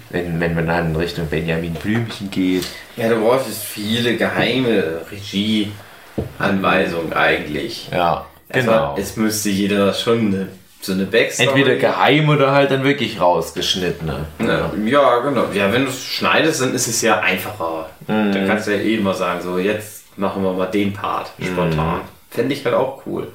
wenn, 0.10 0.40
wenn 0.40 0.56
man 0.56 0.68
dann 0.68 0.92
in 0.92 0.96
Richtung 0.96 1.28
Benjamin 1.28 1.74
Blümchen 1.74 2.32
geht. 2.32 2.64
Ja, 2.96 3.10
du 3.10 3.20
brauchst 3.20 3.48
viele 3.62 4.16
geheime 4.16 5.02
Regieanweisungen 5.12 7.12
eigentlich. 7.14 7.90
Ja, 7.92 8.26
Also, 8.50 8.96
es 9.02 9.18
müsste 9.18 9.50
jeder 9.50 9.94
schon 9.94 10.28
eine, 10.28 10.48
so 10.82 10.94
eine 10.94 11.06
Backstory. 11.06 11.48
Entweder 11.48 11.76
geheim 11.76 12.30
oder 12.30 12.52
halt 12.52 12.72
dann 12.72 12.84
wirklich 12.84 13.20
rausgeschnittene. 13.20 14.26
Ja, 14.40 14.72
ja, 14.86 15.20
genau. 15.20 15.46
Ja, 15.54 15.72
wenn 15.72 15.84
du 15.84 15.90
es 15.90 16.04
schneidest, 16.04 16.62
dann 16.62 16.74
ist 16.74 16.88
es 16.88 17.02
ja 17.02 17.20
einfacher. 17.20 17.90
Dann 18.08 18.48
kannst 18.48 18.68
du 18.68 18.72
ja 18.72 18.78
eh 18.78 18.96
immer 18.96 19.14
sagen, 19.14 19.42
so 19.42 19.58
jetzt 19.58 20.18
machen 20.18 20.44
wir 20.44 20.54
mal 20.54 20.66
den 20.66 20.92
Part 20.94 21.32
spontan. 21.42 22.02
Fände 22.30 22.54
ich 22.54 22.66
halt 22.66 22.76
auch 22.76 23.04
cool. 23.06 23.28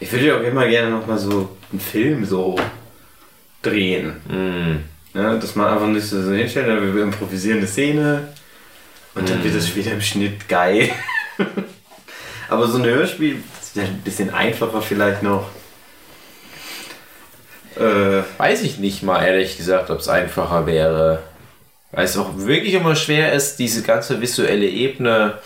Ich 0.00 0.10
würde 0.12 0.26
ja 0.26 0.36
auch 0.36 0.42
immer 0.42 0.66
gerne 0.66 0.90
noch 0.90 1.06
mal 1.06 1.18
so 1.18 1.56
einen 1.70 1.80
Film 1.80 2.24
so 2.24 2.56
drehen. 3.62 4.84
Ja, 5.14 5.36
dass 5.36 5.54
man 5.54 5.72
einfach 5.72 5.86
nicht 5.86 6.06
so 6.06 6.22
so 6.22 6.32
hinstellt, 6.32 6.68
aber 6.68 6.94
wir 6.94 7.02
improvisieren 7.02 7.58
eine 7.58 7.66
Szene 7.66 8.28
und 9.14 9.28
dann 9.28 9.42
wird 9.42 9.56
das 9.56 9.68
später 9.68 9.92
im 9.92 10.00
Schnitt 10.02 10.48
geil. 10.48 10.90
aber 12.48 12.68
so 12.68 12.78
ein 12.78 12.84
Hörspiel 12.84 13.36
ist 13.60 13.76
ja 13.76 13.84
ein 13.84 14.02
bisschen 14.02 14.32
einfacher 14.32 14.82
vielleicht 14.82 15.22
noch. 15.22 15.48
Äh, 17.76 18.22
Weiß 18.38 18.62
ich 18.62 18.78
nicht 18.78 19.02
mal, 19.02 19.22
ehrlich 19.24 19.56
gesagt, 19.56 19.90
ob 19.90 19.98
es 20.00 20.08
einfacher 20.08 20.66
wäre. 20.66 21.22
Weil 21.92 22.04
es 22.04 22.16
auch 22.16 22.36
wirklich 22.36 22.74
immer 22.74 22.96
schwer 22.96 23.32
ist, 23.32 23.56
diese 23.58 23.82
ganze 23.82 24.20
visuelle 24.20 24.66
Ebene. 24.68 25.38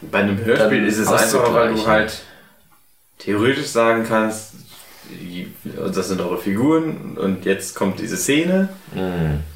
Bei 0.00 0.18
einem 0.20 0.44
Hörspiel 0.44 0.86
ist 0.86 0.98
es 0.98 1.08
einfacher, 1.08 1.54
weil 1.54 1.74
du 1.74 1.86
halt 1.86 2.22
theoretisch 3.18 3.66
sagen 3.66 4.04
kannst, 4.06 4.52
das 5.94 6.08
sind 6.08 6.20
eure 6.20 6.38
Figuren 6.38 7.16
und 7.16 7.44
jetzt 7.44 7.74
kommt 7.74 8.00
diese 8.00 8.16
Szene 8.16 8.68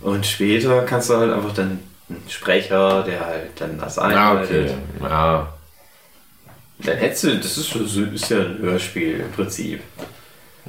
und 0.01 0.25
später 0.27 0.83
kannst 0.83 1.11
du 1.11 1.17
halt 1.17 1.33
einfach 1.33 1.53
dann 1.55 1.81
einen 2.09 2.23
Sprecher, 2.29 3.03
der 3.03 3.27
halt 3.27 3.51
dann 3.57 3.79
das 3.79 3.97
Ja, 3.97 4.03
einleitet. 4.03 4.71
okay. 4.71 5.09
Ja. 5.09 5.53
Dann 6.79 6.97
hättest 6.97 7.25
du, 7.25 7.37
das 7.37 7.57
ist, 7.59 7.75
ist 7.75 8.31
ja 8.31 8.39
ein 8.39 8.59
Hörspiel 8.61 9.21
im 9.21 9.33
Prinzip. 9.33 9.83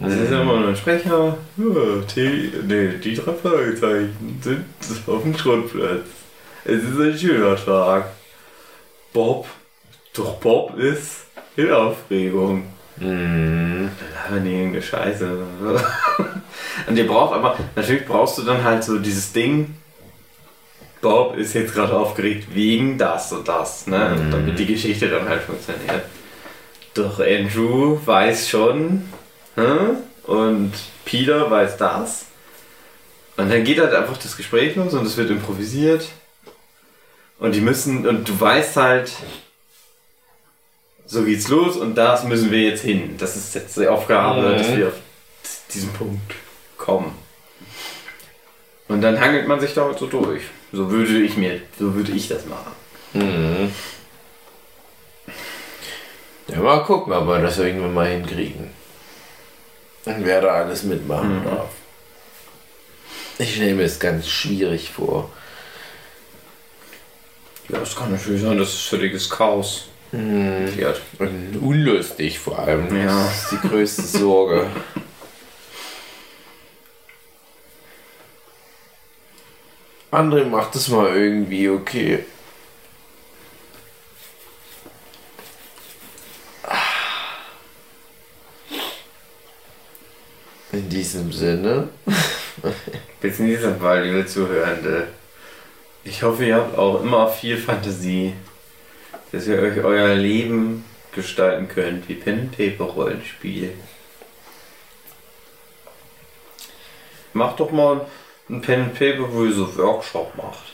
Das 0.01 0.13
ist 0.13 0.31
ja 0.31 0.41
immer 0.41 0.59
nur 0.59 0.69
ein 0.69 0.75
Sprecher. 0.75 1.37
Ja, 1.57 1.75
die, 2.15 2.51
nee, 2.67 2.89
die 3.03 3.15
drei 3.15 3.33
Fragezeichen 3.33 4.39
sind 4.41 4.65
auf 5.07 5.21
dem 5.21 5.37
Schrottplatz. 5.37 6.05
Es 6.63 6.83
ist 6.83 6.99
ein 6.99 7.17
schöner 7.17 7.55
Tag. 7.55 8.05
Bob, 9.13 9.47
doch 10.13 10.35
Bob 10.35 10.77
ist 10.77 11.25
in 11.55 11.71
Aufregung. 11.71 12.65
Mhm. 12.97 13.91
Dann 14.29 14.45
wir 14.45 14.51
irgendeine 14.51 14.81
Scheiße. 14.81 15.37
Und 16.87 16.97
ihr 16.97 17.07
braucht 17.07 17.33
aber, 17.33 17.57
natürlich 17.75 18.05
brauchst 18.05 18.37
du 18.37 18.43
dann 18.43 18.63
halt 18.63 18.83
so 18.83 18.97
dieses 18.97 19.31
Ding. 19.33 19.75
Bob 21.01 21.35
ist 21.35 21.53
jetzt 21.53 21.73
gerade 21.73 21.93
aufgeregt 21.93 22.47
wegen 22.53 22.97
das 22.97 23.33
und 23.33 23.47
das, 23.47 23.87
ne? 23.87 24.15
Damit 24.31 24.57
die 24.57 24.67
Geschichte 24.67 25.09
dann 25.09 25.27
halt 25.27 25.41
funktioniert. 25.41 26.03
Doch 26.93 27.19
Andrew 27.19 27.97
weiß 28.05 28.49
schon, 28.49 29.05
und 29.55 30.71
Peter 31.05 31.49
weiß 31.49 31.77
das. 31.77 32.25
Und 33.37 33.49
dann 33.51 33.63
geht 33.63 33.79
halt 33.79 33.93
einfach 33.93 34.17
das 34.17 34.37
Gespräch 34.37 34.75
los 34.75 34.93
und 34.93 35.05
es 35.05 35.17
wird 35.17 35.29
improvisiert. 35.29 36.07
Und 37.39 37.55
die 37.55 37.61
müssen, 37.61 38.07
und 38.07 38.27
du 38.27 38.39
weißt 38.39 38.75
halt, 38.77 39.11
so 41.05 41.23
geht's 41.23 41.47
los 41.47 41.75
und 41.75 41.95
das 41.95 42.23
müssen 42.23 42.51
wir 42.51 42.61
jetzt 42.61 42.83
hin. 42.83 43.15
Das 43.17 43.35
ist 43.35 43.55
jetzt 43.55 43.77
die 43.77 43.87
Aufgabe, 43.87 44.41
Mhm. 44.49 44.57
dass 44.57 44.75
wir 44.75 44.87
auf 44.89 44.93
diesen 45.73 45.91
Punkt 45.93 46.33
kommen. 46.77 47.15
Und 48.87 49.01
dann 49.01 49.19
hangelt 49.19 49.47
man 49.47 49.59
sich 49.59 49.73
da 49.73 49.85
halt 49.85 49.97
so 49.97 50.05
durch. 50.07 50.43
So 50.71 50.89
würde 50.91 51.19
ich 51.19 51.35
mir, 51.35 51.61
so 51.79 51.93
würde 51.95 52.11
ich 52.11 52.27
das 52.27 52.45
machen. 52.45 52.71
Mhm. 53.13 53.71
Ja, 56.47 56.59
mal 56.59 56.83
gucken, 56.83 57.13
ob 57.13 57.27
wir 57.27 57.39
das 57.39 57.57
irgendwann 57.57 57.93
mal 57.93 58.07
hinkriegen. 58.07 58.69
Und 60.05 60.25
wer 60.25 60.41
da 60.41 60.47
alles 60.49 60.83
mitmachen 60.83 61.43
darf. 61.43 61.69
Ich 63.37 63.55
stelle 63.55 63.75
mir 63.75 63.83
es 63.83 63.99
ganz 63.99 64.27
schwierig 64.27 64.91
vor. 64.91 65.31
Ja, 67.69 67.79
das 67.79 67.95
kann 67.95 68.11
natürlich 68.11 68.41
sein, 68.41 68.57
dass 68.57 68.69
es 68.69 68.81
völliges 68.81 69.29
Chaos 69.29 69.87
wird. 70.11 71.01
Und 71.19 71.57
unlustig 71.61 72.39
vor 72.39 72.59
allem. 72.59 72.95
Ja. 72.95 73.25
Das 73.25 73.43
ist 73.43 73.51
die 73.51 73.67
größte 73.67 74.01
Sorge. 74.01 74.67
André 80.11 80.45
macht 80.45 80.75
es 80.75 80.89
mal 80.89 81.15
irgendwie 81.15 81.69
okay. 81.69 82.25
In 90.72 90.89
diesem 90.89 91.31
Sinne. 91.31 91.89
Bis 93.22 93.39
in 93.39 93.48
diesem 93.48 93.80
Fall, 93.80 94.06
liebe 94.06 94.26
Zuhörende. 94.26 95.07
Ich 96.03 96.23
hoffe, 96.23 96.45
ihr 96.45 96.56
habt 96.56 96.77
auch 96.77 97.02
immer 97.03 97.27
viel 97.30 97.57
Fantasie, 97.57 98.34
dass 99.31 99.48
ihr 99.48 99.60
euch 99.60 99.84
euer 99.84 100.15
Leben 100.15 100.85
gestalten 101.14 101.68
könnt, 101.68 102.07
wie 102.07 102.15
Pen 102.15 102.39
and 102.39 102.57
Paper 102.57 102.85
Rollenspiel. 102.85 103.73
Macht 107.34 107.60
doch 107.60 107.72
mal 107.72 108.06
ein 108.49 108.61
Pen 108.61 108.81
and 108.84 108.93
Paper, 108.93 109.31
wo 109.31 109.45
ihr 109.45 109.53
so 109.53 109.77
Workshop 109.77 110.35
macht. 110.35 110.73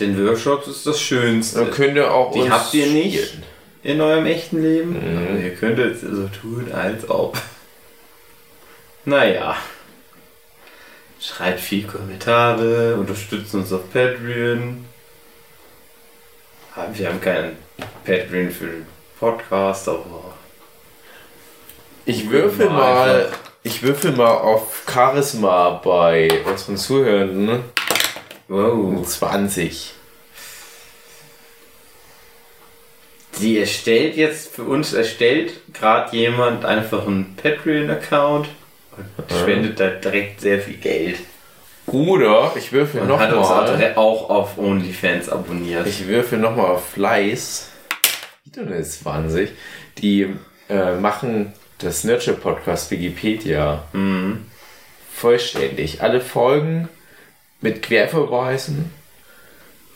Denn 0.00 0.26
Workshops 0.26 0.68
ist 0.68 0.86
das 0.86 1.00
Schönste 1.00 1.60
Dann 1.60 1.70
könnt 1.70 1.96
ihr 1.96 2.12
auch 2.12 2.32
Die 2.32 2.50
habt 2.50 2.72
ihr 2.74 2.86
nicht? 2.86 3.38
in 3.82 4.00
eurem 4.00 4.26
echten 4.26 4.62
Leben. 4.62 4.90
Mhm. 4.92 5.28
Aber 5.28 5.38
ihr 5.38 5.54
könntet 5.54 6.00
so 6.00 6.28
tun, 6.28 6.70
als 6.72 7.08
ob. 7.08 7.38
Naja. 9.06 9.56
Schreibt 11.20 11.60
viel 11.60 11.86
Kommentare, 11.86 12.96
unterstützt 12.96 13.54
uns 13.54 13.72
auf 13.72 13.90
Patreon. 13.92 14.84
Ah, 16.74 16.86
Wir 16.92 17.08
haben 17.08 17.20
keinen 17.20 17.56
Patreon 18.04 18.50
für 18.50 18.66
den 18.66 18.86
Podcast, 19.18 19.88
aber 19.88 20.34
Ich 22.04 22.28
würfel 22.28 22.68
Mal 22.68 23.32
ich 23.62 23.82
würfel 23.82 24.12
mal 24.12 24.30
auf 24.34 24.82
Charisma 24.92 25.70
bei 25.82 26.28
unseren 26.44 26.76
Zuhörenden. 26.76 27.64
wow. 28.48 29.04
20. 29.06 29.92
Sie 33.32 33.58
erstellt 33.58 34.16
jetzt, 34.16 34.54
für 34.54 34.62
uns 34.64 34.92
erstellt 34.92 35.52
gerade 35.72 36.16
jemand 36.16 36.64
einfach 36.64 37.06
einen 37.06 37.36
Patreon-Account 37.36 38.48
spendet 39.30 39.78
da 39.80 39.88
direkt 39.90 40.40
sehr 40.40 40.60
viel 40.60 40.76
Geld. 40.76 41.16
Oder 41.86 42.52
ich 42.56 42.72
würfel 42.72 43.00
Und 43.02 43.18
hat 43.18 43.32
uns 43.32 43.48
nochmal. 43.48 43.92
auch 43.94 44.28
auf 44.28 44.58
OnlyFans 44.58 45.28
abonniert. 45.28 45.86
Ich 45.86 46.06
würfel 46.08 46.38
nochmal 46.38 46.66
auf 46.66 46.88
Fleiß. 46.90 47.68
Wieder 48.44 48.62
eine 48.62 48.82
20. 48.82 49.50
Die 49.98 50.34
äh, 50.68 50.94
machen 50.96 51.52
das 51.78 52.02
Nurture 52.04 52.36
Podcast 52.36 52.90
Wikipedia 52.90 53.84
Mhm. 53.92 54.46
vollständig. 55.14 56.02
Alle 56.02 56.20
Folgen 56.20 56.88
mit 57.60 57.82
Querverweisen. 57.82 58.90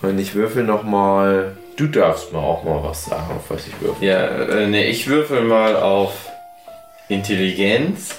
Und 0.03 0.19
ich 0.19 0.35
würfel 0.35 0.63
nochmal. 0.65 1.57
Du 1.77 1.87
darfst 1.87 2.33
mal 2.33 2.39
auch 2.41 2.63
mal 2.63 2.83
was 2.83 3.07
sagen, 3.07 3.35
auf 3.37 3.51
was 3.51 3.67
ich 3.67 3.81
würfel. 3.81 4.07
Ja, 4.07 4.27
äh, 4.27 4.67
ne, 4.67 4.85
ich 4.87 5.07
würfel 5.09 5.43
mal 5.43 5.75
auf 5.77 6.13
Intelligenz. 7.09 8.15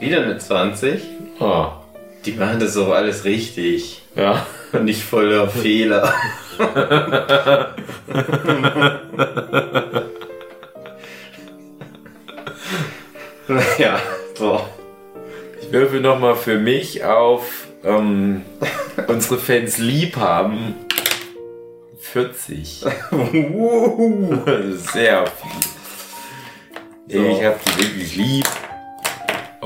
Wieder 0.00 0.22
eine 0.22 0.38
20. 0.38 1.02
Ah, 1.40 1.80
Die 2.24 2.32
machen 2.32 2.60
das 2.60 2.76
auch 2.76 2.90
alles 2.92 3.24
richtig. 3.24 4.02
ja. 4.14 4.46
Und 4.72 4.84
nicht 4.84 5.02
voller 5.02 5.48
Fehler. 5.48 6.12
ja, 13.78 13.98
so. 14.34 14.60
Ich 15.60 15.72
würfel 15.72 16.00
nochmal 16.00 16.34
für 16.36 16.58
mich 16.58 17.04
auf 17.04 17.66
ähm, 17.84 18.42
unsere 19.06 19.38
Fans 19.38 19.78
lieb 19.78 20.16
haben. 20.16 20.74
40. 22.00 22.84
Wuhu. 23.10 24.36
Das 24.44 24.64
ist 24.64 24.92
sehr 24.92 25.26
viel. 25.26 25.50
So. 27.20 27.26
Ich 27.28 27.44
hab 27.44 27.64
die 27.64 27.78
wirklich 27.82 28.16
lieb. 28.16 28.46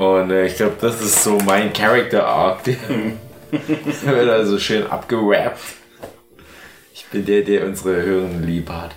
Und 0.01 0.31
äh, 0.31 0.47
ich 0.47 0.55
glaube, 0.55 0.77
das 0.81 0.99
ist 0.99 1.23
so 1.23 1.37
mein 1.45 1.71
Character 1.73 2.25
Arc. 2.25 2.63
Der 2.63 2.79
wird 4.15 4.29
also 4.29 4.57
schön 4.57 4.87
abgerappt. 4.87 5.59
Ich 6.93 7.05
bin 7.11 7.23
der, 7.25 7.41
der 7.41 7.65
unsere 7.67 8.01
Hörenden 8.01 8.43
lieb 8.47 8.69
hat. 8.69 8.91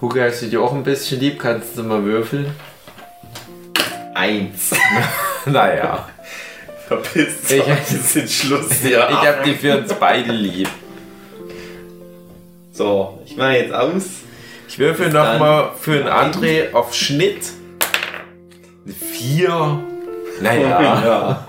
Hugo, 0.00 0.18
hast 0.20 0.42
du 0.42 0.46
dich 0.46 0.56
auch 0.56 0.72
ein 0.72 0.82
bisschen 0.82 1.20
lieb? 1.20 1.38
Kannst 1.38 1.76
du 1.78 1.82
mal 1.84 2.02
würfeln? 2.04 2.46
Eins. 4.14 4.70
Naja. 5.46 6.08
Verpisst 6.88 7.52
Ich- 7.52 7.60
euch, 7.62 7.68
das 7.68 8.16
ist 8.16 8.32
Schluss. 8.32 8.70
Ich 8.84 8.90
Ja. 8.90 9.08
hab 9.24 9.44
die 9.44 9.54
für 9.54 9.76
uns 9.76 9.92
beide 9.92 10.32
lieb. 10.32 10.68
So, 12.72 13.20
ich 13.26 13.36
mache 13.36 13.52
jetzt 13.58 13.72
aus. 13.74 14.04
Ich 14.68 14.78
würfel 14.78 15.08
nochmal 15.10 15.70
für 15.78 15.92
einen 16.00 16.08
André 16.34 16.72
auf 16.72 16.94
Schnitt. 16.94 17.44
Vier. 18.86 19.82
Naja. 20.40 20.68
Ja. 20.68 21.48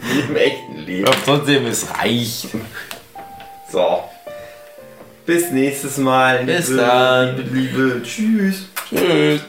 Wie 0.00 0.20
im 0.20 0.36
echten 0.36 0.76
Leben. 0.86 1.06
Aber 1.06 1.16
trotzdem, 1.24 1.66
es 1.66 1.86
reicht. 1.98 2.48
So. 3.72 4.04
Bis 5.26 5.50
nächstes 5.50 5.98
Mal. 5.98 6.44
Bis 6.44 6.68
liebe, 6.68 6.80
dann. 6.80 7.36
Liebe, 7.36 7.54
liebe. 7.54 8.02
Tschüss. 8.02 8.68
Tschüss. 8.88 9.40